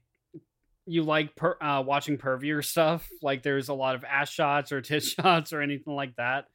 you 0.88 1.02
like 1.02 1.36
per, 1.36 1.56
uh, 1.60 1.82
watching 1.86 2.16
pervier 2.16 2.64
stuff, 2.64 3.08
like 3.20 3.42
there's 3.42 3.68
a 3.68 3.74
lot 3.74 3.94
of 3.94 4.04
ass 4.04 4.30
shots 4.30 4.72
or 4.72 4.80
tit 4.80 5.02
shots 5.04 5.52
or 5.52 5.60
anything 5.60 5.94
like 5.94 6.16
that. 6.16 6.46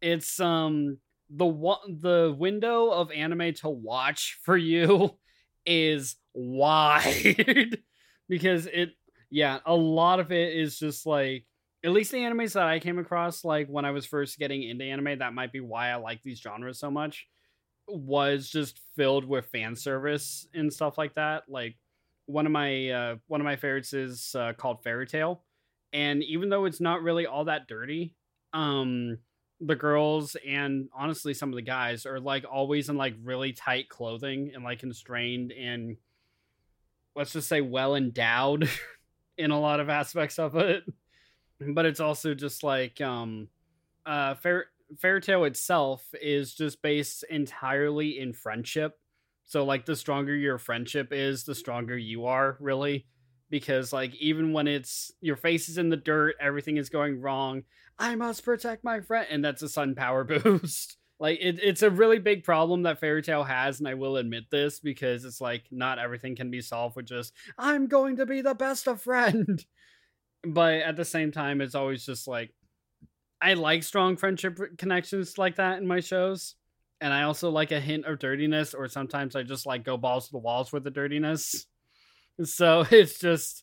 It's 0.00 0.40
um 0.40 0.98
the 1.34 1.46
the 1.88 2.34
window 2.36 2.90
of 2.90 3.10
anime 3.10 3.54
to 3.54 3.68
watch 3.68 4.38
for 4.42 4.56
you 4.56 5.16
is 5.66 6.16
wide 6.34 7.78
because 8.28 8.66
it 8.66 8.90
yeah 9.30 9.58
a 9.64 9.74
lot 9.74 10.20
of 10.20 10.32
it 10.32 10.56
is 10.56 10.78
just 10.78 11.06
like 11.06 11.44
at 11.84 11.92
least 11.92 12.10
the 12.10 12.18
animes 12.18 12.54
that 12.54 12.66
i 12.66 12.80
came 12.80 12.98
across 12.98 13.44
like 13.44 13.68
when 13.68 13.84
i 13.84 13.92
was 13.92 14.04
first 14.04 14.38
getting 14.38 14.62
into 14.62 14.84
anime 14.84 15.18
that 15.18 15.34
might 15.34 15.52
be 15.52 15.60
why 15.60 15.90
i 15.90 15.94
like 15.94 16.20
these 16.22 16.40
genres 16.40 16.80
so 16.80 16.90
much 16.90 17.26
was 17.86 18.48
just 18.48 18.80
filled 18.96 19.24
with 19.24 19.46
fan 19.46 19.76
service 19.76 20.46
and 20.54 20.72
stuff 20.72 20.98
like 20.98 21.14
that 21.14 21.44
like 21.48 21.76
one 22.26 22.46
of 22.46 22.52
my 22.52 22.90
uh 22.90 23.16
one 23.26 23.40
of 23.40 23.44
my 23.44 23.56
favorites 23.56 23.92
is 23.92 24.34
uh, 24.38 24.52
called 24.52 24.82
Fairy 24.82 25.06
Tail 25.06 25.42
and 25.92 26.22
even 26.24 26.48
though 26.48 26.64
it's 26.64 26.80
not 26.80 27.02
really 27.02 27.26
all 27.26 27.44
that 27.44 27.68
dirty, 27.68 28.14
um 28.52 29.18
the 29.64 29.76
girls 29.76 30.36
and 30.46 30.88
honestly 30.92 31.32
some 31.32 31.50
of 31.50 31.54
the 31.54 31.62
guys 31.62 32.04
are 32.04 32.18
like 32.18 32.44
always 32.50 32.88
in 32.88 32.96
like 32.96 33.14
really 33.22 33.52
tight 33.52 33.88
clothing 33.88 34.50
and 34.54 34.64
like 34.64 34.80
constrained 34.80 35.52
and 35.52 35.96
let's 37.14 37.32
just 37.32 37.48
say 37.48 37.60
well 37.60 37.94
endowed 37.94 38.68
in 39.38 39.52
a 39.52 39.60
lot 39.60 39.78
of 39.78 39.88
aspects 39.88 40.38
of 40.38 40.56
it. 40.56 40.84
But 41.60 41.86
it's 41.86 42.00
also 42.00 42.34
just 42.34 42.64
like 42.64 43.00
um 43.00 43.48
uh 44.04 44.34
fair 44.34 44.66
Fairy 44.98 45.20
Tail 45.20 45.44
itself 45.44 46.04
is 46.20 46.54
just 46.54 46.82
based 46.82 47.24
entirely 47.30 48.18
in 48.18 48.32
friendship 48.32 48.98
so 49.46 49.64
like 49.64 49.84
the 49.84 49.96
stronger 49.96 50.34
your 50.34 50.58
friendship 50.58 51.08
is 51.12 51.44
the 51.44 51.54
stronger 51.54 51.96
you 51.96 52.26
are 52.26 52.56
really. 52.60 53.06
Because 53.50 53.92
like 53.92 54.14
even 54.16 54.54
when 54.54 54.66
it's 54.66 55.12
your 55.20 55.36
face 55.36 55.68
is 55.68 55.76
in 55.76 55.90
the 55.90 55.96
dirt 55.96 56.36
everything 56.40 56.78
is 56.78 56.88
going 56.88 57.20
wrong 57.20 57.64
i 57.98 58.14
must 58.14 58.44
protect 58.44 58.82
my 58.82 59.00
friend 59.00 59.26
and 59.30 59.44
that's 59.44 59.60
a 59.60 59.68
sun 59.68 59.94
power 59.94 60.24
boost. 60.42 60.96
Like 61.20 61.38
it, 61.40 61.60
it's 61.62 61.82
a 61.82 61.90
really 61.90 62.18
big 62.18 62.44
problem 62.44 62.82
that 62.84 62.98
Fairy 62.98 63.20
Tail 63.22 63.44
has 63.44 63.78
and 63.78 63.86
i 63.86 63.92
will 63.94 64.16
admit 64.16 64.44
this 64.50 64.80
because 64.80 65.26
it's 65.26 65.40
like 65.40 65.64
not 65.70 65.98
everything 65.98 66.34
can 66.34 66.50
be 66.50 66.62
solved 66.62 66.96
with 66.96 67.04
just 67.04 67.34
i'm 67.58 67.88
going 67.88 68.16
to 68.16 68.26
be 68.26 68.40
the 68.40 68.54
best 68.54 68.86
of 68.88 69.02
friend. 69.02 69.64
But 70.44 70.80
at 70.80 70.96
the 70.96 71.04
same 71.04 71.30
time 71.30 71.60
it's 71.60 71.76
always 71.76 72.04
just 72.04 72.26
like 72.26 72.52
i 73.40 73.54
like 73.54 73.84
strong 73.84 74.16
friendship 74.16 74.58
connections 74.76 75.38
like 75.38 75.56
that 75.56 75.78
in 75.78 75.86
my 75.86 76.00
shows 76.00 76.56
and 77.02 77.12
i 77.12 77.24
also 77.24 77.50
like 77.50 77.70
a 77.72 77.80
hint 77.80 78.06
of 78.06 78.18
dirtiness 78.18 78.72
or 78.72 78.88
sometimes 78.88 79.36
i 79.36 79.42
just 79.42 79.66
like 79.66 79.84
go 79.84 79.96
balls 79.98 80.26
to 80.26 80.32
the 80.32 80.38
walls 80.38 80.72
with 80.72 80.84
the 80.84 80.90
dirtiness. 80.90 81.66
So 82.44 82.86
it's 82.90 83.18
just 83.18 83.62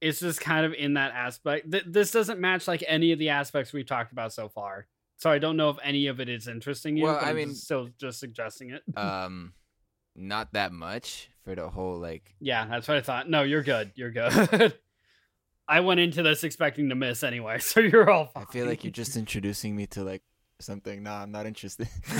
it's 0.00 0.18
just 0.18 0.40
kind 0.40 0.64
of 0.66 0.72
in 0.72 0.94
that 0.94 1.12
aspect. 1.12 1.70
Th- 1.70 1.84
this 1.86 2.10
doesn't 2.10 2.40
match 2.40 2.66
like 2.66 2.82
any 2.88 3.12
of 3.12 3.18
the 3.18 3.28
aspects 3.28 3.72
we've 3.72 3.86
talked 3.86 4.10
about 4.12 4.32
so 4.32 4.48
far. 4.48 4.86
So 5.18 5.30
i 5.30 5.38
don't 5.38 5.56
know 5.56 5.68
if 5.70 5.76
any 5.84 6.06
of 6.08 6.18
it 6.18 6.28
is 6.28 6.48
interesting 6.48 6.96
you 6.96 7.04
Well, 7.04 7.14
but 7.14 7.24
I 7.24 7.30
I'm 7.30 7.36
mean- 7.36 7.50
just 7.50 7.64
still 7.64 7.88
just 8.00 8.18
suggesting 8.18 8.70
it. 8.70 8.82
Um, 8.96 9.52
not 10.16 10.52
that 10.54 10.72
much 10.72 11.28
for 11.44 11.54
the 11.54 11.68
whole 11.68 11.98
like. 11.98 12.34
yeah 12.40 12.66
that's 12.66 12.88
what 12.88 12.96
i 12.96 13.00
thought. 13.00 13.30
No 13.30 13.42
you're 13.44 13.62
good. 13.62 13.92
You're 13.94 14.10
good. 14.10 14.74
I 15.68 15.80
went 15.80 16.00
into 16.00 16.24
this 16.24 16.42
expecting 16.42 16.88
to 16.88 16.96
miss 16.96 17.22
anyway 17.22 17.58
so 17.60 17.78
you're 17.80 18.10
all 18.10 18.26
fine. 18.26 18.44
I 18.48 18.52
feel 18.52 18.66
like 18.66 18.82
you're 18.82 18.90
just 18.90 19.16
introducing 19.16 19.76
me 19.76 19.86
to 19.88 20.02
like 20.02 20.22
something. 20.62 21.02
Nah, 21.02 21.22
I'm 21.22 21.32
not 21.32 21.46
interested. 21.46 21.88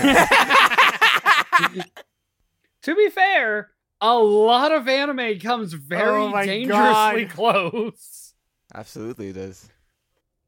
to 2.82 2.94
be 2.94 3.10
fair 3.10 3.70
a 4.00 4.16
lot 4.16 4.72
of 4.72 4.88
anime 4.88 5.38
comes 5.38 5.72
very 5.74 6.22
Oh 6.22 6.32
dangerously 6.44 7.24
God. 7.26 7.30
close 7.30 8.34
Absolutely, 8.72 9.28
it 9.30 9.32
does. 9.34 9.68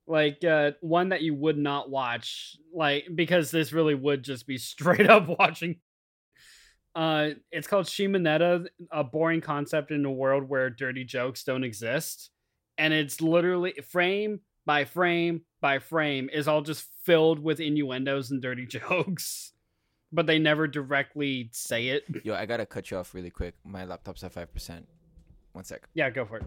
like 0.07 0.43
uh 0.45 0.71
one 0.81 1.11
that 1.11 1.23
you 1.23 1.35
would 1.35 1.59
not 1.59 1.91
watch 1.91 2.57
like 2.73 3.07
because 3.15 3.51
this 3.51 3.73
really 3.73 3.95
would 3.95 4.23
just 4.23 4.47
be 4.47 4.57
straight 4.73 5.09
up 5.11 5.27
watching 5.39 5.77
uh 6.95 7.31
it's 7.51 7.67
called 7.67 7.87
Shimoneta 7.87 8.67
a 8.91 9.05
boring 9.05 9.41
concept 9.41 9.91
in 9.91 10.05
a 10.05 10.11
world 10.11 10.49
where 10.49 10.71
dirty 10.71 11.05
jokes 11.05 11.45
don't 11.45 11.65
exist 11.65 12.31
and 12.79 12.95
it's 12.95 13.21
literally 13.21 13.75
frame 13.91 14.41
by 14.67 14.85
frame 14.85 15.43
by 15.61 15.79
frame 15.79 16.29
is 16.33 16.47
all 16.49 16.63
just 16.63 16.85
filled 17.05 17.39
with 17.39 17.61
innuendos 17.61 18.31
and 18.31 18.41
dirty 18.43 18.67
jokes 18.79 19.53
but 20.13 20.27
they 20.27 20.39
never 20.39 20.67
directly 20.67 21.49
say 21.53 21.89
it 21.89 22.05
Yo, 22.25 22.35
I 22.35 22.47
gotta 22.47 22.67
cut 22.67 22.91
you 22.91 22.99
off 22.99 23.15
really 23.15 23.31
quick. 23.31 23.55
My 23.65 23.85
laptop's 23.85 24.23
at 24.25 24.33
five 24.33 24.53
percent. 24.53 24.87
One 25.53 25.65
sec. 25.65 25.89
yeah 25.95 26.11
go 26.11 26.25
for 26.25 26.39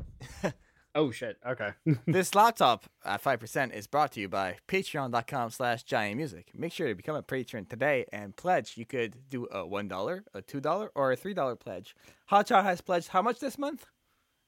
it 0.43 0.53
oh 0.95 1.11
shit 1.11 1.37
okay 1.47 1.71
this 2.07 2.33
laptop 2.35 2.85
at 3.03 3.21
5% 3.21 3.73
is 3.73 3.85
brought 3.85 4.11
to 4.13 4.21
you 4.21 4.29
by 4.29 4.57
patreon.com 4.67 5.49
slash 5.49 5.83
giant 5.83 6.15
music. 6.17 6.51
Make 6.55 6.71
sure 6.71 6.87
to 6.87 6.95
become 6.95 7.15
a 7.15 7.21
patron 7.21 7.65
today 7.65 8.05
and 8.13 8.35
pledge. 8.35 8.77
You 8.77 8.85
could 8.85 9.29
do 9.29 9.43
a 9.45 9.59
$1, 9.65 10.21
a 10.33 10.41
$2, 10.41 10.89
or 10.95 11.11
a 11.11 11.17
$3 11.17 11.59
pledge. 11.59 11.95
Hotshot 12.31 12.63
has 12.63 12.81
pledged 12.81 13.09
how 13.09 13.21
much 13.21 13.39
this 13.39 13.57
month? 13.57 13.85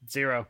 zero 0.08 0.46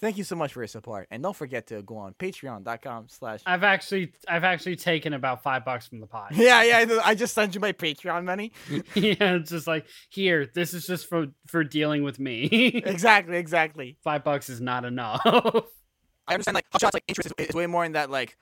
Thank 0.00 0.16
you 0.16 0.24
so 0.24 0.36
much 0.36 0.52
for 0.52 0.60
your 0.60 0.68
support. 0.68 1.08
And 1.10 1.22
don't 1.22 1.34
forget 1.34 1.66
to 1.68 1.82
go 1.82 1.96
on 1.96 2.14
patreon.com 2.14 3.06
slash... 3.08 3.40
i've 3.46 3.64
actually 3.64 4.12
i've 4.28 4.44
actually 4.44 4.76
taken 4.76 5.12
about 5.12 5.42
five 5.42 5.64
bucks 5.64 5.88
from 5.88 6.00
the 6.00 6.06
pot 6.06 6.28
Yeah, 6.34 6.62
yeah, 6.62 7.00
I 7.04 7.14
just 7.14 7.34
sent 7.34 7.54
you 7.54 7.60
my 7.60 7.72
Patreon 7.72 8.24
money. 8.24 8.52
yeah, 8.94 9.34
it's 9.34 9.50
just 9.50 9.66
like 9.66 9.86
here. 10.08 10.46
This 10.54 10.74
is 10.74 10.86
just 10.86 11.08
for 11.08 11.26
for 11.46 11.64
dealing 11.64 12.02
with 12.02 12.18
me. 12.18 12.44
exactly, 12.84 13.36
exactly. 13.36 13.96
Five 14.02 14.24
bucks 14.24 14.48
is 14.48 14.60
not 14.60 14.84
enough. 14.84 15.20
I 15.24 16.34
understand 16.34 16.54
like 16.54 16.70
Hotshot's 16.70 16.94
like 16.94 17.04
interest 17.08 17.32
is, 17.38 17.48
is 17.48 17.54
way 17.54 17.66
more 17.66 17.84
in 17.84 17.92
that 17.92 18.10
like 18.10 18.36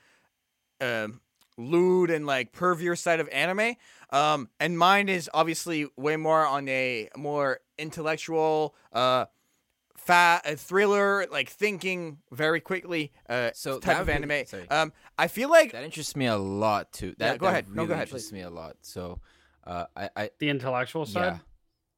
um 0.80 1.20
lewd 1.56 2.10
and 2.10 2.26
like 2.26 2.52
pervier 2.52 2.98
side 2.98 3.20
of 3.20 3.28
anime. 3.30 3.76
Um 4.10 4.48
and 4.60 4.78
mine 4.78 5.08
is 5.08 5.30
obviously 5.32 5.86
way 5.96 6.16
more 6.16 6.46
on 6.46 6.68
a 6.68 7.08
more 7.16 7.60
intellectual 7.78 8.74
uh 8.92 9.26
fat 9.96 10.42
a 10.46 10.56
thriller 10.56 11.26
like 11.30 11.48
thinking 11.50 12.18
very 12.30 12.60
quickly 12.60 13.12
uh 13.28 13.50
So 13.54 13.78
type 13.80 14.00
of 14.00 14.08
anime. 14.08 14.46
sorry. 14.46 14.68
Um 14.70 14.92
I 15.18 15.28
feel 15.28 15.48
like 15.50 15.72
That 15.72 15.84
interests 15.84 16.14
me 16.16 16.26
a 16.26 16.36
lot 16.36 16.92
too. 16.92 17.14
That, 17.18 17.32
Yeah, 17.32 17.36
go 17.38 17.46
that 17.46 17.52
ahead. 17.52 17.68
No, 17.68 17.74
Really 17.74 17.86
go 17.88 17.94
ahead, 17.94 18.08
Interests 18.08 18.32
me 18.32 18.40
a 18.42 18.50
lot. 18.50 18.76
So, 18.82 19.20
uh, 19.66 19.86
I, 19.96 20.10
I, 20.16 20.30
the 20.38 20.48
intellectual 20.50 21.04
yeah, 21.06 21.12
side. 21.12 21.40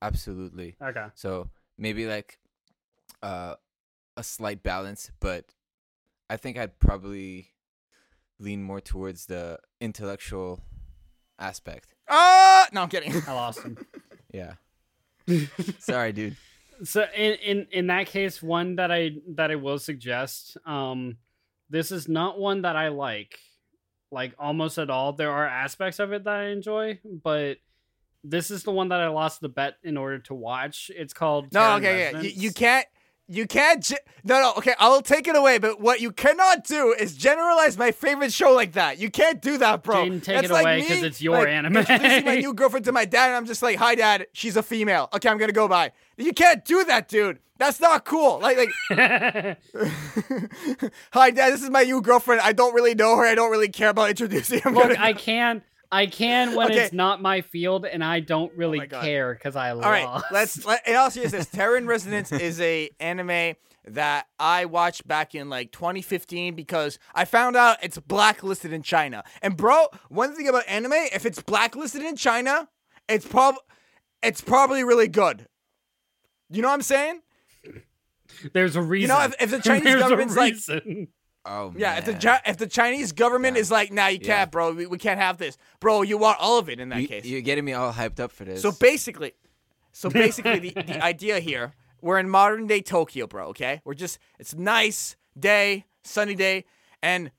absolutely. 0.01 0.77
Okay. 0.83 1.07
So 1.15 1.51
maybe 1.77 2.07
like, 2.07 2.39
uh, 3.23 3.57
a 4.17 4.23
slight 4.23 4.63
balance, 4.63 5.11
but 5.21 5.55
I 6.31 6.37
think 6.37 6.57
I'd 6.59 6.79
probably 6.79 7.53
lean 8.39 8.63
more 8.63 8.81
towards 8.81 9.27
the 9.27 9.59
intellectual 9.81 10.61
aspect. 11.39 11.95
uh 12.09 12.65
no 12.73 12.83
I'm 12.83 12.89
kidding. 12.89 13.13
I 13.27 13.33
lost 13.33 13.63
him. 13.63 13.77
Yeah. 14.33 14.55
Sorry, 15.79 16.13
dude. 16.13 16.37
So 16.85 17.05
in, 17.15 17.35
in 17.35 17.67
in 17.73 17.87
that 17.89 18.07
case, 18.07 18.43
one 18.43 18.77
that 18.77 18.91
I 18.93 19.13
that 19.35 19.51
I 19.51 19.57
will 19.57 19.79
suggest. 19.79 20.57
Um, 20.65 21.17
this 21.71 21.93
is 21.93 22.09
not 22.09 22.39
one 22.39 22.63
that 22.63 22.77
I 22.77 22.89
like, 22.89 23.39
like 24.11 24.35
almost 24.39 24.79
at 24.79 24.91
all. 24.91 25.13
There 25.13 25.31
are 25.31 25.47
aspects 25.47 25.99
of 25.99 26.13
it 26.13 26.25
that 26.25 26.35
I 26.35 26.47
enjoy, 26.47 27.01
but 27.05 27.59
this 28.25 28.51
is 28.51 28.63
the 28.63 28.73
one 28.73 28.89
that 28.89 29.01
I 29.01 29.09
lost 29.09 29.41
the 29.41 29.49
bet 29.49 29.75
in 29.83 29.97
order 29.97 30.19
to 30.21 30.35
watch. 30.35 30.91
It's 30.95 31.13
called 31.13 31.53
No, 31.53 31.61
Terror 31.61 31.77
in 31.77 31.85
okay, 31.85 32.13
yeah. 32.13 32.21
You, 32.21 32.31
you 32.31 32.53
can't. 32.53 32.87
You 33.31 33.47
can't. 33.47 33.83
Ge- 33.85 33.93
no, 34.25 34.41
no. 34.41 34.55
Okay, 34.57 34.73
I'll 34.79 35.03
take 35.03 35.29
it 35.29 35.37
away. 35.37 35.59
But 35.59 35.81
what 35.81 36.01
you 36.01 36.11
cannot 36.13 36.65
do 36.65 36.95
is 36.99 37.15
generalize 37.15 37.77
my 37.77 37.93
favorite 37.93 38.33
show 38.33 38.53
like 38.53 38.73
that. 38.73 38.99
You 38.99 39.11
can't 39.11 39.43
do 39.43 39.59
that, 39.59 39.83
bro. 39.83 40.05
Take 40.09 40.25
That's 40.25 40.47
it 40.49 40.51
like 40.51 40.63
away, 40.65 40.81
me, 40.81 40.89
'cause 40.89 41.03
it's 41.03 41.21
your 41.21 41.39
like, 41.39 41.49
anime. 41.49 41.77
Introducing 41.77 42.25
my 42.25 42.37
new 42.37 42.55
girlfriend 42.55 42.87
to 42.87 42.93
my 42.93 43.05
dad, 43.05 43.27
and 43.29 43.37
I'm 43.37 43.45
just 43.47 43.63
like, 43.63 43.77
"Hi, 43.77 43.95
dad. 43.95 44.27
She's 44.33 44.57
a 44.57 44.63
female. 44.63 45.11
Okay, 45.15 45.29
I'm 45.29 45.37
gonna 45.37 45.53
go 45.53 45.69
by." 45.69 45.93
You 46.17 46.33
can't 46.33 46.65
do 46.65 46.85
that, 46.85 47.09
dude. 47.09 47.39
That's 47.59 47.81
not 47.81 48.05
cool. 48.05 48.39
Like, 48.41 48.57
like, 48.57 48.71
hi, 51.13 51.31
dad. 51.31 51.53
This 51.53 51.63
is 51.63 51.71
my 51.71 51.83
new 51.83 52.01
girlfriend. 52.01 52.41
I 52.41 52.53
don't 52.53 52.75
really 52.75 52.95
know 52.95 53.17
her. 53.17 53.25
I 53.27 53.35
don't 53.35 53.51
really 53.51 53.69
care 53.69 53.91
about 53.91 54.11
introducing. 54.11 54.61
Look, 54.65 54.75
gonna- 54.75 54.97
I 54.99 55.13
can, 55.13 55.63
I 55.91 56.07
can 56.07 56.55
when 56.55 56.71
Okay. 56.71 56.85
it's 56.85 56.93
not 56.93 57.23
my 57.23 57.41
field, 57.41 57.87
and 57.87 58.05
I 58.05 58.21
don't 58.21 58.53
oh 58.55 58.57
really 58.59 58.79
my 58.79 58.87
God. 58.87 59.05
care 59.05 59.33
because 59.35 59.57
I 59.57 59.73
lost. 59.73 59.87
All 59.87 59.91
right, 59.91 60.23
let's. 60.31 60.65
Let, 60.67 60.87
in 60.87 60.97
all 60.97 61.11
seriousness, 61.11 61.47
Terror 61.47 61.77
in 61.77 61.87
Resonance 61.87 62.31
is 62.33 62.61
a 62.61 62.91
anime 63.01 63.55
that 63.87 64.27
I 64.39 64.67
watched 64.67 65.09
back 65.09 65.35
in 65.35 65.49
like 65.49 65.73
2015 65.73 66.55
because 66.55 66.99
I 67.15 67.25
found 67.25 67.57
out 67.57 67.79
it's 67.83 67.99
blacklisted 67.99 68.71
in 68.73 68.83
China. 68.83 69.25
And 69.41 69.57
bro, 69.57 69.87
one 70.11 70.35
thing 70.35 70.47
about 70.47 70.65
anime, 70.69 70.93
if 70.93 71.25
it's 71.25 71.41
blacklisted 71.43 72.03
in 72.03 72.17
China, 72.17 72.69
it's 73.09 73.27
prob, 73.27 73.55
it's 74.23 74.43
probably 74.43 74.85
really 74.85 75.09
good. 75.09 75.47
You 76.51 76.61
know 76.61 76.69
what 76.69 76.75
I'm 76.75 76.83
saying? 76.83 77.23
There's 78.53 78.77
a 78.77 78.83
reason. 78.83 79.09
You 79.11 79.17
know, 79.17 79.25
if, 79.25 79.35
if 79.41 79.51
the 79.51 79.61
Chinese 79.61 79.95
government's 79.99 80.37
like. 80.37 80.55
Oh 81.45 81.73
yeah, 81.77 81.97
if 81.97 82.05
the 82.05 82.41
if 82.45 82.57
the 82.59 82.67
Chinese 82.67 83.13
government 83.13 83.57
Yeah. 83.57 83.61
is 83.63 83.71
like, 83.71 83.93
nah, 83.93 84.09
you 84.09 84.19
Yeah. 84.21 84.27
can't, 84.39 84.51
bro, 84.51 84.73
we, 84.73 84.87
we 84.87 84.99
can't 84.99 85.21
have 85.21 85.39
this, 85.39 85.57
bro. 85.81 86.03
You 86.03 86.19
want 86.19 86.39
all 86.41 86.59
of 86.59 86.69
it 86.69 86.79
in 86.81 86.89
that 86.91 87.01
you, 87.01 87.09
case. 87.09 87.25
you're 87.25 87.41
getting 87.41 87.65
me 87.65 87.73
all 87.73 87.93
hyped 87.93 88.21
up 88.21 88.33
for 88.33 88.45
this. 88.45 88.61
So 88.61 88.73
basically, 88.73 89.33
so 89.93 90.11
basically, 90.11 90.59
the, 90.59 90.71
the 90.75 91.03
idea 91.03 91.41
here, 91.41 91.75
we're 92.03 92.19
in 92.19 92.29
modern 92.29 92.67
day 92.67 92.81
Tokyo, 92.83 93.27
bro. 93.27 93.49
Okay, 93.49 93.81
we're 93.85 93.95
just 93.95 94.19
it's 94.39 94.53
a 94.53 94.61
nice 94.61 95.17
day, 95.39 95.87
sunny 96.05 96.35
day, 96.35 96.65
and 97.03 97.31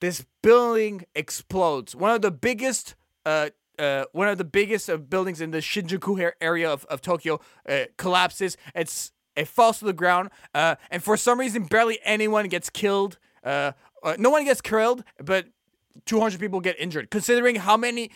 this 0.00 0.24
building 0.42 1.04
explodes. 1.14 1.94
One 1.94 2.12
of 2.14 2.22
the 2.22 2.30
biggest, 2.30 2.94
uh, 3.26 3.50
uh, 3.78 4.04
one 4.12 4.28
of 4.28 4.38
the 4.38 4.44
biggest 4.44 4.88
uh, 4.88 4.96
buildings 4.96 5.40
in 5.40 5.50
the 5.50 5.58
Shinjuku 5.58 6.32
area 6.40 6.70
of, 6.70 6.84
of 6.86 7.00
Tokyo 7.02 7.40
uh, 7.68 7.84
collapses. 7.98 8.56
It's 8.74 9.12
it 9.36 9.48
falls 9.48 9.80
to 9.80 9.84
the 9.84 9.92
ground, 9.92 10.30
uh, 10.54 10.76
and 10.90 11.02
for 11.02 11.16
some 11.16 11.40
reason, 11.40 11.64
barely 11.64 11.98
anyone 12.04 12.48
gets 12.48 12.70
killed. 12.70 13.18
Uh, 13.44 13.72
uh, 14.02 14.16
no 14.18 14.30
one 14.30 14.44
gets 14.44 14.60
killed, 14.60 15.04
but 15.22 15.46
200 16.06 16.40
people 16.40 16.60
get 16.60 16.78
injured. 16.78 17.10
Considering 17.10 17.56
how 17.56 17.76
many 17.76 18.10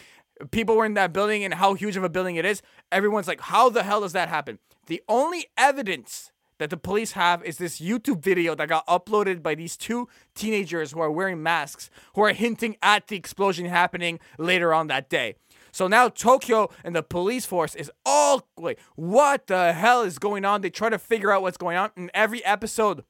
people 0.51 0.76
were 0.76 0.87
in 0.87 0.95
that 0.95 1.12
building 1.12 1.45
and 1.45 1.55
how 1.55 1.74
huge 1.74 1.97
of 1.97 2.05
a 2.05 2.09
building 2.09 2.37
it 2.37 2.45
is, 2.45 2.62
everyone's 2.91 3.29
like, 3.29 3.41
how 3.41 3.68
the 3.68 3.83
hell 3.83 4.01
does 4.01 4.12
that 4.12 4.29
happen? 4.29 4.59
The 4.87 5.03
only 5.09 5.47
evidence 5.57 6.33
that 6.59 6.70
the 6.70 6.76
police 6.76 7.12
have 7.12 7.45
is 7.45 7.59
this 7.59 7.81
YouTube 7.81 8.22
video 8.22 8.55
that 8.55 8.68
got 8.68 8.87
uploaded 8.87 9.43
by 9.43 9.55
these 9.55 9.76
two 9.76 10.09
teenagers 10.35 10.93
who 10.93 11.01
are 11.01 11.11
wearing 11.11 11.43
masks, 11.43 11.91
who 12.14 12.22
are 12.22 12.33
hinting 12.33 12.76
at 12.83 13.07
the 13.07 13.16
explosion 13.16 13.66
happening 13.66 14.18
later 14.39 14.74
on 14.74 14.89
that 14.89 15.09
day. 15.09 15.37
So 15.70 15.87
now 15.87 16.09
Tokyo 16.09 16.70
and 16.83 16.97
the 16.97 17.03
police 17.03 17.47
force 17.47 17.74
is 17.74 17.91
all 18.05 18.49
like, 18.57 18.81
what 18.97 19.47
the 19.47 19.72
hell 19.72 20.03
is 20.03 20.18
going 20.18 20.45
on? 20.45 20.61
They 20.61 20.70
try 20.70 20.89
to 20.89 20.99
figure 20.99 21.31
out 21.31 21.43
what's 21.43 21.57
going 21.57 21.76
on. 21.76 21.91
In 21.97 22.11
every 22.14 22.45
episode, 22.45 23.05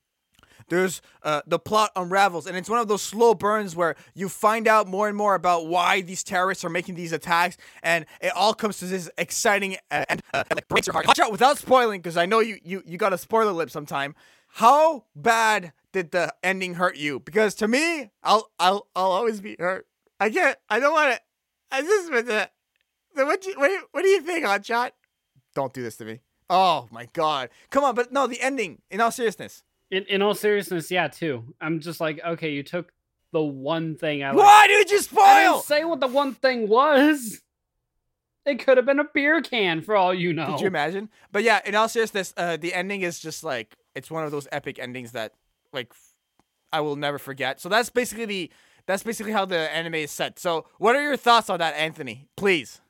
there's 0.68 1.00
uh, 1.22 1.42
the 1.46 1.58
plot 1.58 1.90
unravels, 1.96 2.46
and 2.46 2.56
it's 2.56 2.68
one 2.68 2.78
of 2.78 2.88
those 2.88 3.02
slow 3.02 3.34
burns 3.34 3.74
where 3.74 3.96
you 4.14 4.28
find 4.28 4.68
out 4.68 4.86
more 4.86 5.08
and 5.08 5.16
more 5.16 5.34
about 5.34 5.66
why 5.66 6.00
these 6.00 6.22
terrorists 6.22 6.64
are 6.64 6.70
making 6.70 6.94
these 6.94 7.12
attacks, 7.12 7.56
and 7.82 8.06
it 8.20 8.32
all 8.34 8.54
comes 8.54 8.78
to 8.78 8.86
this 8.86 9.10
exciting 9.18 9.76
uh, 9.90 10.04
and 10.08 10.22
uh, 10.32 10.44
like 10.50 10.68
breaks 10.68 10.86
your 10.86 10.94
heart. 10.94 11.06
Watch 11.06 11.18
out 11.18 11.32
without 11.32 11.58
spoiling, 11.58 12.00
because 12.00 12.16
I 12.16 12.26
know 12.26 12.40
you 12.40 12.58
you 12.62 12.82
you 12.86 12.98
got 12.98 13.12
a 13.12 13.18
spoiler 13.18 13.52
lip 13.52 13.70
sometime. 13.70 14.14
How 14.48 15.04
bad 15.14 15.72
did 15.92 16.10
the 16.10 16.34
ending 16.42 16.74
hurt 16.74 16.96
you? 16.96 17.20
Because 17.20 17.54
to 17.56 17.68
me, 17.68 18.10
I'll 18.22 18.50
I'll 18.58 18.88
I'll 18.94 19.12
always 19.12 19.40
be 19.40 19.56
hurt. 19.58 19.86
I 20.20 20.30
can't. 20.30 20.58
I 20.68 20.80
don't 20.80 20.92
want 20.92 21.14
to. 21.14 21.20
I 21.70 21.82
just 21.82 22.10
the. 22.10 22.50
So 23.16 23.26
what, 23.26 23.44
you, 23.46 23.54
what, 23.58 23.66
do 23.66 23.72
you, 23.72 23.82
what 23.90 24.02
do 24.02 24.08
you 24.08 24.20
think, 24.20 24.44
Hotshot? 24.44 24.90
Don't 25.54 25.72
do 25.72 25.82
this 25.82 25.96
to 25.96 26.04
me. 26.04 26.20
Oh 26.48 26.86
my 26.90 27.08
god. 27.12 27.50
Come 27.70 27.84
on, 27.84 27.94
but 27.94 28.12
no, 28.12 28.26
the 28.26 28.40
ending, 28.40 28.80
in 28.90 29.00
all 29.00 29.10
seriousness. 29.10 29.64
In, 29.90 30.04
in 30.04 30.22
all 30.22 30.34
seriousness, 30.34 30.90
yeah, 30.90 31.08
too. 31.08 31.54
I'm 31.60 31.80
just 31.80 32.00
like, 32.00 32.20
okay, 32.24 32.50
you 32.52 32.62
took 32.62 32.92
the 33.32 33.42
one 33.42 33.96
thing 33.96 34.22
I. 34.22 34.32
Why 34.34 34.66
did 34.66 34.90
you 34.90 34.98
I 34.98 35.00
spoil? 35.00 35.52
didn't 35.54 35.64
say 35.64 35.84
what 35.84 36.00
the 36.00 36.08
one 36.08 36.34
thing 36.34 36.68
was. 36.68 37.40
It 38.44 38.64
could 38.64 38.78
have 38.78 38.86
been 38.86 38.98
a 38.98 39.04
beer 39.04 39.42
can 39.42 39.82
for 39.82 39.94
all 39.94 40.14
you 40.14 40.32
know. 40.32 40.46
Could 40.46 40.60
you 40.60 40.66
imagine? 40.66 41.10
But 41.32 41.42
yeah, 41.42 41.60
in 41.66 41.74
all 41.74 41.88
seriousness, 41.88 42.32
uh, 42.36 42.56
the 42.56 42.72
ending 42.72 43.02
is 43.02 43.18
just 43.18 43.44
like 43.44 43.76
it's 43.94 44.10
one 44.10 44.24
of 44.24 44.30
those 44.30 44.48
epic 44.52 44.78
endings 44.78 45.12
that 45.12 45.34
like 45.72 45.92
I 46.72 46.80
will 46.80 46.96
never 46.96 47.18
forget. 47.18 47.60
So 47.60 47.68
that's 47.68 47.90
basically 47.90 48.24
the 48.24 48.50
that's 48.86 49.02
basically 49.02 49.32
how 49.32 49.44
the 49.44 49.74
anime 49.74 49.96
is 49.96 50.10
set. 50.10 50.38
So 50.38 50.66
what 50.78 50.96
are 50.96 51.02
your 51.02 51.16
thoughts 51.16 51.50
on 51.50 51.58
that, 51.58 51.74
Anthony? 51.74 52.26
Please. 52.36 52.80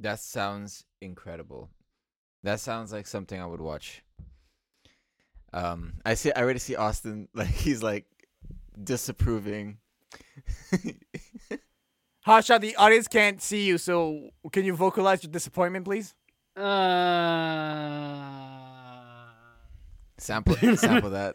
That 0.00 0.18
sounds 0.18 0.84
incredible. 1.00 1.70
That 2.42 2.58
sounds 2.58 2.92
like 2.92 3.06
something 3.06 3.40
I 3.40 3.46
would 3.46 3.60
watch. 3.60 4.02
Um, 5.52 5.94
I 6.04 6.14
see. 6.14 6.32
I 6.32 6.42
already 6.42 6.58
see 6.58 6.76
Austin 6.76 7.28
like 7.34 7.48
he's 7.48 7.82
like 7.82 8.06
disapproving. 8.82 9.78
Hotshot, 12.26 12.60
the 12.60 12.76
audience 12.76 13.08
can't 13.08 13.42
see 13.42 13.64
you, 13.66 13.78
so 13.78 14.30
can 14.52 14.64
you 14.64 14.74
vocalize 14.76 15.24
your 15.24 15.32
disappointment, 15.32 15.84
please? 15.84 16.14
Uh. 16.56 16.60
sample 20.18 20.54
sample 20.76 21.10
that. 21.10 21.34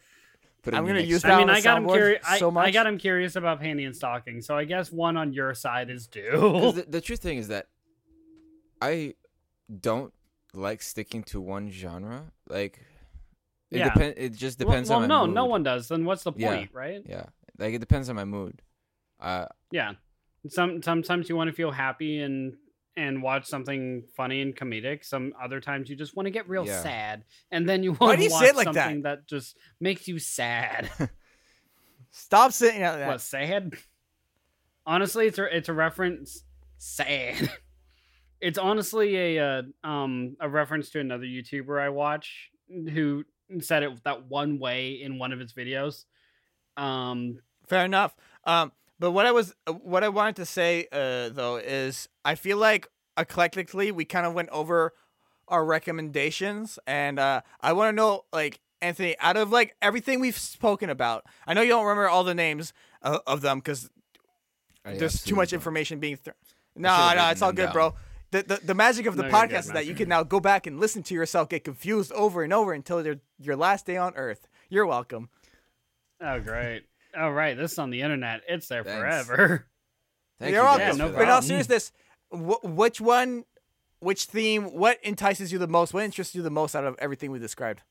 Put 0.62 0.74
I'm 0.74 0.86
gonna 0.86 1.02
use 1.02 1.22
that 1.24 1.32
I 1.32 1.40
mean, 1.40 1.50
I 1.50 1.62
got 1.62 1.78
him 1.78 1.88
curious. 1.88 2.24
I, 2.28 2.40
so 2.40 2.50
I 2.50 2.52
much. 2.52 2.74
got 2.74 2.88
him 2.88 2.98
curious 2.98 3.36
about 3.36 3.62
panty 3.62 3.86
and 3.86 3.96
stocking. 3.96 4.42
So 4.42 4.56
I 4.58 4.64
guess 4.64 4.92
one 4.92 5.18
on 5.18 5.34
your 5.34 5.54
side 5.54 5.90
is 5.90 6.08
due. 6.08 6.74
the, 6.74 6.86
the 6.88 7.02
true 7.02 7.16
thing 7.18 7.38
is 7.38 7.50
that 7.50 7.68
I 8.82 9.16
don't 9.82 10.14
like 10.54 10.82
sticking 10.82 11.24
to 11.24 11.42
one 11.42 11.70
genre. 11.70 12.32
Like 12.50 12.82
it 13.72 13.78
Yeah. 13.80 13.94
depend. 13.94 14.14
It 14.18 14.34
just 14.34 14.60
well, 14.60 14.70
depends 14.70 14.90
well, 14.90 15.00
on 15.00 15.08
my 15.08 15.08
no, 15.08 15.26
mood. 15.26 15.36
no 15.36 15.46
one 15.46 15.64
does. 15.64 15.88
Then 15.88 16.06
what's 16.06 16.24
the 16.24 16.34
Yeah. 16.36 16.56
point, 16.56 16.70
right? 16.74 17.02
Yeah, 17.06 17.26
like 17.58 17.74
it 17.74 17.80
depends 17.80 18.10
on 18.10 18.16
my 18.16 18.26
mood. 18.26 18.62
Uh, 19.20 19.48
Yeah. 19.72 19.94
Some 20.50 20.82
sometimes 20.82 21.28
you 21.30 21.36
want 21.36 21.50
to 21.50 21.54
feel 21.56 21.72
happy 21.72 22.20
and 22.22 22.58
and 22.96 23.22
watch 23.22 23.46
something 23.46 24.04
funny 24.16 24.42
and 24.42 24.56
comedic. 24.56 25.04
Some 25.06 25.34
other 25.42 25.60
times 25.62 25.90
you 25.90 25.96
just 25.96 26.16
want 26.16 26.26
to 26.26 26.32
get 26.32 26.48
real 26.50 26.66
Yeah. 26.66 26.82
sad, 26.82 27.26
and 27.52 27.68
then 27.68 27.84
you 27.84 27.92
want 27.94 28.20
to 28.22 28.30
watch 28.30 28.56
like 28.56 28.64
something 28.66 29.02
that? 29.04 29.28
just 29.28 29.58
makes 29.80 30.08
you 30.08 30.18
sad. 30.20 30.90
Stop 32.12 32.52
saying 32.54 32.80
that. 32.82 33.08
what 33.08 33.22
sad? 33.22 33.74
Honestly, 34.86 35.28
it's 35.28 35.38
a 35.38 35.56
it's 35.56 35.70
a 35.70 35.74
reference. 35.74 36.44
Sad. 36.78 37.52
It's 38.40 38.60
honestly 38.60 39.16
a 39.36 39.40
uh, 39.44 39.62
um 39.84 40.38
a 40.40 40.48
reference 40.48 40.92
to 40.92 41.00
another 41.00 41.26
YouTuber 41.26 41.82
I 41.82 41.90
watch 41.90 42.52
who 42.70 43.24
said 43.62 43.84
it 43.84 44.04
that 44.04 44.26
one 44.28 44.60
way 44.60 44.92
in 45.02 45.20
one 45.20 45.32
of 45.32 45.40
his 45.40 45.54
videos. 45.54 46.06
Um, 46.76 47.40
Fair 47.68 47.86
enough. 47.86 48.16
Um, 48.46 48.72
but 49.00 49.12
what 49.12 49.26
I 49.26 49.32
was, 49.32 49.54
uh, 49.68 49.74
what 49.74 50.04
I 50.04 50.10
wanted 50.10 50.38
to 50.38 50.46
say, 50.46 50.88
uh, 50.92 51.30
though, 51.30 51.58
is 51.58 52.10
I 52.26 52.36
feel 52.36 52.58
like 52.58 52.88
eclectically 53.18 53.92
we 53.92 54.06
kind 54.06 54.26
of 54.26 54.34
went 54.34 54.50
over 54.50 54.94
our 55.48 55.64
recommendations, 55.64 56.78
and 56.88 57.20
uh, 57.20 57.42
I 57.62 57.74
want 57.74 57.90
to 57.90 57.96
know, 57.96 58.26
like 58.34 58.60
Anthony, 58.82 59.16
out 59.20 59.38
of 59.38 59.52
like 59.52 59.76
everything 59.82 60.20
we've 60.20 60.38
spoken 60.38 60.90
about, 60.90 61.26
I 61.46 61.54
know 61.54 61.62
you 61.62 61.70
don't 61.70 61.86
remember 61.86 62.10
all 62.10 62.24
the 62.24 62.36
names 62.36 62.74
of, 63.02 63.22
of 63.28 63.42
them 63.42 63.60
because 63.60 63.90
there's 64.84 65.24
too 65.24 65.36
much 65.36 65.54
information 65.54 66.00
being. 66.00 66.18
thrown. 66.18 66.36
should've 66.76 66.82
no, 66.82 67.14
no, 67.16 67.30
it's 67.30 67.42
all 67.42 67.52
good, 67.52 67.66
down. 67.66 67.74
bro. 67.74 67.96
The, 68.32 68.44
the, 68.44 68.56
the 68.64 68.74
magic 68.74 69.06
of 69.06 69.16
the 69.16 69.24
No, 69.24 69.30
podcast 69.30 69.60
is 69.60 69.72
that 69.72 69.86
you 69.86 69.96
can 69.96 70.10
now 70.10 70.24
go 70.24 70.40
back 70.42 70.68
and 70.68 70.80
listen 70.80 71.02
to 71.04 71.14
yourself 71.14 71.48
get 71.50 71.64
confused 71.64 72.12
over 72.12 72.44
and 72.44 72.52
over 72.52 72.74
until 72.74 73.06
your 73.06 73.18
your 73.40 73.56
last 73.56 73.86
day 73.86 73.96
on 73.98 74.14
Earth. 74.16 74.48
You're 74.70 74.86
welcome. 74.86 75.30
oh 76.22 76.40
great. 76.42 76.84
All 77.18 77.32
right, 77.32 77.56
this 77.58 77.72
is 77.72 77.80
on 77.80 77.90
the 77.90 78.02
internet. 78.02 78.42
It's 78.48 78.68
there 78.68 78.84
Thanks. 78.84 79.00
forever. 79.00 79.68
Thank 80.40 80.52
You're 80.54 80.62
you 80.62 80.66
welcome. 80.68 80.88
Yeah, 80.88 80.94
no 80.94 80.98
but 80.98 81.08
in 81.08 81.12
that. 81.14 81.20
all 81.20 81.26
problem. 81.26 81.44
seriousness, 81.48 81.92
wh- 82.30 82.64
which 82.66 83.00
one, 83.02 83.46
which 84.00 84.26
theme, 84.26 84.66
what 84.66 85.00
entices 85.04 85.52
you 85.52 85.58
the 85.58 85.68
most? 85.68 85.94
What 85.94 86.04
interests 86.04 86.36
you 86.36 86.42
the 86.44 86.50
most 86.52 86.76
out 86.76 86.84
of 86.84 86.96
everything 87.00 87.32
we 87.32 87.40
described? 87.40 87.82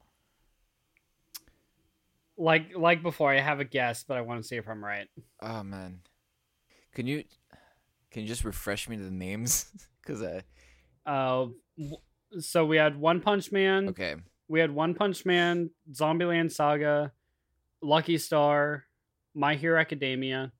Like 2.37 2.77
like 2.77 3.03
before, 3.03 3.33
I 3.33 3.41
have 3.41 3.61
a 3.61 3.65
guess, 3.65 4.05
but 4.05 4.19
I 4.19 4.21
want 4.21 4.43
to 4.43 4.47
see 4.47 4.57
if 4.57 4.69
I'm 4.69 4.85
right. 4.85 5.09
Oh 5.41 5.63
man, 5.63 6.01
can 6.95 7.07
you 7.07 7.25
can 8.11 8.23
you 8.23 8.29
just 8.29 8.45
refresh 8.45 8.89
me 8.89 8.97
to 8.99 9.03
the 9.03 9.11
names? 9.11 9.67
Cause 10.07 10.23
I 10.23 10.43
Uh, 11.05 11.47
so 12.39 12.65
we 12.65 12.77
had 12.77 12.97
One 12.97 13.21
Punch 13.21 13.53
Man. 13.53 13.89
okay. 13.91 14.15
We 14.49 14.61
had 14.61 14.71
One 14.71 14.95
Punch 14.95 15.27
Man, 15.27 15.71
Zombieland 15.93 16.53
Saga, 16.53 17.13
Lucky 17.83 18.17
Star, 18.19 18.85
My 19.35 19.55
Hero 19.57 19.81
Academia, 19.81 20.53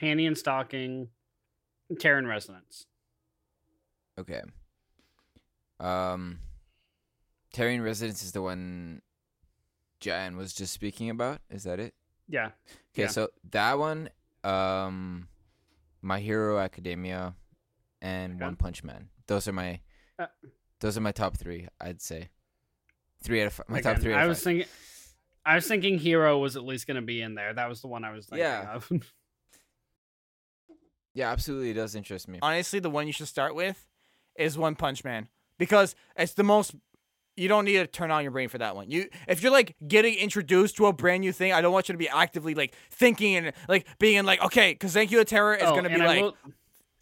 Panty 0.00 0.26
and 0.26 0.36
Stocking, 0.36 1.08
Terror 1.98 2.18
in 2.18 2.26
Resonance. 2.26 2.86
Okay. 4.18 4.40
Um, 5.80 6.38
Terror 7.52 7.70
in 7.70 7.82
Resonance 7.82 8.22
is 8.22 8.32
the 8.32 8.40
one 8.42 9.02
Jan 10.00 10.36
was 10.36 10.52
just 10.54 10.72
speaking 10.72 11.10
about. 11.10 11.40
Is 11.50 11.64
that 11.64 11.78
it? 11.80 11.94
Yeah. 12.28 12.46
Okay, 12.94 13.02
Yeah. 13.02 13.06
so 13.08 13.28
that 13.50 13.78
one, 13.78 14.08
um, 14.44 15.28
My 16.00 16.18
Hero 16.20 16.58
Academia, 16.58 17.34
and 18.02 18.34
Okay. 18.34 18.44
One 18.44 18.56
Punch 18.56 18.84
Man. 18.84 19.08
Those 19.26 19.48
are 19.48 19.52
my, 19.52 19.80
Uh, 20.18 20.26
those 20.80 20.98
are 20.98 21.00
my 21.00 21.12
top 21.12 21.38
three. 21.38 21.68
I'd 21.80 22.02
say, 22.02 22.28
three 23.22 23.40
out 23.40 23.46
of 23.46 23.52
five. 23.54 23.68
My 23.70 23.80
top 23.80 23.98
three. 23.98 24.12
Out 24.12 24.20
I 24.24 24.26
was 24.26 24.38
five. 24.38 24.44
thinking. 24.44 24.66
I 25.44 25.54
was 25.54 25.66
thinking 25.66 25.98
Hero 25.98 26.38
was 26.38 26.54
at 26.56 26.62
least 26.64 26.86
going 26.86 26.96
to 26.96 27.02
be 27.02 27.20
in 27.22 27.34
there. 27.34 27.52
That 27.54 27.68
was 27.68 27.80
the 27.80 27.88
one 27.88 28.04
I 28.04 28.12
was 28.12 28.26
thinking 28.26 28.44
Yeah. 28.44 28.74
of. 28.74 28.90
yeah, 31.14 31.30
absolutely, 31.30 31.70
it 31.70 31.74
does 31.74 31.94
interest 31.94 32.28
me. 32.28 32.38
Honestly, 32.42 32.78
the 32.80 32.90
one 32.90 33.06
you 33.06 33.12
should 33.12 33.28
start 33.28 33.54
with 33.54 33.86
is 34.36 34.56
One 34.56 34.74
Punch 34.76 35.04
Man 35.04 35.28
because 35.58 35.94
it's 36.16 36.34
the 36.34 36.44
most. 36.44 36.74
You 37.34 37.48
don't 37.48 37.64
need 37.64 37.78
to 37.78 37.86
turn 37.86 38.10
on 38.10 38.22
your 38.22 38.30
brain 38.30 38.50
for 38.50 38.58
that 38.58 38.76
one. 38.76 38.90
You, 38.90 39.08
if 39.26 39.42
you're 39.42 39.50
like 39.52 39.74
getting 39.88 40.14
introduced 40.16 40.76
to 40.76 40.86
a 40.86 40.92
brand 40.92 41.22
new 41.22 41.32
thing, 41.32 41.52
I 41.54 41.62
don't 41.62 41.72
want 41.72 41.88
you 41.88 41.94
to 41.94 41.98
be 41.98 42.08
actively 42.08 42.54
like 42.54 42.74
thinking 42.90 43.36
and 43.36 43.52
like 43.68 43.86
being 43.98 44.24
like, 44.24 44.42
okay, 44.44 44.72
because 44.72 44.92
Thank 44.92 45.10
You 45.10 45.18
to 45.18 45.24
Terror 45.24 45.54
is 45.54 45.62
Oh, 45.64 45.74
gonna 45.74 45.88
be 45.88 45.96
like 45.96 46.20
will- 46.22 46.28
and 46.28 46.36
I 46.44 46.46
will 46.46 46.52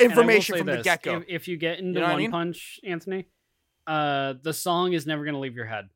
information 0.05 0.55
say 0.55 0.59
from 0.59 0.67
the 0.69 0.83
get 0.83 1.03
go. 1.03 1.17
If, 1.19 1.25
if 1.29 1.49
you 1.49 1.57
get 1.57 1.79
into 1.79 2.01
know 2.01 2.07
what 2.07 2.09
I 2.11 2.13
One 2.13 2.23
mean? 2.23 2.31
Punch, 2.31 2.81
Anthony, 2.85 3.27
uh, 3.87 4.35
the 4.43 4.53
song 4.53 4.93
is 4.93 5.07
never 5.07 5.25
going 5.25 5.35
to 5.35 5.41
leave 5.41 5.57
your 5.57 5.67
head. 5.67 5.89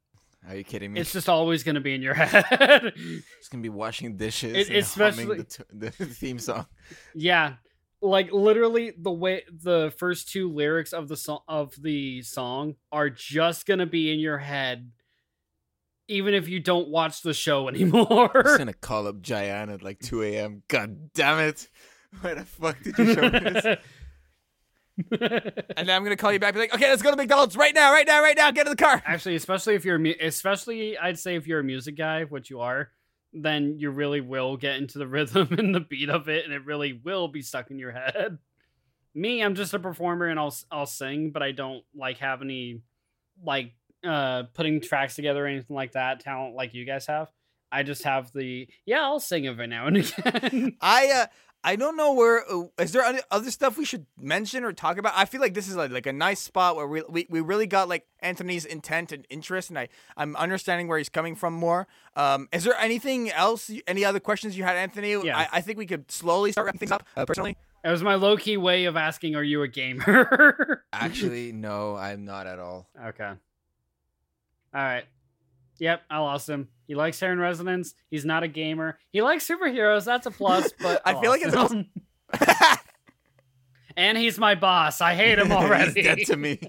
Are 0.48 0.56
you 0.56 0.64
kidding 0.64 0.92
me? 0.92 1.00
It's 1.00 1.12
just 1.12 1.28
always 1.28 1.62
going 1.62 1.76
to 1.76 1.80
be 1.80 1.94
in 1.94 2.02
your 2.02 2.12
head. 2.22 2.92
Just 3.38 3.50
gonna 3.50 3.62
be 3.62 3.70
washing 3.70 4.16
dishes, 4.16 4.54
It- 4.54 4.68
and 4.68 4.76
especially- 4.78 5.38
the, 5.38 5.44
t- 5.44 5.64
the 5.72 5.90
theme 5.90 6.38
song. 6.38 6.66
yeah, 7.14 7.54
like 8.02 8.30
literally 8.30 8.92
the 8.98 9.10
way 9.10 9.44
the 9.50 9.92
first 9.96 10.28
two 10.30 10.52
lyrics 10.52 10.92
of 10.92 11.08
the 11.08 11.16
song 11.16 11.40
of 11.48 11.74
the 11.80 12.20
song 12.20 12.74
are 12.92 13.08
just 13.08 13.64
going 13.64 13.78
to 13.78 13.86
be 13.86 14.12
in 14.12 14.18
your 14.18 14.36
head, 14.36 14.90
even 16.08 16.34
if 16.34 16.46
you 16.48 16.60
don't 16.60 16.88
watch 16.88 17.22
the 17.22 17.32
show 17.32 17.68
anymore. 17.68 18.04
I'm 18.04 18.08
just 18.10 18.36
anymore. 18.36 18.58
gonna 18.58 18.72
call 18.74 19.06
up 19.06 19.22
Jayan 19.22 19.72
at 19.72 19.82
like 19.82 20.00
2 20.00 20.22
a.m. 20.24 20.62
God 20.68 21.10
damn 21.14 21.38
it! 21.40 21.70
Why 22.20 22.34
the 22.34 22.44
fuck 22.44 22.82
did 22.82 22.98
you 22.98 23.14
show 23.14 23.22
me 23.30 23.38
this? 23.38 23.78
and 25.10 25.88
then 25.88 25.90
I'm 25.90 26.04
gonna 26.04 26.16
call 26.16 26.32
you 26.32 26.38
back, 26.38 26.50
and 26.50 26.54
be 26.54 26.60
like, 26.60 26.74
okay, 26.74 26.88
let's 26.88 27.02
go 27.02 27.10
to 27.10 27.16
McDonald's 27.16 27.56
right 27.56 27.74
now, 27.74 27.92
right 27.92 28.06
now, 28.06 28.22
right 28.22 28.36
now. 28.36 28.50
Get 28.50 28.66
in 28.66 28.70
the 28.70 28.76
car. 28.76 29.02
Actually, 29.06 29.34
especially 29.34 29.74
if 29.74 29.84
you're 29.84 29.98
mu- 29.98 30.14
especially 30.20 30.96
I'd 30.96 31.18
say 31.18 31.34
if 31.34 31.46
you're 31.46 31.60
a 31.60 31.64
music 31.64 31.96
guy, 31.96 32.24
which 32.24 32.48
you 32.48 32.60
are, 32.60 32.90
then 33.32 33.76
you 33.78 33.90
really 33.90 34.20
will 34.20 34.56
get 34.56 34.76
into 34.76 34.98
the 34.98 35.06
rhythm 35.08 35.48
and 35.58 35.74
the 35.74 35.80
beat 35.80 36.10
of 36.10 36.28
it, 36.28 36.44
and 36.44 36.54
it 36.54 36.64
really 36.64 36.92
will 36.92 37.28
be 37.28 37.42
stuck 37.42 37.70
in 37.70 37.78
your 37.78 37.92
head. 37.92 38.38
Me, 39.16 39.42
I'm 39.42 39.54
just 39.54 39.74
a 39.74 39.78
performer 39.78 40.26
and 40.26 40.38
I'll 40.38 40.54
I'll 40.70 40.86
sing, 40.86 41.30
but 41.30 41.42
I 41.42 41.52
don't 41.52 41.84
like 41.94 42.18
have 42.18 42.42
any 42.42 42.82
like 43.44 43.72
uh 44.06 44.44
putting 44.54 44.80
tracks 44.80 45.16
together 45.16 45.44
or 45.44 45.48
anything 45.48 45.74
like 45.74 45.92
that 45.92 46.20
talent 46.20 46.54
like 46.54 46.74
you 46.74 46.84
guys 46.84 47.06
have. 47.06 47.28
I 47.72 47.82
just 47.82 48.04
have 48.04 48.32
the 48.32 48.68
yeah, 48.86 49.02
I'll 49.02 49.18
sing 49.18 49.46
every 49.48 49.66
now 49.66 49.88
and 49.88 49.96
again. 49.96 50.76
I 50.80 51.10
uh 51.10 51.26
I 51.66 51.76
don't 51.76 51.96
know 51.96 52.12
where 52.12 52.44
uh, 52.48 52.64
is 52.78 52.92
there 52.92 53.02
any 53.02 53.20
other 53.30 53.50
stuff 53.50 53.78
we 53.78 53.86
should 53.86 54.04
mention 54.20 54.64
or 54.64 54.72
talk 54.74 54.98
about. 54.98 55.14
I 55.16 55.24
feel 55.24 55.40
like 55.40 55.54
this 55.54 55.66
is 55.66 55.76
like, 55.76 55.90
like 55.90 56.06
a 56.06 56.12
nice 56.12 56.38
spot 56.40 56.76
where 56.76 56.86
we, 56.86 57.02
we 57.08 57.26
we 57.30 57.40
really 57.40 57.66
got 57.66 57.88
like 57.88 58.04
Anthony's 58.20 58.66
intent 58.66 59.12
and 59.12 59.26
interest, 59.30 59.70
and 59.70 59.78
I 59.78 59.88
I'm 60.14 60.36
understanding 60.36 60.88
where 60.88 60.98
he's 60.98 61.08
coming 61.08 61.34
from 61.34 61.54
more. 61.54 61.88
Um, 62.16 62.48
is 62.52 62.64
there 62.64 62.76
anything 62.78 63.30
else? 63.30 63.70
Any 63.86 64.04
other 64.04 64.20
questions 64.20 64.58
you 64.58 64.62
had, 64.62 64.76
Anthony? 64.76 65.12
Yeah. 65.12 65.38
I, 65.38 65.48
I 65.54 65.60
think 65.62 65.78
we 65.78 65.86
could 65.86 66.10
slowly 66.12 66.52
start 66.52 66.66
wrapping 66.66 66.80
things 66.80 66.92
up. 66.92 67.06
Uh, 67.16 67.24
personally, 67.24 67.56
it 67.82 67.88
was 67.88 68.02
my 68.02 68.14
low 68.14 68.36
key 68.36 68.58
way 68.58 68.84
of 68.84 68.96
asking, 68.96 69.34
"Are 69.34 69.42
you 69.42 69.62
a 69.62 69.68
gamer?" 69.68 70.84
Actually, 70.92 71.52
no, 71.52 71.96
I'm 71.96 72.26
not 72.26 72.46
at 72.46 72.58
all. 72.58 72.88
okay. 73.06 73.32
All 74.74 74.82
right. 74.82 75.04
Yep, 75.78 76.02
I 76.10 76.18
lost 76.18 76.48
him. 76.48 76.68
He 76.86 76.94
likes 76.94 77.18
Terror 77.18 77.32
in 77.32 77.38
Resonance. 77.38 77.94
He's 78.10 78.24
not 78.24 78.42
a 78.42 78.48
gamer. 78.48 78.98
He 79.10 79.22
likes 79.22 79.46
superheroes. 79.46 80.04
That's 80.04 80.26
a 80.26 80.30
plus. 80.30 80.72
But 80.80 81.02
I 81.04 81.20
feel 81.20 81.30
like 81.30 81.42
it's 81.42 81.54
lost 81.54 81.74
and 83.96 84.18
he's 84.18 84.38
my 84.38 84.54
boss. 84.54 85.00
I 85.00 85.14
hate 85.14 85.38
him 85.38 85.52
already. 85.52 85.92
He's 86.02 86.04
dead 86.04 86.18
to 86.26 86.36
me. 86.36 86.60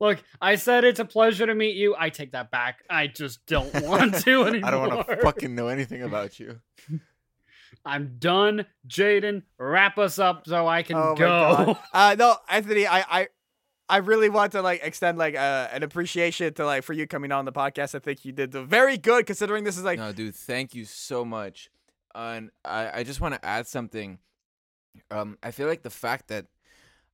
Look, 0.00 0.22
I 0.40 0.56
said 0.56 0.84
it's 0.84 1.00
a 1.00 1.04
pleasure 1.04 1.46
to 1.46 1.54
meet 1.54 1.76
you. 1.76 1.94
I 1.98 2.10
take 2.10 2.32
that 2.32 2.50
back. 2.50 2.82
I 2.90 3.06
just 3.06 3.46
don't 3.46 3.72
want 3.82 4.14
to 4.22 4.44
anymore. 4.44 4.68
I 4.68 4.70
don't 4.70 4.94
want 4.94 5.08
to 5.08 5.16
fucking 5.18 5.54
know 5.54 5.68
anything 5.68 6.02
about 6.02 6.38
you. 6.38 6.60
I'm 7.84 8.16
done. 8.18 8.66
Jaden, 8.88 9.42
wrap 9.58 9.98
us 9.98 10.18
up 10.18 10.46
so 10.46 10.66
I 10.66 10.82
can 10.82 10.96
oh 10.96 11.12
my 11.12 11.18
go. 11.18 11.26
god. 11.26 11.78
Uh, 11.92 12.16
no, 12.18 12.36
Anthony, 12.48 12.86
I 12.86 13.00
I. 13.00 13.28
I 13.88 13.98
really 13.98 14.28
want 14.28 14.52
to 14.52 14.62
like 14.62 14.80
extend 14.82 15.18
like 15.18 15.34
uh, 15.34 15.68
an 15.72 15.82
appreciation 15.82 16.54
to 16.54 16.64
like 16.64 16.84
for 16.84 16.92
you 16.92 17.06
coming 17.06 17.32
on 17.32 17.44
the 17.44 17.52
podcast. 17.52 17.94
I 17.94 17.98
think 17.98 18.24
you 18.24 18.32
did 18.32 18.52
the 18.52 18.62
very 18.62 18.96
good 18.96 19.26
considering 19.26 19.64
this 19.64 19.76
is 19.76 19.84
like 19.84 19.98
no, 19.98 20.12
dude, 20.12 20.34
thank 20.34 20.74
you 20.74 20.84
so 20.84 21.24
much. 21.24 21.70
and 22.14 22.50
I, 22.64 23.00
I 23.00 23.04
just 23.04 23.20
want 23.20 23.34
to 23.34 23.44
add 23.44 23.66
something. 23.66 24.18
Um, 25.10 25.38
I 25.42 25.50
feel 25.50 25.66
like 25.68 25.82
the 25.82 25.90
fact 25.90 26.28
that 26.28 26.46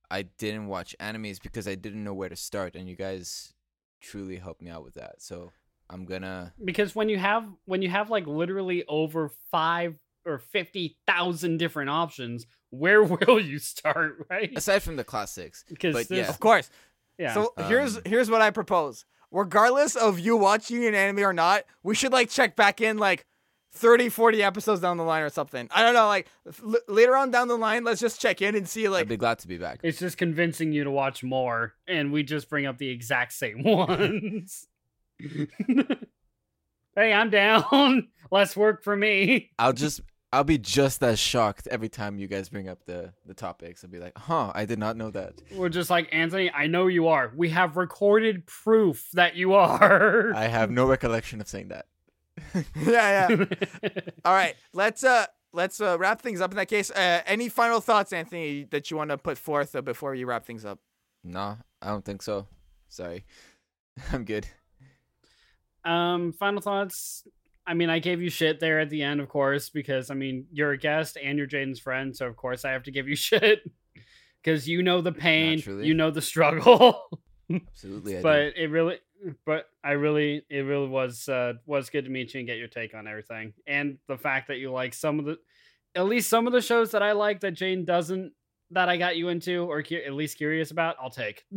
I 0.09 0.23
didn't 0.23 0.67
watch 0.67 0.95
anime 0.99 1.25
is 1.25 1.39
because 1.39 1.67
I 1.67 1.75
didn't 1.75 2.03
know 2.03 2.13
where 2.13 2.29
to 2.29 2.35
start, 2.35 2.75
and 2.75 2.87
you 2.87 2.95
guys 2.95 3.53
truly 4.01 4.37
helped 4.37 4.61
me 4.61 4.69
out 4.69 4.83
with 4.83 4.93
that. 4.95 5.21
So 5.21 5.51
I'm 5.89 6.05
gonna. 6.05 6.53
because 6.63 6.95
when 6.95 7.09
you 7.09 7.17
have 7.17 7.45
when 7.65 7.81
you 7.81 7.89
have 7.89 8.09
like 8.09 8.27
literally 8.27 8.83
over 8.87 9.31
five 9.51 9.95
or 10.25 10.39
fifty 10.39 10.97
thousand 11.07 11.57
different 11.57 11.89
options, 11.89 12.45
where 12.69 13.03
will 13.03 13.39
you 13.39 13.59
start, 13.59 14.25
right? 14.29 14.51
Aside 14.55 14.83
from 14.83 14.95
the 14.95 15.03
classics, 15.03 15.63
Because 15.69 16.09
yeah. 16.09 16.27
Of 16.29 16.39
course. 16.39 16.69
yeah, 17.17 17.33
So 17.33 17.53
here's 17.67 17.97
Um, 17.97 18.03
here's 18.05 18.29
what 18.29 18.41
I 18.41 18.49
propose. 18.51 19.05
Regardless 19.31 19.95
of 19.95 20.19
you 20.19 20.35
watching 20.35 20.83
an 20.85 20.93
anime 20.93 21.19
or 21.23 21.33
not, 21.33 21.63
we 21.83 21.95
should 21.95 22.11
like 22.11 22.29
check 22.29 22.55
back 22.57 22.81
in 22.81 22.97
like 22.97 23.25
30, 23.73 24.09
40 24.09 24.43
episodes 24.43 24.81
down 24.81 24.97
the 24.97 25.03
line 25.05 25.23
or 25.23 25.29
something. 25.29 25.69
I 25.71 25.81
don't 25.83 25.93
know, 25.93 26.07
like 26.07 26.27
l- 26.61 26.75
later 26.89 27.15
on 27.15 27.31
down 27.31 27.47
the 27.47 27.57
line, 27.57 27.85
let's 27.85 28.01
just 28.01 28.19
check 28.19 28.41
in 28.41 28.55
and 28.55 28.67
see 28.67 28.89
like 28.89 29.03
I'd 29.03 29.07
be 29.07 29.15
glad 29.15 29.39
to 29.39 29.47
be 29.47 29.57
back. 29.57 29.79
it's 29.83 29.97
just 29.99 30.17
convincing 30.17 30.73
you 30.73 30.83
to 30.83 30.91
watch 30.91 31.23
more, 31.23 31.75
and 31.87 32.11
we 32.11 32.23
just 32.23 32.49
bring 32.49 32.65
up 32.65 32.77
the 32.77 32.89
exact 32.89 33.31
same 33.31 33.63
ones. 33.63 34.67
hey, 36.95 37.13
I'm 37.13 37.29
down. 37.29 38.09
Less 38.31 38.55
work 38.55 38.83
for 38.83 38.95
me. 38.95 39.51
I'll 39.59 39.73
just 39.73 40.01
I'll 40.33 40.45
be 40.45 40.57
just 40.57 41.03
as 41.03 41.19
shocked 41.19 41.67
every 41.67 41.89
time 41.89 42.17
you 42.17 42.27
guys 42.27 42.47
bring 42.47 42.69
up 42.69 42.85
the 42.85 43.13
the 43.25 43.33
topics. 43.33 43.83
I'll 43.83 43.89
be 43.89 43.99
like, 43.99 44.17
huh, 44.17 44.51
I 44.55 44.65
did 44.65 44.79
not 44.79 44.95
know 44.95 45.09
that. 45.11 45.33
We're 45.53 45.69
just 45.69 45.89
like 45.89 46.07
Anthony. 46.11 46.49
I 46.51 46.67
know 46.67 46.87
you 46.87 47.07
are. 47.07 47.31
We 47.35 47.49
have 47.49 47.75
recorded 47.75 48.45
proof 48.45 49.09
that 49.13 49.35
you 49.35 49.53
are. 49.53 50.33
I 50.35 50.47
have 50.47 50.71
no 50.71 50.85
recollection 50.85 51.41
of 51.41 51.47
saying 51.47 51.69
that. 51.69 51.87
yeah, 52.75 53.29
yeah. 53.29 53.45
All 54.25 54.33
right, 54.33 54.55
let's 54.73 55.03
uh 55.03 55.25
let's 55.53 55.81
uh, 55.81 55.97
wrap 55.99 56.21
things 56.21 56.39
up 56.39 56.51
in 56.51 56.57
that 56.57 56.67
case. 56.67 56.91
Uh, 56.91 57.21
any 57.25 57.49
final 57.49 57.81
thoughts, 57.81 58.13
Anthony, 58.13 58.63
that 58.71 58.89
you 58.89 58.97
want 58.97 59.09
to 59.09 59.17
put 59.17 59.37
forth 59.37 59.75
uh, 59.75 59.81
before 59.81 60.15
you 60.15 60.25
wrap 60.25 60.45
things 60.45 60.63
up? 60.65 60.79
No, 61.23 61.57
I 61.81 61.87
don't 61.87 62.05
think 62.05 62.21
so. 62.21 62.47
Sorry. 62.87 63.25
I'm 64.11 64.23
good. 64.23 64.47
Um, 65.83 66.33
final 66.33 66.61
thoughts. 66.61 67.23
I 67.71 67.73
mean, 67.73 67.89
I 67.89 67.99
gave 67.99 68.21
you 68.21 68.29
shit 68.29 68.59
there 68.59 68.81
at 68.81 68.89
the 68.89 69.01
end, 69.01 69.21
of 69.21 69.29
course, 69.29 69.69
because 69.69 70.11
I 70.11 70.13
mean, 70.13 70.45
you're 70.51 70.73
a 70.73 70.77
guest 70.77 71.17
and 71.23 71.37
you're 71.37 71.47
Jaden's 71.47 71.79
friend, 71.79 72.13
so 72.13 72.27
of 72.27 72.35
course 72.35 72.65
I 72.65 72.71
have 72.71 72.83
to 72.83 72.91
give 72.91 73.07
you 73.07 73.15
shit 73.29 73.61
because 74.43 74.67
you 74.67 74.83
know 74.83 74.99
the 74.99 75.13
pain, 75.13 75.55
Naturally. 75.55 75.87
you 75.87 75.93
know 75.93 76.11
the 76.11 76.21
struggle. 76.21 77.01
Absolutely. 77.49 78.21
But 78.21 78.57
it 78.57 78.69
really, 78.71 78.99
but 79.45 79.69
I 79.81 79.91
really, 79.91 80.43
it 80.49 80.65
really 80.65 80.89
was 80.89 81.29
uh 81.29 81.53
was 81.65 81.89
good 81.89 82.03
to 82.03 82.11
meet 82.11 82.33
you 82.33 82.41
and 82.41 82.47
get 82.47 82.57
your 82.57 82.67
take 82.67 82.93
on 82.93 83.07
everything, 83.07 83.53
and 83.65 83.99
the 84.09 84.17
fact 84.17 84.49
that 84.49 84.57
you 84.57 84.69
like 84.69 84.93
some 84.93 85.19
of 85.19 85.23
the, 85.23 85.37
at 85.95 86.05
least 86.05 86.29
some 86.29 86.47
of 86.47 86.51
the 86.53 86.61
shows 86.61 86.91
that 86.91 87.01
I 87.01 87.13
like 87.13 87.39
that 87.39 87.51
Jane 87.51 87.85
doesn't, 87.85 88.33
that 88.71 88.89
I 88.89 88.97
got 88.97 89.15
you 89.15 89.29
into 89.29 89.63
or 89.63 89.81
cu- 89.81 90.03
at 90.05 90.11
least 90.11 90.35
curious 90.35 90.71
about, 90.71 90.97
I'll 91.01 91.09
take. 91.09 91.45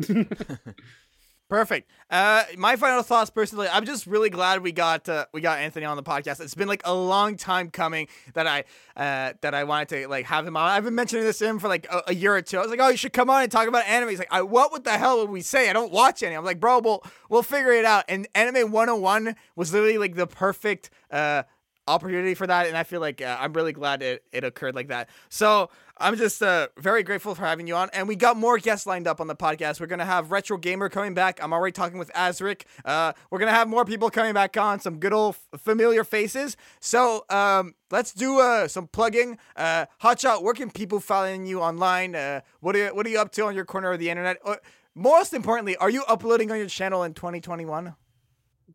Perfect. 1.51 1.91
Uh, 2.11 2.45
my 2.57 2.75
final 2.77 3.03
thoughts, 3.03 3.29
personally, 3.29 3.69
I'm 3.71 3.85
just 3.85 4.07
really 4.07 4.31
glad 4.31 4.63
we 4.63 4.73
got 4.73 5.09
uh, 5.11 5.27
we 5.35 5.43
got 5.43 5.59
Anthony 5.59 5.85
on 5.85 5.97
the 5.97 6.03
podcast. 6.03 6.41
It's 6.41 6.55
been 6.55 6.69
like 6.69 6.81
a 6.87 6.95
long 6.95 7.37
time 7.37 7.71
coming 7.71 8.09
that 8.33 8.47
I 8.47 8.65
uh, 8.97 9.35
that 9.43 9.53
I 9.55 9.65
wanted 9.65 9.89
to 9.91 10.09
like 10.09 10.25
have 10.25 10.47
him 10.47 10.57
on. 10.57 10.71
I've 10.71 10.85
been 10.85 10.95
mentioning 10.95 11.25
this 11.25 11.39
to 11.39 11.47
him 11.47 11.59
for 11.59 11.69
like 11.69 11.87
a, 11.91 12.03
a 12.09 12.15
year 12.15 12.35
or 12.35 12.41
two. 12.41 12.57
I 12.57 12.63
was 12.63 12.71
like, 12.71 12.81
oh, 12.81 12.89
you 12.89 12.97
should 12.97 13.13
come 13.13 13.29
on 13.29 13.43
and 13.43 13.53
talk 13.53 13.69
about 13.69 13.87
anime. 13.87 14.09
He's 14.09 14.19
like, 14.19 14.33
I, 14.33 14.41
what? 14.41 14.73
What 14.73 14.85
the 14.85 14.93
hell 14.97 15.19
would 15.19 15.31
we 15.31 15.43
say? 15.43 15.69
I 15.69 15.75
don't 15.75 15.93
watch 15.93 16.23
any. 16.23 16.35
I'm 16.35 16.47
like, 16.47 16.61
bro, 16.61 16.79
we'll 16.79 17.05
we'll 17.29 17.43
figure 17.43 17.73
it 17.73 17.85
out. 17.85 18.05
And 18.09 18.27
Anime 18.35 18.73
101 18.73 19.37
was 19.55 19.71
literally 19.73 19.99
like 19.99 20.15
the 20.15 20.27
perfect 20.27 20.89
uh 21.11 21.43
opportunity 21.87 22.33
for 22.33 22.47
that 22.47 22.67
and 22.67 22.79
i 22.79 22.83
feel 22.83 23.01
like 23.01 23.21
uh, 23.21 23.37
i'm 23.39 23.53
really 23.53 23.73
glad 23.75 24.03
it, 24.03 24.25
it 24.33 24.43
occurred 24.43 24.75
like 24.75 24.89
that 24.89 25.07
so 25.29 25.69
i'm 25.99 26.17
just 26.17 26.43
uh, 26.43 26.69
very 26.79 27.03
grateful 27.03 27.35
for 27.35 27.45
having 27.45 27.67
you 27.67 27.75
on 27.75 27.89
and 27.93 28.09
we 28.09 28.17
got 28.17 28.37
more 28.37 28.59
guests 28.59 28.87
lined 28.87 29.07
up 29.07 29.21
on 29.21 29.27
the 29.27 29.37
podcast. 29.37 29.81
We're 29.81 29.87
gonna 29.87 30.05
have 30.05 30.31
retro 30.31 30.57
gamer 30.57 30.89
coming 30.89 31.15
back. 31.15 31.43
I'm 31.43 31.53
already 31.53 31.73
talking 31.73 31.99
with 31.99 32.13
azric. 32.13 32.63
Uh, 32.85 33.13
we're 33.31 33.39
gonna 33.39 33.53
have 33.53 33.69
more 33.69 33.85
people 33.85 34.11
coming 34.11 34.35
back 34.35 34.57
on 34.57 34.81
some 34.81 34.99
good 34.99 35.13
old 35.13 35.37
familiar 35.57 36.05
faces. 36.05 36.57
So 36.81 37.25
um, 37.31 37.75
let's 37.91 38.13
do 38.13 38.41
uh, 38.41 38.69
some 38.69 38.89
plugging. 38.89 39.39
Uh, 39.57 39.87
hotshot 40.03 40.43
where 40.43 40.55
can 40.55 40.71
people 40.71 41.01
following 41.01 41.47
you 41.47 41.61
online? 41.61 42.15
Uh, 42.15 42.41
what, 42.61 42.75
are 42.77 42.87
you, 42.87 42.95
what 42.95 43.07
are 43.07 43.11
you 43.11 43.19
up 43.21 43.33
to 43.33 43.45
on 43.45 43.55
your 43.55 43.65
corner 43.65 43.93
of 43.93 43.99
the 43.99 44.11
internet? 44.11 44.39
Uh, 44.45 44.57
most 44.95 45.35
importantly 45.35 45.77
are 45.77 45.91
you 45.91 46.05
uploading 46.09 46.51
on 46.51 46.59
your 46.59 46.69
channel 46.69 47.03
in 47.03 47.15
2021 47.15 47.95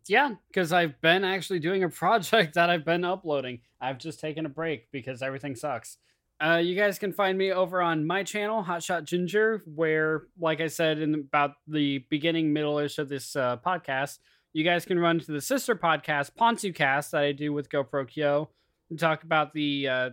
Yeah, 0.08 0.36
because 0.48 0.74
I've 0.74 1.00
been 1.02 1.24
actually 1.24 1.60
doing 1.60 1.84
a 1.84 1.90
project 2.04 2.56
that 2.56 2.70
I've 2.70 2.86
been 2.86 3.04
uploading. 3.04 3.62
I've 3.82 3.98
just 3.98 4.20
taken 4.20 4.46
a 4.46 4.50
break 4.50 4.92
because 4.92 5.22
everything 5.22 5.56
sucks. 5.56 5.98
Uh, 6.42 6.56
you 6.56 6.74
guys 6.74 6.98
can 6.98 7.12
find 7.12 7.38
me 7.38 7.52
over 7.52 7.82
on 7.82 8.08
my 8.08 8.24
channel, 8.24 8.64
Hotshot 8.64 9.04
Ginger, 9.04 9.62
where, 9.66 10.24
like 10.40 10.62
I 10.62 10.68
said 10.68 11.00
in 11.00 11.14
about 11.14 11.56
the 11.68 12.06
beginning, 12.10 12.54
middle-ish 12.54 12.98
of 12.98 13.10
this 13.10 13.36
uh, 13.36 13.58
podcast, 13.58 14.20
you 14.54 14.64
guys 14.64 14.86
can 14.86 14.98
run 14.98 15.20
to 15.20 15.32
the 15.32 15.42
sister 15.42 15.76
podcast, 15.76 16.32
PonsuCast, 16.40 17.12
that 17.12 17.24
I 17.24 17.34
do 17.34 17.52
with 17.52 17.70
GoPro 17.70 18.08
Kyo, 18.08 18.50
and 18.90 18.98
talk 18.98 19.24
about 19.24 19.54
the 19.54 19.88
uh, 19.90 20.10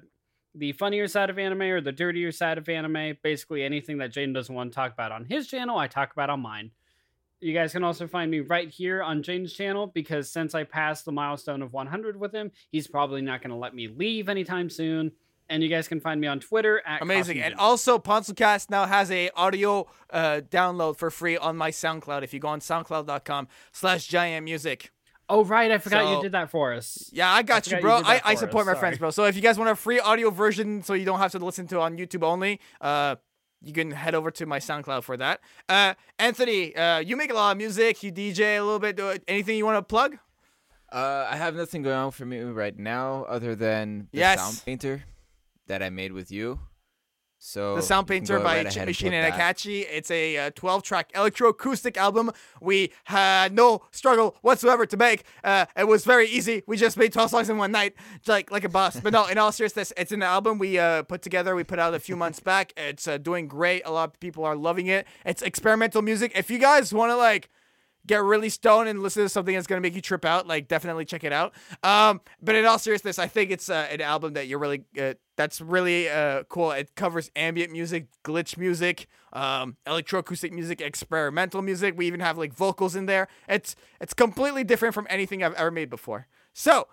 the 0.54 0.72
funnier 0.72 1.06
side 1.06 1.30
of 1.30 1.38
anime 1.38 1.62
or 1.62 1.80
the 1.80 1.92
dirtier 1.92 2.32
side 2.32 2.58
of 2.58 2.68
anime. 2.68 3.16
Basically, 3.22 3.62
anything 3.62 3.98
that 3.98 4.10
Jane 4.10 4.32
doesn't 4.32 4.54
want 4.54 4.72
to 4.72 4.74
talk 4.74 4.92
about 4.92 5.12
on 5.12 5.26
his 5.26 5.46
channel, 5.46 5.78
I 5.78 5.86
talk 5.86 6.12
about 6.12 6.28
on 6.28 6.40
mine. 6.40 6.72
You 7.40 7.54
guys 7.54 7.72
can 7.72 7.84
also 7.84 8.08
find 8.08 8.30
me 8.30 8.40
right 8.40 8.68
here 8.68 9.02
on 9.02 9.22
Jane's 9.22 9.52
channel 9.52 9.86
because 9.86 10.32
since 10.32 10.54
I 10.54 10.64
passed 10.64 11.04
the 11.04 11.12
milestone 11.12 11.62
of 11.62 11.72
100 11.72 12.18
with 12.18 12.34
him, 12.34 12.50
he's 12.72 12.88
probably 12.88 13.20
not 13.20 13.42
going 13.42 13.50
to 13.50 13.56
let 13.56 13.74
me 13.74 13.88
leave 13.88 14.28
anytime 14.28 14.70
soon. 14.70 15.12
And 15.48 15.62
you 15.62 15.68
guys 15.68 15.86
can 15.86 16.00
find 16.00 16.20
me 16.20 16.26
on 16.26 16.40
Twitter 16.40 16.82
at 16.84 17.02
Amazing. 17.02 17.36
Costume 17.36 17.42
And 17.44 17.52
Ginger. 17.52 17.62
also, 17.62 17.98
PonsuCast 17.98 18.68
now 18.70 18.84
has 18.86 19.10
a 19.12 19.30
audio 19.30 19.86
uh, 20.10 20.40
download 20.50 20.96
for 20.96 21.10
free 21.10 21.36
on 21.36 21.56
my 21.56 21.70
SoundCloud. 21.70 22.22
If 22.24 22.34
you 22.34 22.40
go 22.40 22.48
on 22.48 22.58
soundcloud.com 22.60 23.46
slash 23.72 24.08
giant 24.08 24.44
music. 24.44 24.90
oh 25.28 25.44
right, 25.44 25.70
I 25.70 25.78
forgot 25.78 26.04
So- 26.04 26.16
you 26.16 26.22
did 26.22 26.32
that 26.32 26.50
for 26.50 26.72
us. 26.72 27.10
Yeah, 27.12 27.30
I 27.32 27.42
got 27.42 27.64
forgot 27.64 27.70
you, 27.70 27.76
you 27.76 27.82
bro. 27.82 27.98
did 27.98 28.06
I, 28.06 28.20
I 28.24 28.34
support 28.34 28.62
us. 28.62 28.66
my 28.66 28.72
Sorry. 28.72 28.78
friends, 28.80 28.98
bro. 28.98 29.10
So 29.10 29.24
if 29.24 29.36
you 29.36 29.42
guys 29.42 29.56
want 29.58 29.70
a 29.70 29.76
free 29.76 30.00
audio 30.00 30.30
version 30.30 30.82
so 30.82 30.94
you 30.94 31.04
don't 31.04 31.18
have 31.20 31.32
to 31.32 31.38
listen 31.38 31.66
to 31.68 31.76
it 31.76 31.80
on 31.80 31.96
YouTube 31.96 32.22
only, 32.24 32.60
uh, 32.80 33.14
you 33.62 33.72
can 33.72 33.90
head 33.92 34.14
over 34.16 34.30
to 34.32 34.46
my 34.46 34.58
SoundCloud 34.58 35.02
for 35.04 35.16
that. 35.16 35.40
Uh, 35.68 35.94
Anthony, 36.18 36.74
uh, 36.76 36.98
you 36.98 37.16
make 37.16 37.30
a 37.30 37.34
lot 37.34 37.52
of 37.52 37.58
music. 37.58 38.02
You 38.02 38.10
DJ 38.12 38.58
a 38.58 38.60
little 38.62 38.78
bit. 38.78 38.96
Do 38.96 39.16
anything 39.28 39.56
you 39.56 39.64
want 39.64 39.76
to 39.78 39.82
plug? 39.82 40.16
Uh, 40.92 41.26
I 41.30 41.36
have 41.36 41.54
nothing 41.56 41.82
going 41.82 41.96
on 41.96 42.10
for 42.12 42.24
me 42.24 42.40
right 42.40 42.76
now 42.78 43.24
other 43.28 43.54
than 43.56 44.08
the 44.12 44.18
Yes. 44.18 44.40
sound 44.40 44.62
painter 44.64 45.04
that 45.66 45.82
I 45.82 45.90
made 45.90 46.12
with 46.12 46.30
you. 46.30 46.60
So 47.38 47.76
The 47.76 47.82
Sound 47.82 48.08
Painter 48.08 48.40
by 48.40 48.56
right 48.56 48.76
and 48.76 48.96
Shin 48.96 49.10
plug 49.10 49.22
that. 49.22 49.56
Akachi. 49.56 49.86
It's 49.90 50.10
a 50.10 50.36
uh, 50.38 50.50
12 50.54 50.82
track 50.82 51.12
electroacoustic 51.12 51.96
album 51.96 52.30
we 52.60 52.92
had 53.04 53.52
no 53.52 53.82
struggle 53.90 54.36
whatsoever 54.40 54.86
to 54.86 54.96
make. 54.96 55.24
Uh, 55.44 55.66
it 55.76 55.86
was 55.86 56.04
very 56.04 56.28
easy. 56.28 56.62
We 56.66 56.76
just 56.76 56.96
made 56.96 57.12
12 57.12 57.30
songs 57.30 57.50
in 57.50 57.58
one 57.58 57.72
night, 57.72 57.94
like 58.26 58.50
like 58.50 58.64
a 58.64 58.68
boss. 58.68 58.98
But 58.98 59.12
no, 59.12 59.26
in 59.26 59.36
all 59.38 59.52
seriousness, 59.52 59.92
it's 59.96 60.12
an 60.12 60.22
album 60.22 60.58
we 60.58 60.78
uh, 60.78 61.02
put 61.02 61.22
together. 61.22 61.54
We 61.54 61.62
put 61.64 61.78
out 61.78 61.94
a 61.94 62.00
few 62.00 62.16
months 62.16 62.40
back. 62.40 62.72
It's 62.76 63.06
uh, 63.06 63.18
doing 63.18 63.48
great. 63.48 63.82
A 63.84 63.92
lot 63.92 64.08
of 64.14 64.20
people 64.20 64.44
are 64.44 64.56
loving 64.56 64.86
it. 64.86 65.06
It's 65.24 65.42
experimental 65.42 66.00
music. 66.02 66.32
If 66.34 66.50
you 66.50 66.58
guys 66.58 66.92
want 66.92 67.10
to 67.10 67.16
like 67.16 67.50
get 68.06 68.22
really 68.22 68.48
stoned 68.48 68.88
and 68.88 69.02
listen 69.02 69.24
to 69.24 69.28
something 69.28 69.54
that's 69.54 69.66
gonna 69.66 69.80
make 69.80 69.94
you 69.94 70.00
trip 70.00 70.24
out, 70.24 70.46
like 70.46 70.68
definitely 70.68 71.04
check 71.04 71.22
it 71.22 71.32
out. 71.32 71.52
Um, 71.82 72.22
but 72.40 72.54
in 72.54 72.64
all 72.64 72.78
seriousness, 72.78 73.18
I 73.18 73.26
think 73.26 73.50
it's 73.50 73.68
uh, 73.68 73.88
an 73.90 74.00
album 74.00 74.32
that 74.34 74.46
you're 74.46 74.58
really 74.58 74.84
uh, 74.98 75.14
that's 75.36 75.60
really 75.60 76.08
uh, 76.08 76.42
cool. 76.48 76.72
It 76.72 76.94
covers 76.94 77.30
ambient 77.36 77.70
music, 77.72 78.06
glitch 78.24 78.56
music, 78.56 79.06
um, 79.32 79.76
electroacoustic 79.86 80.50
music, 80.52 80.80
experimental 80.80 81.62
music. 81.62 81.94
We 81.96 82.06
even 82.06 82.20
have 82.20 82.36
like 82.38 82.52
vocals 82.52 82.96
in 82.96 83.06
there. 83.06 83.28
It's 83.48 83.76
it's 84.00 84.14
completely 84.14 84.64
different 84.64 84.94
from 84.94 85.06
anything 85.10 85.42
I've 85.44 85.54
ever 85.54 85.70
made 85.70 85.90
before. 85.90 86.26
So. 86.52 86.88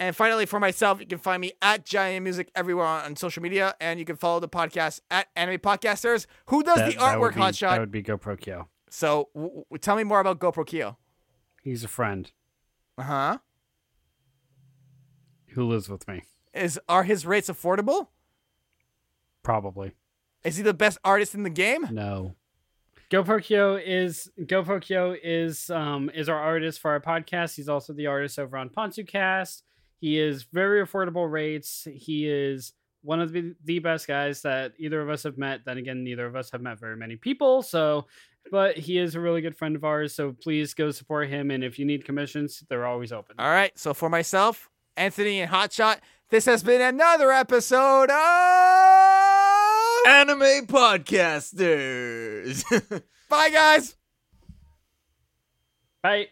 And 0.00 0.16
finally, 0.16 0.46
for 0.46 0.58
myself, 0.58 0.98
you 0.98 1.06
can 1.06 1.18
find 1.18 1.40
me 1.40 1.52
at 1.62 1.84
Giant 1.84 2.24
Music 2.24 2.50
everywhere 2.56 2.86
on, 2.86 3.04
on 3.04 3.14
social 3.14 3.40
media, 3.40 3.76
and 3.80 4.00
you 4.00 4.04
can 4.04 4.16
follow 4.16 4.40
the 4.40 4.48
podcast 4.48 4.98
at 5.12 5.28
Anime 5.36 5.58
Podcasters. 5.60 6.26
Who 6.46 6.64
does 6.64 6.78
That- 6.78 6.90
the 6.92 6.96
artwork, 6.98 7.34
be- 7.34 7.40
Hotshot? 7.40 7.70
That 7.70 7.80
would 7.80 7.92
be 7.92 8.02
GoPro 8.02 8.40
Kyo. 8.40 8.68
So, 8.90 9.28
w- 9.34 9.52
w- 9.70 9.78
tell 9.80 9.94
me 9.94 10.02
more 10.02 10.18
about 10.18 10.40
GoPro 10.40 10.66
Kyo. 10.66 10.96
He's 11.62 11.84
a 11.84 11.88
friend 11.88 12.32
Uh 12.98 13.02
huh. 13.02 13.38
who 15.50 15.64
lives 15.68 15.88
with 15.88 16.08
me. 16.08 16.22
Is 16.54 16.78
are 16.88 17.04
his 17.04 17.26
rates 17.26 17.48
affordable? 17.48 18.08
Probably. 19.42 19.94
Is 20.44 20.56
he 20.56 20.62
the 20.62 20.74
best 20.74 20.98
artist 21.04 21.34
in 21.34 21.42
the 21.42 21.50
game? 21.50 21.88
No. 21.90 22.34
GoPro 23.10 23.42
Kyo 23.42 23.76
is 23.76 24.30
GoPro 24.40 24.80
Kyo 24.80 25.14
is 25.22 25.68
um 25.70 26.10
is 26.14 26.28
our 26.28 26.38
artist 26.38 26.80
for 26.80 26.90
our 26.90 27.00
podcast. 27.00 27.56
He's 27.56 27.68
also 27.68 27.92
the 27.92 28.06
artist 28.06 28.38
over 28.38 28.56
on 28.56 28.70
PonsuCast. 28.70 29.62
He 30.00 30.18
is 30.18 30.44
very 30.44 30.84
affordable 30.84 31.30
rates. 31.30 31.86
He 31.92 32.26
is 32.26 32.72
one 33.02 33.20
of 33.20 33.32
the, 33.32 33.54
the 33.64 33.78
best 33.80 34.06
guys 34.06 34.42
that 34.42 34.72
either 34.78 35.00
of 35.00 35.08
us 35.08 35.24
have 35.24 35.36
met. 35.36 35.64
Then 35.64 35.78
again, 35.78 36.02
neither 36.02 36.26
of 36.26 36.36
us 36.36 36.50
have 36.50 36.62
met 36.62 36.78
very 36.80 36.96
many 36.96 37.16
people. 37.16 37.62
So, 37.62 38.06
but 38.50 38.76
he 38.76 38.98
is 38.98 39.14
a 39.14 39.20
really 39.20 39.40
good 39.40 39.56
friend 39.56 39.76
of 39.76 39.84
ours. 39.84 40.14
So 40.14 40.32
please 40.32 40.74
go 40.74 40.90
support 40.90 41.28
him. 41.28 41.50
And 41.50 41.62
if 41.62 41.78
you 41.78 41.84
need 41.84 42.04
commissions, 42.04 42.64
they're 42.68 42.86
always 42.86 43.12
open. 43.12 43.36
All 43.38 43.50
right. 43.50 43.76
So 43.78 43.92
for 43.92 44.08
myself, 44.08 44.70
Anthony 44.96 45.40
and 45.40 45.50
Hotshot, 45.50 45.98
this 46.32 46.46
has 46.46 46.62
been 46.62 46.80
another 46.80 47.30
episode 47.30 48.08
of 48.08 48.16
Anime 50.08 50.66
podcasters. 50.66 52.64
Bye, 53.28 53.50
guys. 53.50 53.94
Bye. 56.02 56.28